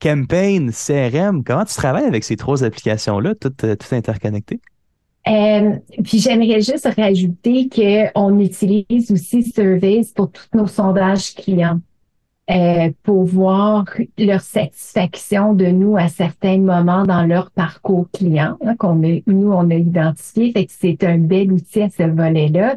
Campaign, 0.00 0.72
CRM, 0.72 1.42
comment 1.42 1.64
tu 1.64 1.74
travailles 1.74 2.04
avec 2.04 2.22
ces 2.24 2.36
trois 2.36 2.64
applications-là, 2.64 3.34
toutes, 3.34 3.64
euh, 3.64 3.76
toutes 3.76 3.92
interconnectées? 3.92 4.60
Euh, 5.28 5.76
puis 6.04 6.18
j'aimerais 6.20 6.60
juste 6.60 6.88
rajouter 6.96 7.68
qu'on 7.68 8.38
utilise 8.38 9.10
aussi 9.10 9.42
Surveys 9.42 10.12
pour 10.14 10.30
tous 10.30 10.46
nos 10.54 10.66
sondages 10.68 11.34
clients. 11.34 11.80
euh, 12.50 12.90
pour 13.02 13.24
voir 13.24 13.86
leur 14.18 14.40
satisfaction 14.40 15.54
de 15.54 15.66
nous 15.66 15.96
à 15.96 16.08
certains 16.08 16.58
moments 16.58 17.04
dans 17.04 17.24
leur 17.26 17.50
parcours 17.50 18.08
client 18.12 18.56
hein, 18.64 18.76
qu'on 18.76 19.02
a, 19.04 19.20
nous 19.26 19.52
on 19.52 19.70
a 19.70 19.74
identifié. 19.74 20.52
Fait 20.52 20.66
que 20.66 20.72
c'est 20.76 21.02
un 21.04 21.18
bel 21.18 21.52
outil 21.52 21.82
à 21.82 21.90
ce 21.90 22.04
volet-là. 22.04 22.76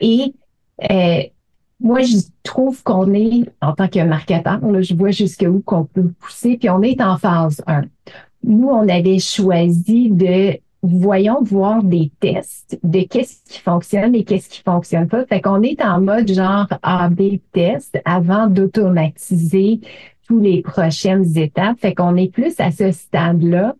Et 0.00 0.34
euh, 0.90 1.22
moi, 1.80 2.02
je 2.02 2.18
trouve 2.44 2.82
qu'on 2.84 3.12
est, 3.14 3.44
en 3.60 3.74
tant 3.74 3.88
que 3.88 4.00
marketeur, 4.04 4.60
là, 4.66 4.82
je 4.82 4.94
vois 4.94 5.10
jusqu'où 5.10 5.62
qu'on 5.64 5.84
peut 5.84 6.12
pousser, 6.20 6.56
puis 6.58 6.70
on 6.70 6.82
est 6.82 7.00
en 7.02 7.18
phase 7.18 7.62
1. 7.66 7.82
Nous, 8.44 8.68
on 8.68 8.88
avait 8.88 9.18
choisi 9.18 10.10
de 10.10 10.58
voyons 10.82 11.42
voir 11.42 11.82
des 11.84 12.10
tests 12.20 12.78
de 12.82 13.02
qu'est-ce 13.02 13.36
qui 13.48 13.60
fonctionne 13.60 14.14
et 14.14 14.24
qu'est-ce 14.24 14.48
qui 14.48 14.62
fonctionne 14.62 15.06
pas. 15.08 15.24
Fait 15.26 15.40
qu'on 15.40 15.62
est 15.62 15.80
en 15.82 16.00
mode 16.00 16.28
genre 16.30 16.66
A-B 16.82 17.38
test 17.52 18.00
avant 18.04 18.48
d'automatiser 18.48 19.80
tous 20.26 20.40
les 20.40 20.62
prochaines 20.62 21.38
étapes. 21.38 21.78
Fait 21.80 21.94
qu'on 21.94 22.16
est 22.16 22.32
plus 22.32 22.54
à 22.58 22.70
ce 22.72 22.90
stade-là 22.90 23.76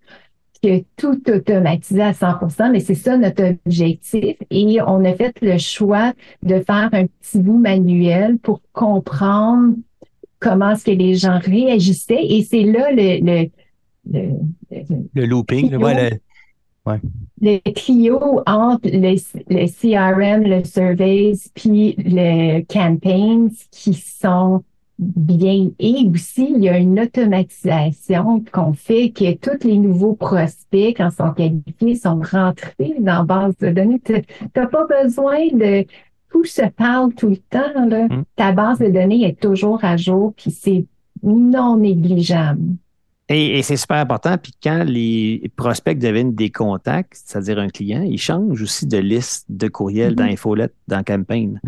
que 0.62 0.84
tout 0.96 1.20
automatiser 1.28 2.02
à 2.02 2.12
100% 2.12 2.70
mais 2.70 2.78
c'est 2.78 2.94
ça 2.94 3.16
notre 3.18 3.56
objectif. 3.66 4.36
Et 4.50 4.78
on 4.86 5.04
a 5.04 5.12
fait 5.14 5.34
le 5.42 5.58
choix 5.58 6.12
de 6.44 6.60
faire 6.60 6.88
un 6.92 7.06
petit 7.06 7.38
bout 7.40 7.58
manuel 7.58 8.38
pour 8.38 8.60
comprendre 8.72 9.74
comment 10.38 10.70
est-ce 10.70 10.84
que 10.84 10.92
les 10.92 11.16
gens 11.16 11.40
réagissaient. 11.40 12.24
Et 12.24 12.42
c'est 12.44 12.62
là 12.62 12.92
le, 12.92 13.18
le, 13.24 13.50
le, 14.08 14.28
le- 14.70 14.84
Le 15.14 15.26
looping, 15.26 15.74
ouais, 15.76 16.20
le- 16.86 17.00
le 17.40 17.72
trio 17.72 18.40
entre 18.46 18.88
le, 18.88 19.16
le 19.48 19.66
CRM, 19.66 20.42
le 20.42 20.64
surveys, 20.64 21.34
puis 21.54 21.94
le 21.98 22.62
campaigns 22.62 23.50
qui 23.70 23.94
sont 23.94 24.62
bien. 24.98 25.70
Et 25.78 26.08
aussi, 26.12 26.52
il 26.54 26.62
y 26.62 26.68
a 26.68 26.78
une 26.78 27.00
automatisation 27.00 28.44
qu'on 28.52 28.72
fait 28.72 29.10
que 29.10 29.34
tous 29.34 29.66
les 29.66 29.78
nouveaux 29.78 30.14
prospects, 30.14 30.94
quand 30.96 31.08
ils 31.10 31.16
sont 31.16 31.32
qualifiés, 31.32 31.96
sont 31.96 32.20
rentrés 32.20 32.94
dans 33.00 33.18
la 33.18 33.22
base 33.24 33.56
de 33.58 33.70
données. 33.70 34.00
Tu 34.04 34.22
n'as 34.54 34.66
pas 34.66 34.86
besoin 34.86 35.46
de 35.52 35.84
tout 36.30 36.44
se 36.44 36.62
parle 36.70 37.12
tout 37.14 37.28
le 37.28 37.36
temps. 37.36 37.86
Là. 37.88 38.04
Mm. 38.08 38.24
Ta 38.36 38.52
base 38.52 38.78
de 38.78 38.88
données 38.88 39.24
est 39.24 39.40
toujours 39.40 39.84
à 39.84 39.96
jour, 39.96 40.32
puis 40.36 40.50
c'est 40.50 40.86
non 41.22 41.76
négligeable. 41.76 42.76
Et, 43.32 43.58
et 43.58 43.62
c'est 43.62 43.76
super 43.78 43.96
important. 43.96 44.36
Puis 44.36 44.52
quand 44.62 44.84
les 44.84 45.50
prospects 45.56 45.98
deviennent 45.98 46.34
des 46.34 46.50
contacts, 46.50 47.18
c'est-à-dire 47.24 47.58
un 47.58 47.68
client, 47.68 48.02
ils 48.02 48.18
changent 48.18 48.60
aussi 48.62 48.86
de 48.86 48.98
liste 48.98 49.46
de 49.48 49.68
courriels 49.68 50.14
dans 50.14 50.24
Mhm. 50.24 50.32
Infolette, 50.32 50.74
dans 50.86 51.02
Campaign. 51.02 51.60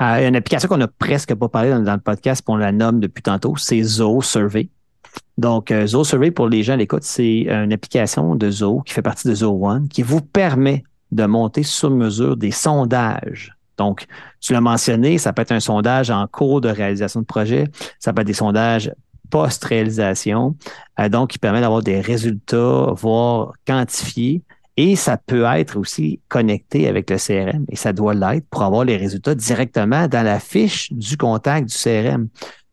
Euh, 0.00 0.28
une 0.28 0.34
application 0.34 0.68
qu'on 0.68 0.78
n'a 0.78 0.88
presque 0.88 1.32
pas 1.34 1.48
parlé 1.48 1.70
dans, 1.70 1.80
dans 1.80 1.94
le 1.94 2.00
podcast, 2.00 2.42
puis 2.44 2.52
on 2.52 2.56
la 2.56 2.72
nomme 2.72 2.98
depuis 2.98 3.22
tantôt, 3.22 3.54
c'est 3.56 3.80
Zoho 3.82 4.20
Survey. 4.20 4.68
Donc, 5.38 5.70
euh, 5.70 5.86
Zoho 5.86 6.02
Survey, 6.04 6.30
pour 6.32 6.48
les 6.48 6.62
gens 6.64 6.72
à 6.72 6.76
l'écoute, 6.76 7.04
c'est 7.04 7.46
une 7.48 7.72
application 7.72 8.34
de 8.34 8.50
Zoho 8.50 8.80
qui 8.82 8.92
fait 8.92 9.02
partie 9.02 9.28
de 9.28 9.34
Zoho 9.34 9.68
One 9.68 9.88
qui 9.88 10.02
vous 10.02 10.20
permet 10.20 10.82
de 11.12 11.24
monter 11.26 11.62
sur 11.62 11.90
mesure 11.90 12.36
des 12.36 12.50
sondages. 12.50 13.54
Donc, 13.78 14.06
tu 14.40 14.52
l'as 14.52 14.60
mentionné, 14.60 15.18
ça 15.18 15.32
peut 15.32 15.42
être 15.42 15.52
un 15.52 15.60
sondage 15.60 16.10
en 16.10 16.26
cours 16.26 16.60
de 16.60 16.68
réalisation 16.68 17.20
de 17.20 17.26
projet, 17.26 17.68
ça 18.00 18.12
peut 18.12 18.22
être 18.22 18.26
des 18.26 18.32
sondages 18.32 18.90
post-réalisation, 19.32 20.56
euh, 21.00 21.08
donc 21.08 21.30
qui 21.30 21.38
permet 21.38 21.62
d'avoir 21.62 21.82
des 21.82 22.00
résultats, 22.00 22.92
voire 22.94 23.54
quantifiés. 23.66 24.42
Et 24.76 24.94
ça 24.94 25.16
peut 25.16 25.44
être 25.44 25.76
aussi 25.76 26.20
connecté 26.28 26.86
avec 26.86 27.10
le 27.10 27.16
CRM 27.16 27.64
et 27.68 27.76
ça 27.76 27.92
doit 27.92 28.14
l'être 28.14 28.46
pour 28.48 28.62
avoir 28.62 28.84
les 28.84 28.96
résultats 28.96 29.34
directement 29.34 30.06
dans 30.06 30.22
la 30.22 30.38
fiche 30.38 30.92
du 30.92 31.16
contact 31.16 31.68
du 31.68 31.76
CRM. 31.76 32.28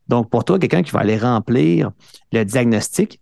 Donc, 0.07 0.30
pour 0.30 0.43
toi, 0.43 0.60
quelqu'un 0.60 0.82
qui 0.82 0.91
va 0.91 0.99
aller 0.99 1.18
remplir 1.18 1.91
le 2.32 2.43
diagnostic, 2.43 3.20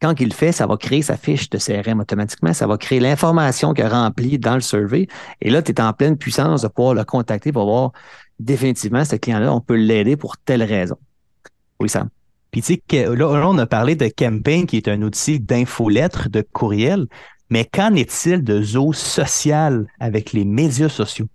quand 0.00 0.18
il 0.20 0.28
le 0.28 0.34
fait, 0.34 0.50
ça 0.50 0.66
va 0.66 0.76
créer 0.76 1.02
sa 1.02 1.16
fiche 1.16 1.48
de 1.48 1.58
CRM 1.58 2.00
automatiquement. 2.00 2.52
Ça 2.52 2.66
va 2.66 2.76
créer 2.76 2.98
l'information 2.98 3.72
qu'il 3.72 3.84
a 3.84 3.88
remplie 3.88 4.38
dans 4.38 4.56
le 4.56 4.60
survey. 4.60 5.06
Et 5.40 5.48
là, 5.48 5.62
tu 5.62 5.70
es 5.70 5.80
en 5.80 5.92
pleine 5.92 6.16
puissance 6.16 6.62
de 6.62 6.68
pouvoir 6.68 6.94
le 6.94 7.04
contacter 7.04 7.52
pour 7.52 7.66
voir 7.66 7.92
définitivement 8.40 9.04
ce 9.04 9.14
client-là, 9.16 9.54
on 9.54 9.60
peut 9.60 9.76
l'aider 9.76 10.16
pour 10.16 10.36
telle 10.38 10.64
raison. 10.64 10.96
Oui, 11.78 11.88
Sam. 11.88 12.08
Puis 12.52 12.60
tu 12.60 12.74
sais, 12.74 12.82
que 12.86 13.10
là, 13.10 13.48
on 13.48 13.58
a 13.58 13.66
parlé 13.66 13.96
de 13.96 14.08
Campaign, 14.14 14.66
qui 14.66 14.76
est 14.76 14.86
un 14.86 15.02
outil 15.02 15.40
d'infolettre, 15.40 16.28
de 16.28 16.42
courriel, 16.42 17.06
mais 17.50 17.64
qu'en 17.64 17.94
est-il 17.94 18.44
de 18.44 18.62
Zoho 18.62 18.92
social 18.92 19.86
avec 19.98 20.32
les 20.32 20.44
médias 20.44 20.90
sociaux? 20.90 21.26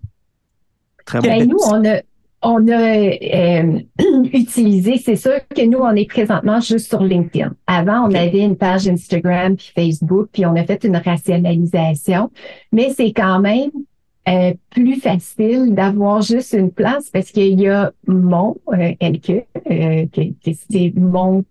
Très 1.06 1.20
bon. 1.20 1.46
nous, 1.46 1.58
on 1.66 1.86
a, 1.86 2.02
on 2.44 2.68
a 2.68 3.08
euh, 3.10 3.80
utilisé, 4.34 4.98
c'est 4.98 5.16
sûr 5.16 5.40
que 5.56 5.66
nous, 5.66 5.80
on 5.80 5.96
est 5.96 6.08
présentement 6.08 6.60
juste 6.60 6.88
sur 6.88 7.02
LinkedIn. 7.02 7.56
Avant, 7.66 8.08
on 8.08 8.14
avait 8.14 8.42
une 8.42 8.56
page 8.56 8.88
Instagram 8.88 9.56
puis 9.56 9.72
Facebook, 9.74 10.30
puis 10.32 10.46
on 10.46 10.56
a 10.56 10.64
fait 10.66 10.84
une 10.84 10.98
rationalisation, 10.98 12.30
mais 12.72 12.94
c'est 12.96 13.12
quand 13.12 13.40
même 13.40 13.72
euh, 14.28 14.54
plus 14.70 15.00
facile 15.00 15.74
d'avoir 15.74 16.22
juste 16.22 16.54
une 16.54 16.72
place 16.72 17.10
parce 17.10 17.32
qu'il 17.32 17.60
y 17.60 17.68
a 17.70 17.92
mon 18.08 18.58
euh, 18.74 18.94
LQ, 19.02 19.44
euh, 19.72 20.06
que, 20.08 20.52
c'est 20.70 20.94
mon 20.96 21.46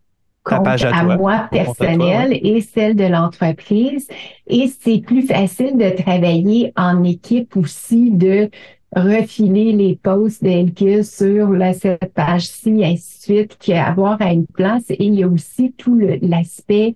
compte 0.45 0.67
à, 0.67 1.17
moi 1.17 1.49
personnel 1.51 2.39
et 2.41 2.61
celle 2.61 2.95
de 2.95 3.05
l'entreprise. 3.05 4.09
Et 4.47 4.69
c'est 4.69 4.99
plus 4.99 5.23
facile 5.23 5.77
de 5.77 5.91
travailler 5.91 6.73
en 6.77 7.03
équipe 7.03 7.57
aussi, 7.57 8.11
de 8.11 8.51
refiler 8.95 9.73
les 9.73 9.97
posts 9.97 10.43
d'Elkis 10.43 11.05
sur 11.05 11.51
la, 11.51 11.73
cette 11.73 12.13
page-ci, 12.15 12.85
ainsi 12.85 13.19
de 13.19 13.23
suite, 13.23 13.59
qu'avoir 13.59 14.21
à 14.21 14.33
une 14.33 14.47
place. 14.47 14.85
Et 14.91 15.05
il 15.05 15.15
y 15.15 15.23
a 15.23 15.29
aussi 15.29 15.73
tout 15.73 15.99
l'aspect 16.23 16.95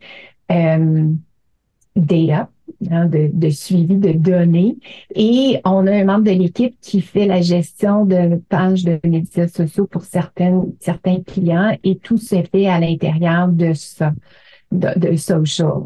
euh, 0.51 1.09
data, 1.97 2.49
hein, 2.91 3.07
de, 3.07 3.51
suivi 3.51 3.97
de 3.97 4.13
données. 4.13 4.77
Et 5.15 5.61
on 5.65 5.87
a 5.87 5.93
un 5.93 6.05
membre 6.05 6.25
de 6.25 6.31
l'équipe 6.31 6.75
qui 6.81 7.01
fait 7.01 7.27
la 7.27 7.41
gestion 7.41 8.05
de 8.05 8.41
pages 8.49 8.85
de 8.85 8.99
médias 9.05 9.49
sociaux 9.49 9.87
pour 9.87 10.03
certaines, 10.03 10.73
certains 10.81 11.21
clients 11.23 11.77
et 11.85 11.97
tout 11.97 12.19
se 12.19 12.43
fait 12.51 12.67
à 12.67 12.81
l'intérieur 12.81 13.49
de 13.49 13.73
ça, 13.75 14.13
de, 14.73 15.17
social. 15.17 15.83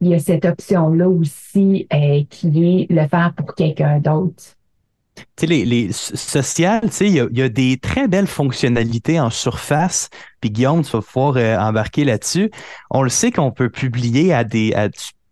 Il 0.00 0.08
y 0.08 0.14
a 0.14 0.18
cette 0.18 0.44
option-là 0.44 1.08
aussi 1.08 1.86
euh, 1.92 2.22
qui 2.28 2.46
est 2.64 2.86
le 2.90 3.06
faire 3.06 3.32
pour 3.36 3.54
quelqu'un 3.54 4.00
d'autre. 4.00 4.56
Tu 5.14 5.24
sais, 5.36 5.46
les, 5.46 5.64
les 5.64 5.92
sociales, 5.92 6.82
tu 6.82 6.90
sais, 6.90 7.06
il 7.06 7.14
y 7.14 7.42
a, 7.42 7.48
des 7.48 7.76
très 7.76 8.08
belles 8.08 8.26
fonctionnalités 8.26 9.20
en 9.20 9.30
surface. 9.30 10.08
Puis 10.40 10.50
Guillaume, 10.50 10.82
tu 10.82 10.90
vas 10.90 11.02
pouvoir 11.02 11.36
euh, 11.36 11.56
embarquer 11.58 12.04
là-dessus. 12.04 12.50
On 12.90 13.02
le 13.02 13.10
sait 13.10 13.30
qu'on 13.30 13.50
peut 13.50 13.68
publier 13.68 14.32
à 14.32 14.44
des 14.44 14.72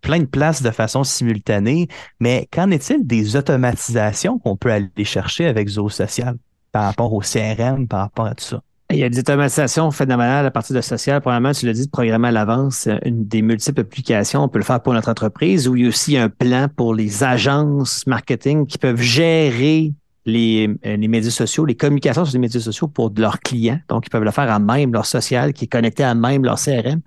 plein 0.00 0.20
de 0.20 0.24
places 0.24 0.62
de 0.62 0.70
façon 0.70 1.04
simultanée, 1.04 1.88
mais 2.18 2.48
qu'en 2.52 2.70
est-il 2.70 3.06
des 3.06 3.36
automatisations 3.36 4.38
qu'on 4.38 4.56
peut 4.56 4.72
aller 4.72 5.04
chercher 5.04 5.46
avec 5.46 5.68
Zoho 5.68 5.88
Social 5.88 6.36
par 6.72 6.84
rapport 6.84 7.12
au 7.12 7.20
CRM, 7.20 7.86
par 7.88 8.00
rapport 8.00 8.26
à 8.26 8.34
tout 8.34 8.44
ça? 8.44 8.62
Il 8.92 8.98
y 8.98 9.04
a 9.04 9.08
des 9.08 9.20
automatisations 9.20 9.92
phénoménales 9.92 10.46
à 10.46 10.50
partir 10.50 10.74
de 10.74 10.80
social. 10.80 11.20
Premièrement, 11.20 11.52
tu 11.52 11.64
l'as 11.64 11.74
dit, 11.74 11.86
de 11.86 11.90
programmer 11.90 12.28
à 12.28 12.32
l'avance 12.32 12.88
une 13.04 13.24
des 13.24 13.40
multiples 13.40 13.82
applications. 13.82 14.42
On 14.42 14.48
peut 14.48 14.58
le 14.58 14.64
faire 14.64 14.82
pour 14.82 14.92
notre 14.92 15.08
entreprise 15.08 15.68
ou 15.68 15.76
il 15.76 15.82
y 15.82 15.86
a 15.86 15.88
aussi 15.88 16.16
un 16.16 16.28
plan 16.28 16.66
pour 16.74 16.92
les 16.92 17.22
agences 17.22 18.04
marketing 18.08 18.66
qui 18.66 18.78
peuvent 18.78 19.00
gérer 19.00 19.92
les, 20.26 20.68
euh, 20.86 20.96
les, 20.96 21.08
médias 21.08 21.30
sociaux, 21.30 21.64
les 21.64 21.76
communications 21.76 22.24
sur 22.24 22.34
les 22.34 22.40
médias 22.40 22.60
sociaux 22.60 22.88
pour 22.88 23.12
leurs 23.16 23.40
clients. 23.40 23.80
Donc, 23.88 24.06
ils 24.06 24.10
peuvent 24.10 24.24
le 24.24 24.30
faire 24.30 24.50
à 24.50 24.58
même 24.58 24.92
leur 24.92 25.06
social, 25.06 25.52
qui 25.52 25.64
est 25.64 25.68
connecté 25.68 26.04
à 26.04 26.14
même 26.14 26.44
leur 26.44 26.56
CRM. 26.56 27.00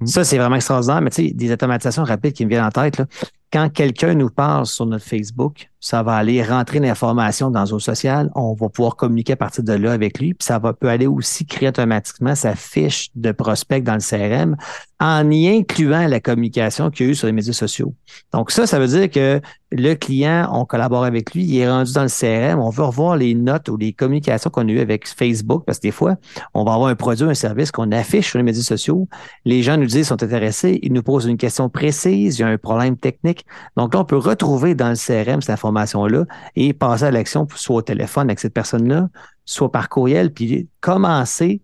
Mm. 0.00 0.06
Ça, 0.06 0.24
c'est 0.24 0.38
vraiment 0.38 0.56
extraordinaire. 0.56 1.00
Mais 1.00 1.10
tu 1.10 1.28
sais, 1.28 1.32
des 1.32 1.52
automatisations 1.52 2.04
rapides 2.04 2.32
qui 2.32 2.44
me 2.44 2.50
viennent 2.50 2.64
en 2.64 2.70
tête. 2.70 2.98
Là. 2.98 3.06
Quand 3.52 3.68
quelqu'un 3.72 4.14
nous 4.14 4.30
parle 4.30 4.66
sur 4.66 4.86
notre 4.86 5.04
Facebook, 5.04 5.68
ça 5.80 6.02
va 6.02 6.14
aller 6.14 6.42
rentrer 6.42 6.80
l'information 6.80 7.50
dans 7.50 7.66
Zoho 7.66 7.80
Social. 7.80 8.30
On 8.34 8.54
va 8.54 8.68
pouvoir 8.68 8.96
communiquer 8.96 9.34
à 9.34 9.36
partir 9.36 9.64
de 9.64 9.72
là 9.72 9.92
avec 9.92 10.18
lui. 10.18 10.34
Puis 10.34 10.46
ça 10.46 10.58
va 10.58 10.72
peut 10.72 10.88
aller 10.88 11.06
aussi 11.06 11.46
créer 11.46 11.68
automatiquement 11.68 12.34
sa 12.34 12.54
fiche 12.54 13.10
de 13.14 13.32
prospect 13.32 13.80
dans 13.80 13.94
le 13.94 14.00
CRM 14.00 14.56
en 14.98 15.30
y 15.30 15.48
incluant 15.48 16.06
la 16.06 16.20
communication 16.20 16.90
qu'il 16.90 17.06
y 17.06 17.08
a 17.08 17.12
eu 17.12 17.14
sur 17.14 17.26
les 17.26 17.32
médias 17.32 17.52
sociaux. 17.52 17.94
Donc 18.32 18.50
ça, 18.50 18.66
ça 18.66 18.78
veut 18.78 18.86
dire 18.86 19.10
que 19.10 19.40
le 19.70 19.94
client, 19.94 20.48
on 20.52 20.64
collabore 20.64 21.04
avec 21.04 21.34
lui, 21.34 21.44
il 21.44 21.58
est 21.58 21.68
rendu 21.68 21.92
dans 21.92 22.04
le 22.04 22.08
CRM, 22.08 22.60
on 22.60 22.70
veut 22.70 22.84
revoir 22.84 23.16
les 23.16 23.34
notes 23.34 23.68
ou 23.68 23.76
les 23.76 23.92
communications 23.92 24.48
qu'on 24.48 24.66
a 24.68 24.70
eues 24.70 24.80
avec 24.80 25.06
Facebook, 25.06 25.64
parce 25.66 25.78
que 25.78 25.82
des 25.82 25.90
fois, 25.90 26.16
on 26.54 26.64
va 26.64 26.72
avoir 26.74 26.88
un 26.88 26.94
produit, 26.94 27.26
un 27.26 27.34
service 27.34 27.72
qu'on 27.72 27.90
affiche 27.92 28.30
sur 28.30 28.38
les 28.38 28.44
médias 28.44 28.62
sociaux. 28.62 29.08
Les 29.44 29.62
gens 29.62 29.76
nous 29.76 29.86
disent, 29.86 30.08
sont 30.08 30.22
intéressés, 30.22 30.78
ils 30.82 30.92
nous 30.92 31.02
posent 31.02 31.26
une 31.26 31.36
question 31.36 31.68
précise, 31.68 32.38
il 32.38 32.42
y 32.42 32.44
a 32.44 32.48
un 32.48 32.58
problème 32.58 32.96
technique. 32.96 33.44
Donc 33.76 33.92
là, 33.92 34.00
on 34.00 34.04
peut 34.04 34.16
retrouver 34.16 34.74
dans 34.74 34.88
le 34.88 34.94
CRM 34.96 35.42
cette 35.42 35.50
information-là 35.76 36.24
et 36.56 36.72
passer 36.72 37.04
à 37.04 37.10
l'action, 37.10 37.46
soit 37.54 37.76
au 37.76 37.82
téléphone 37.82 38.28
avec 38.28 38.40
cette 38.40 38.54
personne-là, 38.54 39.08
soit 39.44 39.70
par 39.70 39.88
courriel, 39.88 40.32
puis 40.32 40.68
commencer 40.80 41.60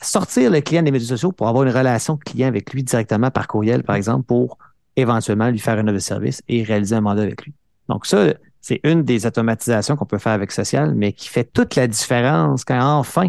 sortir 0.00 0.50
le 0.50 0.60
client 0.60 0.82
des 0.82 0.90
médias 0.90 1.08
sociaux 1.08 1.32
pour 1.32 1.48
avoir 1.48 1.64
une 1.64 1.72
relation 1.72 2.16
client 2.16 2.48
avec 2.48 2.72
lui 2.72 2.82
directement 2.82 3.30
par 3.30 3.48
courriel, 3.48 3.82
par 3.82 3.96
exemple, 3.96 4.24
pour 4.24 4.58
éventuellement 4.96 5.48
lui 5.50 5.58
faire 5.58 5.78
un 5.78 5.88
offre 5.88 5.98
service 5.98 6.42
et 6.48 6.62
réaliser 6.62 6.94
un 6.94 7.00
mandat 7.00 7.22
avec 7.22 7.44
lui. 7.44 7.52
Donc 7.88 8.06
ça, 8.06 8.34
c'est 8.60 8.80
une 8.84 9.02
des 9.02 9.26
automatisations 9.26 9.96
qu'on 9.96 10.06
peut 10.06 10.18
faire 10.18 10.32
avec 10.32 10.52
Social, 10.52 10.94
mais 10.94 11.12
qui 11.12 11.28
fait 11.28 11.44
toute 11.44 11.74
la 11.74 11.86
différence 11.86 12.64
quand 12.64 12.80
enfin 12.98 13.28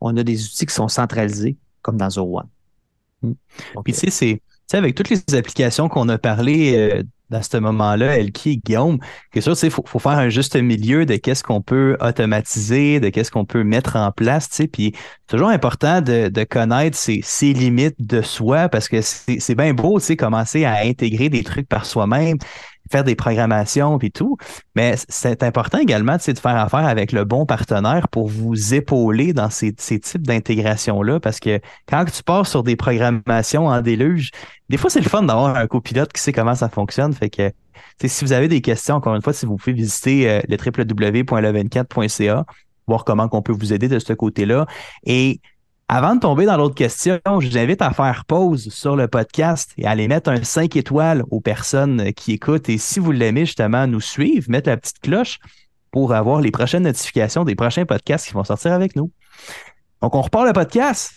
on 0.00 0.16
a 0.16 0.22
des 0.22 0.44
outils 0.44 0.66
qui 0.66 0.74
sont 0.74 0.88
centralisés, 0.88 1.56
comme 1.82 1.96
dans 1.96 2.10
Zero 2.10 2.38
One. 2.38 2.48
Hmm. 3.22 3.32
Puis 3.84 3.92
tu 3.92 4.10
sais, 4.10 4.40
c'est 4.66 4.76
avec 4.76 4.94
toutes 4.94 5.10
les 5.10 5.22
applications 5.34 5.88
qu'on 5.88 6.08
a 6.08 6.18
parlé 6.18 6.76
euh, 6.76 7.02
dans 7.30 7.42
ce 7.42 7.56
moment-là, 7.56 8.18
Elki 8.18 8.50
et 8.50 8.56
Guillaume, 8.58 8.98
que 9.32 9.40
ça, 9.40 9.52
il 9.62 9.70
faut, 9.70 9.84
faut, 9.86 9.98
faire 9.98 10.12
un 10.12 10.28
juste 10.28 10.56
milieu 10.56 11.06
de 11.06 11.16
qu'est-ce 11.16 11.42
qu'on 11.44 11.62
peut 11.62 11.96
automatiser, 12.00 13.00
de 13.00 13.08
qu'est-ce 13.08 13.30
qu'on 13.30 13.44
peut 13.44 13.64
mettre 13.64 13.96
en 13.96 14.10
place, 14.12 14.48
tu 14.48 14.56
sais, 14.56 14.66
puis 14.66 14.94
toujours 15.28 15.48
important 15.48 16.00
de, 16.00 16.28
de 16.28 16.44
connaître 16.44 16.96
ses, 16.96 17.20
ses, 17.22 17.52
limites 17.52 17.96
de 18.00 18.22
soi 18.22 18.68
parce 18.68 18.88
que 18.88 19.00
c'est 19.00 19.54
bien 19.54 19.74
beau, 19.74 20.00
tu 20.00 20.06
sais, 20.06 20.16
commencer 20.16 20.64
à 20.64 20.80
intégrer 20.84 21.28
des 21.28 21.44
trucs 21.44 21.68
par 21.68 21.86
soi-même, 21.86 22.36
faire 22.90 23.04
des 23.04 23.14
programmations 23.14 23.98
et 23.98 24.10
tout. 24.10 24.36
Mais 24.74 24.94
c'est 25.08 25.42
important 25.42 25.78
également 25.78 26.16
de 26.16 26.38
faire 26.38 26.56
affaire 26.56 26.86
avec 26.86 27.12
le 27.12 27.24
bon 27.24 27.46
partenaire 27.46 28.08
pour 28.08 28.28
vous 28.28 28.74
épauler 28.74 29.32
dans 29.32 29.50
ces, 29.50 29.74
ces 29.78 30.00
types 30.00 30.26
d'intégration-là. 30.26 31.20
Parce 31.20 31.40
que 31.40 31.60
quand 31.88 32.04
tu 32.04 32.22
pars 32.22 32.46
sur 32.46 32.62
des 32.62 32.76
programmations 32.76 33.66
en 33.66 33.80
déluge, 33.80 34.30
des 34.68 34.76
fois, 34.76 34.90
c'est 34.90 35.00
le 35.00 35.08
fun 35.08 35.22
d'avoir 35.22 35.56
un 35.56 35.66
copilote 35.66 36.12
qui 36.12 36.20
sait 36.20 36.32
comment 36.32 36.54
ça 36.54 36.68
fonctionne. 36.68 37.12
Fait 37.12 37.30
que 37.30 37.50
si 38.04 38.24
vous 38.24 38.32
avez 38.32 38.48
des 38.48 38.60
questions, 38.60 38.96
encore 38.96 39.14
une 39.14 39.22
fois, 39.22 39.32
si 39.32 39.46
vous 39.46 39.56
pouvez 39.56 39.72
visiter 39.72 40.30
euh, 40.30 40.40
le 40.48 40.56
www.le24.ca, 40.56 42.44
voir 42.86 43.04
comment 43.04 43.28
on 43.32 43.42
peut 43.42 43.52
vous 43.52 43.72
aider 43.72 43.88
de 43.88 43.98
ce 43.98 44.12
côté-là. 44.12 44.66
Et 45.04 45.40
avant 45.92 46.14
de 46.14 46.20
tomber 46.20 46.46
dans 46.46 46.56
l'autre 46.56 46.76
question, 46.76 47.18
je 47.40 47.48
vous 47.48 47.58
invite 47.58 47.82
à 47.82 47.90
faire 47.90 48.24
pause 48.24 48.68
sur 48.68 48.94
le 48.94 49.08
podcast 49.08 49.72
et 49.76 49.86
à 49.86 49.90
aller 49.90 50.06
mettre 50.06 50.30
un 50.30 50.44
5 50.44 50.76
étoiles 50.76 51.24
aux 51.32 51.40
personnes 51.40 52.12
qui 52.12 52.30
écoutent. 52.30 52.68
Et 52.68 52.78
si 52.78 53.00
vous 53.00 53.10
l'aimez, 53.10 53.44
justement, 53.44 53.88
nous 53.88 54.00
suivre, 54.00 54.48
mettre 54.48 54.68
la 54.68 54.76
petite 54.76 55.00
cloche 55.00 55.40
pour 55.90 56.14
avoir 56.14 56.40
les 56.42 56.52
prochaines 56.52 56.84
notifications 56.84 57.42
des 57.42 57.56
prochains 57.56 57.86
podcasts 57.86 58.28
qui 58.28 58.34
vont 58.34 58.44
sortir 58.44 58.72
avec 58.72 58.94
nous. 58.94 59.10
Donc, 60.00 60.14
on 60.14 60.20
repart 60.20 60.46
le 60.46 60.52
podcast. 60.52 61.12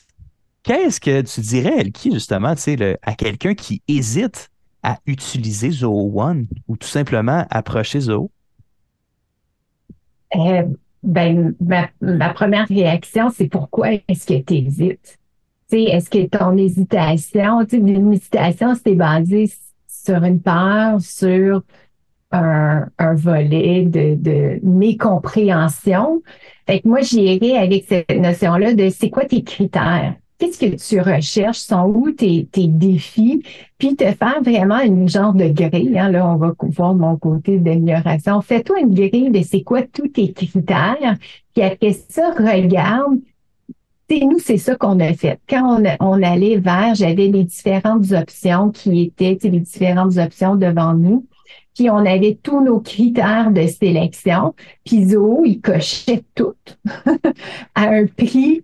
Qu'est-ce 0.63 0.99
que 0.99 1.21
tu 1.21 1.41
dirais, 1.41 1.77
Elki, 1.77 2.11
justement, 2.11 2.55
le, 2.65 2.97
à 3.03 3.13
quelqu'un 3.13 3.53
qui 3.53 3.83
hésite 3.87 4.49
à 4.81 4.97
utiliser 5.05 5.69
Zoho 5.69 6.19
One 6.19 6.47
ou 6.67 6.77
tout 6.77 6.87
simplement 6.87 7.45
approcher 7.51 7.99
Zoho? 7.99 8.31
Euh, 10.35 10.63
ben, 11.03 11.53
ma, 12.01 12.29
première 12.29 12.67
réaction, 12.67 13.29
c'est 13.29 13.47
pourquoi 13.47 13.89
est-ce 14.07 14.25
que 14.25 14.41
tu 14.41 14.55
hésites? 14.55 15.19
Est-ce 15.71 16.09
que 16.09 16.25
ton 16.27 16.55
hésitation, 16.55 17.61
une 17.71 18.13
hésitation, 18.13 18.75
c'est 18.75 18.93
basé 18.93 19.51
sur 19.87 20.23
une 20.23 20.39
peur, 20.39 21.01
sur 21.01 21.63
un, 22.33 22.87
un 22.97 23.13
volet 23.13 23.85
de, 23.85 24.15
de 24.15 24.59
mécompréhension. 24.63 26.21
Fait 26.67 26.81
que 26.81 26.87
moi, 26.87 27.01
j'irai 27.01 27.57
avec 27.57 27.85
cette 27.87 28.09
notion-là 28.09 28.73
de 28.73 28.89
c'est 28.89 29.09
quoi 29.09 29.25
tes 29.25 29.43
critères? 29.43 30.15
Qu'est-ce 30.43 30.59
que 30.59 30.75
tu 30.75 30.99
recherches, 30.99 31.59
sont 31.59 31.85
où 31.85 32.11
tes, 32.11 32.47
tes 32.51 32.67
défis, 32.67 33.43
puis 33.77 33.95
te 33.95 34.05
faire 34.11 34.41
vraiment 34.43 34.79
une 34.79 35.07
genre 35.07 35.33
de 35.33 35.47
grille. 35.47 35.97
Hein, 35.97 36.09
là, 36.11 36.27
on 36.27 36.35
va 36.35 36.53
voir 36.59 36.93
mon 36.93 37.17
côté 37.17 37.57
d'amélioration. 37.57 38.41
Fais-toi 38.41 38.81
une 38.81 38.93
grille 38.93 39.31
de 39.31 39.41
c'est 39.41 39.63
quoi 39.63 39.83
tous 39.83 40.09
tes 40.09 40.33
critères, 40.33 41.17
puis 41.53 41.63
après 41.63 41.93
ça, 42.09 42.31
regarde. 42.31 43.19
nous, 44.09 44.39
c'est 44.39 44.57
ça 44.57 44.75
qu'on 44.75 44.99
a 44.99 45.13
fait. 45.13 45.39
Quand 45.49 45.81
on, 45.99 46.21
allait 46.21 46.57
vers, 46.57 46.93
j'avais 46.93 47.27
les 47.27 47.45
différentes 47.45 48.11
options 48.11 48.69
qui 48.69 49.01
étaient, 49.01 49.37
les 49.43 49.59
différentes 49.59 50.17
options 50.17 50.55
devant 50.55 50.93
nous 50.93 51.25
puis 51.75 51.89
on 51.89 52.05
avait 52.05 52.37
tous 52.43 52.63
nos 52.63 52.79
critères 52.79 53.49
de 53.49 53.65
sélection. 53.65 54.53
Puis 54.85 55.05
Zoho, 55.05 55.43
il 55.43 55.59
cochait 55.59 56.23
toutes 56.35 56.77
à 57.75 57.89
un 57.89 58.05
prix 58.05 58.61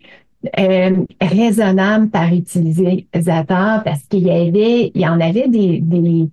euh, 0.58 1.06
raisonnable 1.22 2.10
par 2.10 2.34
utilisateur 2.34 3.84
parce 3.84 4.04
qu'il 4.10 4.28
y 4.28 4.32
avait, 4.32 4.92
il 4.94 5.02
y 5.02 5.08
en 5.08 5.20
avait 5.20 5.48
des, 5.48 5.80
des, 5.82 6.30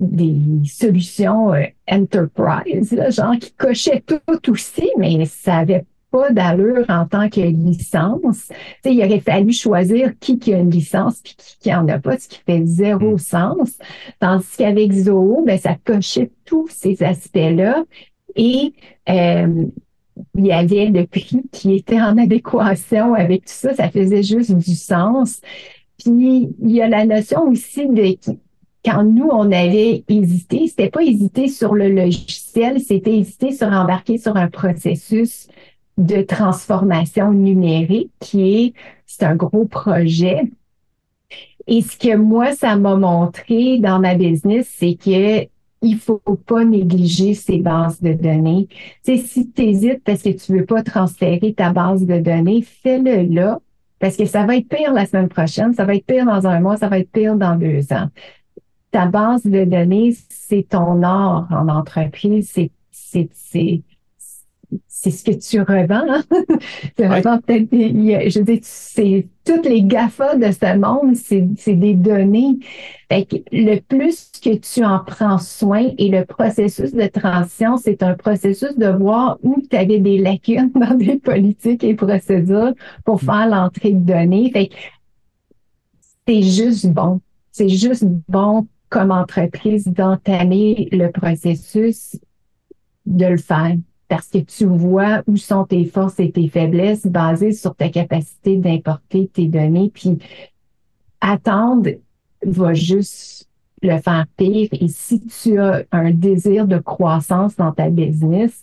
des 0.00 0.34
solutions 0.66 1.54
euh, 1.54 1.64
enterprise, 1.88 2.92
là, 2.92 3.10
genre 3.10 3.36
qui 3.38 3.52
cochaient 3.52 4.02
tout 4.04 4.50
aussi, 4.50 4.90
mais 4.98 5.24
ça 5.26 5.58
avait 5.58 5.84
pas 6.12 6.30
d'allure 6.30 6.84
en 6.88 7.06
tant 7.06 7.28
que 7.28 7.40
licence. 7.40 8.48
sais, 8.82 8.94
il 8.94 9.04
aurait 9.04 9.20
fallu 9.20 9.52
choisir 9.52 10.12
qui 10.20 10.38
qui 10.38 10.52
a 10.52 10.58
une 10.58 10.70
licence 10.70 11.20
puis 11.20 11.34
qui 11.36 11.58
qui 11.58 11.74
en 11.74 11.88
a 11.88 11.98
pas, 11.98 12.18
ce 12.18 12.28
qui 12.28 12.40
fait 12.44 12.64
zéro 12.66 13.14
mm. 13.14 13.18
sens. 13.18 13.78
Tandis 14.20 14.46
qu'avec 14.58 14.92
Zoho, 14.92 15.42
ben, 15.44 15.58
ça 15.58 15.76
cochait 15.82 16.30
tous 16.44 16.68
ces 16.68 17.02
aspects-là. 17.02 17.84
Et 18.36 18.72
euh, 19.08 19.66
il 20.36 20.46
y 20.46 20.52
avait 20.52 20.86
le 20.86 21.06
prix 21.06 21.42
qui 21.52 21.74
était 21.74 22.00
en 22.00 22.18
adéquation 22.18 23.14
avec 23.14 23.42
tout 23.46 23.52
ça, 23.54 23.74
ça 23.74 23.90
faisait 23.90 24.22
juste 24.22 24.52
du 24.52 24.74
sens. 24.74 25.40
Puis 25.98 26.50
il 26.60 26.70
y 26.70 26.82
a 26.82 26.88
la 26.88 27.04
notion 27.06 27.48
aussi 27.48 27.86
de 27.88 28.16
quand 28.84 29.04
nous 29.04 29.28
on 29.30 29.52
avait 29.52 30.04
hésité, 30.08 30.66
c'était 30.68 30.90
pas 30.90 31.02
hésiter 31.02 31.48
sur 31.48 31.74
le 31.74 31.88
logiciel, 31.88 32.80
c'était 32.80 33.16
hésiter 33.18 33.52
sur 33.52 33.68
embarquer 33.68 34.18
sur 34.18 34.36
un 34.36 34.48
processus 34.48 35.48
de 35.98 36.22
transformation 36.22 37.32
numérique 37.32 38.10
qui 38.20 38.64
est 38.64 38.74
c'est 39.06 39.24
un 39.24 39.36
gros 39.36 39.66
projet 39.66 40.50
Et 41.66 41.82
ce 41.82 41.96
que 41.96 42.16
moi, 42.16 42.52
ça 42.52 42.76
m'a 42.76 42.96
montré 42.96 43.78
dans 43.78 44.00
ma 44.00 44.14
business, 44.14 44.68
c'est 44.78 44.94
que 44.94 45.46
il 45.82 45.98
faut 45.98 46.18
pas 46.18 46.64
négliger 46.64 47.34
ces 47.34 47.58
bases 47.58 48.00
de 48.00 48.12
données. 48.12 48.68
Si 49.04 49.50
tu 49.50 49.62
hésites 49.62 50.02
parce 50.04 50.22
que 50.22 50.30
tu 50.30 50.56
veux 50.56 50.64
pas 50.64 50.82
transférer 50.82 51.52
ta 51.52 51.72
base 51.72 52.06
de 52.06 52.18
données, 52.18 52.62
fais-le 52.62 53.34
là, 53.34 53.60
parce 53.98 54.16
que 54.16 54.24
ça 54.24 54.46
va 54.46 54.56
être 54.56 54.68
pire 54.68 54.92
la 54.92 55.06
semaine 55.06 55.28
prochaine, 55.28 55.74
ça 55.74 55.84
va 55.84 55.94
être 55.94 56.06
pire 56.06 56.24
dans 56.24 56.46
un 56.46 56.60
mois, 56.60 56.76
ça 56.76 56.88
va 56.88 56.98
être 56.98 57.10
pire 57.10 57.36
dans 57.36 57.56
deux 57.56 57.92
ans. 57.92 58.08
Ta 58.90 59.06
base 59.06 59.44
de 59.44 59.64
données, 59.64 60.14
c'est 60.28 60.68
ton 60.68 61.02
or 61.02 61.46
en 61.50 61.68
entreprise, 61.68 62.50
c'est, 62.52 62.70
c'est, 62.90 63.82
c'est, 64.88 65.10
c'est 65.10 65.10
ce 65.10 65.24
que 65.24 65.30
tu 65.32 65.60
revends. 65.60 66.04
Hein? 66.08 66.24
tu 66.96 67.06
revends 67.06 67.38
peut-être, 67.40 67.68
je 67.70 68.40
dis, 68.40 68.60
c'est 68.62 69.26
toutes 69.44 69.66
les 69.66 69.82
GAFA 69.82 70.36
de 70.36 70.50
ce 70.52 70.76
monde, 70.76 71.16
c'est 71.16 71.74
des 71.74 71.94
données. 71.94 72.58
Fait 73.10 73.24
que 73.24 73.36
le 73.50 73.80
plus 73.80 74.30
que 74.42 74.56
tu 74.56 74.84
en 74.84 75.00
prends 75.00 75.38
soin 75.38 75.90
et 75.98 76.08
le 76.08 76.24
processus 76.24 76.92
de 76.92 77.06
transition, 77.06 77.76
c'est 77.76 78.02
un 78.02 78.14
processus 78.14 78.76
de 78.76 78.86
voir 78.86 79.38
où 79.42 79.56
tu 79.68 79.76
avais 79.76 79.98
des 79.98 80.18
lacunes 80.18 80.70
dans 80.74 80.94
des 80.94 81.18
politiques 81.18 81.84
et 81.84 81.94
procédures 81.94 82.74
pour 83.04 83.16
mm. 83.16 83.26
faire 83.26 83.48
l'entrée 83.48 83.92
de 83.92 84.00
données. 84.00 84.50
Fait 84.52 84.68
que 84.68 84.74
c'est 86.26 86.42
juste 86.42 86.86
bon. 86.88 87.20
C'est 87.50 87.68
juste 87.68 88.04
bon 88.28 88.66
comme 88.88 89.10
entreprise 89.10 89.86
d'entamer 89.86 90.88
le 90.92 91.10
processus 91.10 92.16
de 93.06 93.26
le 93.26 93.36
faire 93.36 93.76
parce 94.12 94.28
que 94.28 94.40
tu 94.40 94.66
vois 94.66 95.22
où 95.26 95.38
sont 95.38 95.64
tes 95.64 95.86
forces 95.86 96.20
et 96.20 96.30
tes 96.30 96.46
faiblesses 96.46 97.06
basées 97.06 97.52
sur 97.52 97.74
ta 97.74 97.88
capacité 97.88 98.58
d'importer 98.58 99.26
tes 99.26 99.46
données. 99.46 99.90
Puis 99.90 100.18
attendre 101.22 101.88
va 102.44 102.74
juste 102.74 103.48
le 103.80 103.98
faire 104.02 104.26
pire. 104.36 104.68
Et 104.72 104.88
si 104.88 105.18
tu 105.22 105.58
as 105.58 105.84
un 105.92 106.10
désir 106.10 106.66
de 106.66 106.76
croissance 106.76 107.56
dans 107.56 107.72
ta 107.72 107.88
business, 107.88 108.60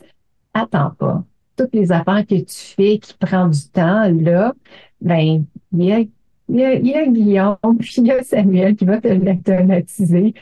attends 0.53 0.91
pas. 0.91 1.23
Toutes 1.57 1.73
les 1.73 1.91
affaires 1.91 2.27
que 2.27 2.35
tu 2.35 2.75
fais 2.75 2.99
qui 2.99 3.15
prennent 3.15 3.49
du 3.49 3.69
temps, 3.69 4.07
là, 4.21 4.53
ben, 5.01 5.45
il 5.73 5.83
y 5.83 5.91
a, 5.91 5.99
il 6.47 6.87
y 6.87 6.93
a, 6.93 7.07
Guillaume, 7.07 7.57
puis 7.79 7.95
il 7.97 8.05
y 8.05 8.11
a 8.11 8.21
Samuel 8.21 8.75
qui 8.75 8.85
va 8.85 9.01
te 9.01 9.07
l'automatiser 9.07 10.35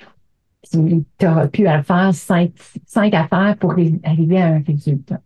tu 0.72 1.28
auras 1.28 1.48
pu 1.48 1.64
faire 1.64 2.12
cinq, 2.14 2.52
cinq 2.86 3.14
affaires 3.14 3.56
pour 3.60 3.72
arriver 3.72 4.42
à 4.42 4.48
un 4.48 4.62
résultat. 4.62 5.22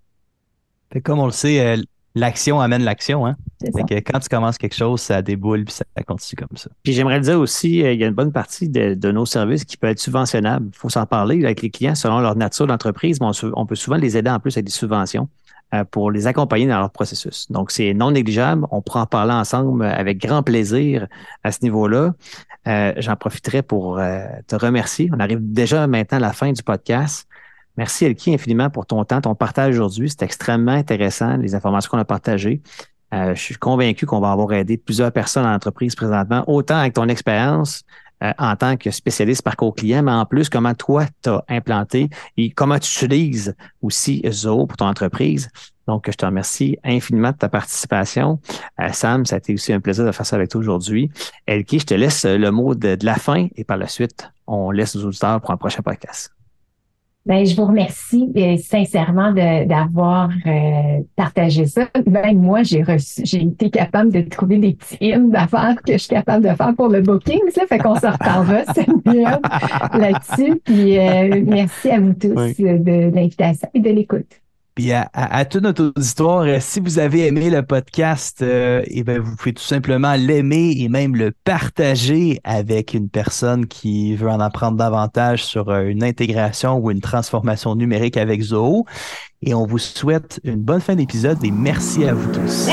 comme 1.04 1.20
on 1.20 1.26
le 1.26 1.32
sait, 1.32 1.60
euh, 1.60 1.82
l'action 2.16 2.60
amène 2.60 2.84
l'action. 2.84 3.26
Hein? 3.26 3.36
Que 3.62 4.00
quand 4.00 4.20
tu 4.20 4.30
commences 4.30 4.58
quelque 4.58 4.76
chose, 4.76 5.02
ça 5.02 5.22
déboule 5.22 5.66
puis 5.66 5.74
ça 5.74 5.86
continue 6.06 6.46
comme 6.46 6.58
ça. 6.58 6.70
Puis 6.84 6.94
j'aimerais 6.94 7.20
dire 7.20 7.40
aussi, 7.40 7.84
euh, 7.84 7.94
il 7.94 8.00
y 8.00 8.04
a 8.04 8.08
une 8.08 8.14
bonne 8.14 8.32
partie 8.32 8.70
de, 8.70 9.12
nos 9.12 9.26
services 9.26 9.66
qui 9.66 9.78
peut 9.78 9.88
être 9.88 10.00
subventionnables. 10.00 10.70
Il 10.74 10.78
faut 10.78 10.90
s'en 10.90 11.06
parler 11.06 11.44
avec 11.44 11.62
les 11.62 11.70
clients 11.70 11.96
selon 11.96 12.20
leur 12.20 12.36
nature 12.36 12.68
d'entreprise, 12.68 13.20
mais 13.22 13.28
on, 13.54 13.66
peut 13.66 13.76
souvent 13.76 13.98
les 13.98 14.18
aider 14.18 14.30
en 14.30 14.40
plus 14.40 14.56
avec 14.58 14.66
des 14.66 14.72
subventions 14.72 15.30
pour 15.92 16.12
les 16.12 16.28
accompagner 16.28 16.68
dans 16.68 16.80
leur 16.80 16.92
processus. 16.92 17.50
Donc, 17.50 17.72
c'est 17.72 17.94
non 17.94 18.12
négligeable. 18.12 18.66
On 18.72 18.82
pourra 18.82 19.04
en 19.04 19.06
parler 19.06 19.34
ensemble 19.34 19.86
avec 19.86 20.18
grand 20.18 20.44
plaisir 20.44 21.08
à 21.44 21.52
ce 21.52 21.60
niveau-là. 21.64 22.14
Euh, 22.68 22.94
j'en 22.98 23.16
profiterai 23.16 23.64
pour 23.64 23.98
euh, 23.98 24.26
te 24.48 24.56
remercier. 24.56 25.10
On 25.14 25.20
arrive 25.20 25.40
déjà 25.42 25.88
maintenant 25.88 26.18
à 26.18 26.22
la 26.22 26.34
fin 26.34 26.52
du 26.52 26.62
podcast. 26.62 27.28
Merci 27.78 28.06
Elki 28.06 28.34
infiniment 28.34 28.70
pour 28.70 28.86
ton 28.86 29.04
temps, 29.04 29.22
ton 29.22 29.34
partage 29.34 29.76
aujourd'hui. 29.76 30.10
C'est 30.10 30.24
extrêmement 30.24 30.74
intéressant, 30.74 31.38
les 31.38 31.56
informations 31.56 31.90
qu'on 31.90 31.98
a 31.98 32.06
partagées. 32.06 32.62
Euh, 33.14 33.34
je 33.34 33.42
suis 33.42 33.56
convaincu 33.56 34.06
qu'on 34.06 34.20
va 34.20 34.32
avoir 34.32 34.54
aidé 34.54 34.78
plusieurs 34.78 35.12
personnes 35.12 35.46
en 35.46 35.54
entreprise 35.54 35.96
présentement, 35.96 36.44
autant 36.48 36.78
avec 36.78 36.94
ton 36.94 37.08
expérience 37.08 37.84
en 38.38 38.56
tant 38.56 38.78
que 38.78 38.92
spécialiste 38.92 39.42
parcours 39.42 39.74
client, 39.76 40.04
mais 40.04 40.12
en 40.12 40.26
plus, 40.26 40.50
comment 40.50 40.74
toi, 40.74 41.06
tu 41.24 41.30
as 41.30 41.44
implanté 41.50 42.10
et 42.38 42.52
comment 42.52 42.80
tu 42.80 43.06
utilises 43.06 43.56
aussi 43.82 44.22
Zoho 44.30 44.68
pour 44.68 44.78
ton 44.78 44.86
entreprise. 44.86 45.50
Donc, 45.88 46.06
je 46.08 46.16
te 46.16 46.26
remercie 46.26 46.78
infiniment 46.84 47.32
de 47.32 47.38
ta 47.38 47.50
participation. 47.50 48.40
Euh, 48.80 48.90
Sam, 48.94 49.26
ça 49.26 49.36
a 49.36 49.38
été 49.40 49.54
aussi 49.54 49.74
un 49.74 49.80
plaisir 49.80 50.06
de 50.06 50.12
faire 50.12 50.26
ça 50.26 50.36
avec 50.36 50.50
toi 50.50 50.60
aujourd'hui. 50.60 51.10
Elki, 51.48 51.80
je 51.80 51.86
te 51.86 51.94
laisse 51.94 52.26
le 52.26 52.52
mot 52.52 52.76
de, 52.76 52.98
la 53.02 53.16
fin 53.16 53.48
et 53.56 53.64
par 53.64 53.78
la 53.78 53.88
suite, 53.88 54.32
on 54.48 54.72
laisse 54.72 54.96
nos 54.96 55.06
auditeurs 55.06 55.42
pour 55.42 55.52
un 55.52 55.58
prochain 55.58 55.82
podcast. 55.82 56.32
Ben, 57.26 57.46
je 57.46 57.56
vous 57.56 57.66
remercie 57.66 58.32
euh, 58.36 58.58
sincèrement 58.58 59.32
d'avoir 59.32 60.30
euh, 60.48 61.02
partagé 61.16 61.68
ça. 61.68 61.88
Ben, 62.08 62.36
moi, 62.36 62.64
j'ai 62.64 62.82
reçu, 62.82 63.22
j'ai 63.24 63.44
été 63.44 63.70
capable 63.70 64.12
de 64.12 64.22
trouver 64.22 64.58
des 64.58 64.74
petits 64.74 64.98
hymnes 65.02 65.30
d'affaires 65.30 65.76
que 65.86 65.94
je 65.94 65.98
suis 66.00 66.10
capable 66.10 66.48
de 66.48 66.56
faire 66.56 66.74
pour 66.76 66.88
le 66.88 67.02
booking. 67.02 67.42
Ça 67.54 67.68
fait 67.68 67.78
qu'on 67.78 67.96
se 67.96 68.08
reparlera 68.08 68.64
là-dessus. 69.98 70.62
Puis 70.64 70.98
merci 71.46 71.92
à 71.92 72.00
vous 72.00 72.14
tous 72.14 72.60
de 72.60 73.14
l'invitation 73.14 73.70
et 73.74 73.80
de 73.80 73.90
l'écoute. 73.90 74.41
Puis 74.76 74.94
à, 74.94 75.46
toute 75.46 75.64
notre 75.64 75.92
auditoire, 75.96 76.44
euh, 76.44 76.58
si 76.62 76.80
vous 76.80 76.98
avez 76.98 77.28
aimé 77.28 77.50
le 77.50 77.62
podcast, 77.62 78.42
euh, 78.42 78.82
eh 78.88 79.04
ben, 79.04 79.20
vous 79.20 79.36
pouvez 79.36 79.54
tout 79.54 79.64
simplement 79.64 80.14
l'aimer 80.16 80.76
et 80.78 80.88
même 80.88 81.16
le 81.16 81.34
partager 81.44 82.40
avec 82.46 82.94
une 82.94 83.10
personne 83.10 83.68
qui 83.68 84.16
veut 84.16 84.30
en 84.30 84.40
apprendre 84.40 84.78
davantage 84.78 85.44
sur 85.44 85.70
euh, 85.70 85.84
une 85.84 86.04
intégration 86.04 86.78
ou 86.78 86.90
une 86.90 87.02
transformation 87.02 87.76
numérique 87.76 88.16
avec 88.16 88.42
Zoho. 88.42 88.86
Et 89.42 89.54
on 89.54 89.66
vous 89.66 89.80
souhaite 89.80 90.40
une 90.46 90.62
bonne 90.62 90.82
fin 90.82 90.96
d'épisode 90.96 91.44
et 91.44 91.52
merci 91.52 92.06
à 92.06 92.14
vous 92.14 92.32
tous. 92.32 92.70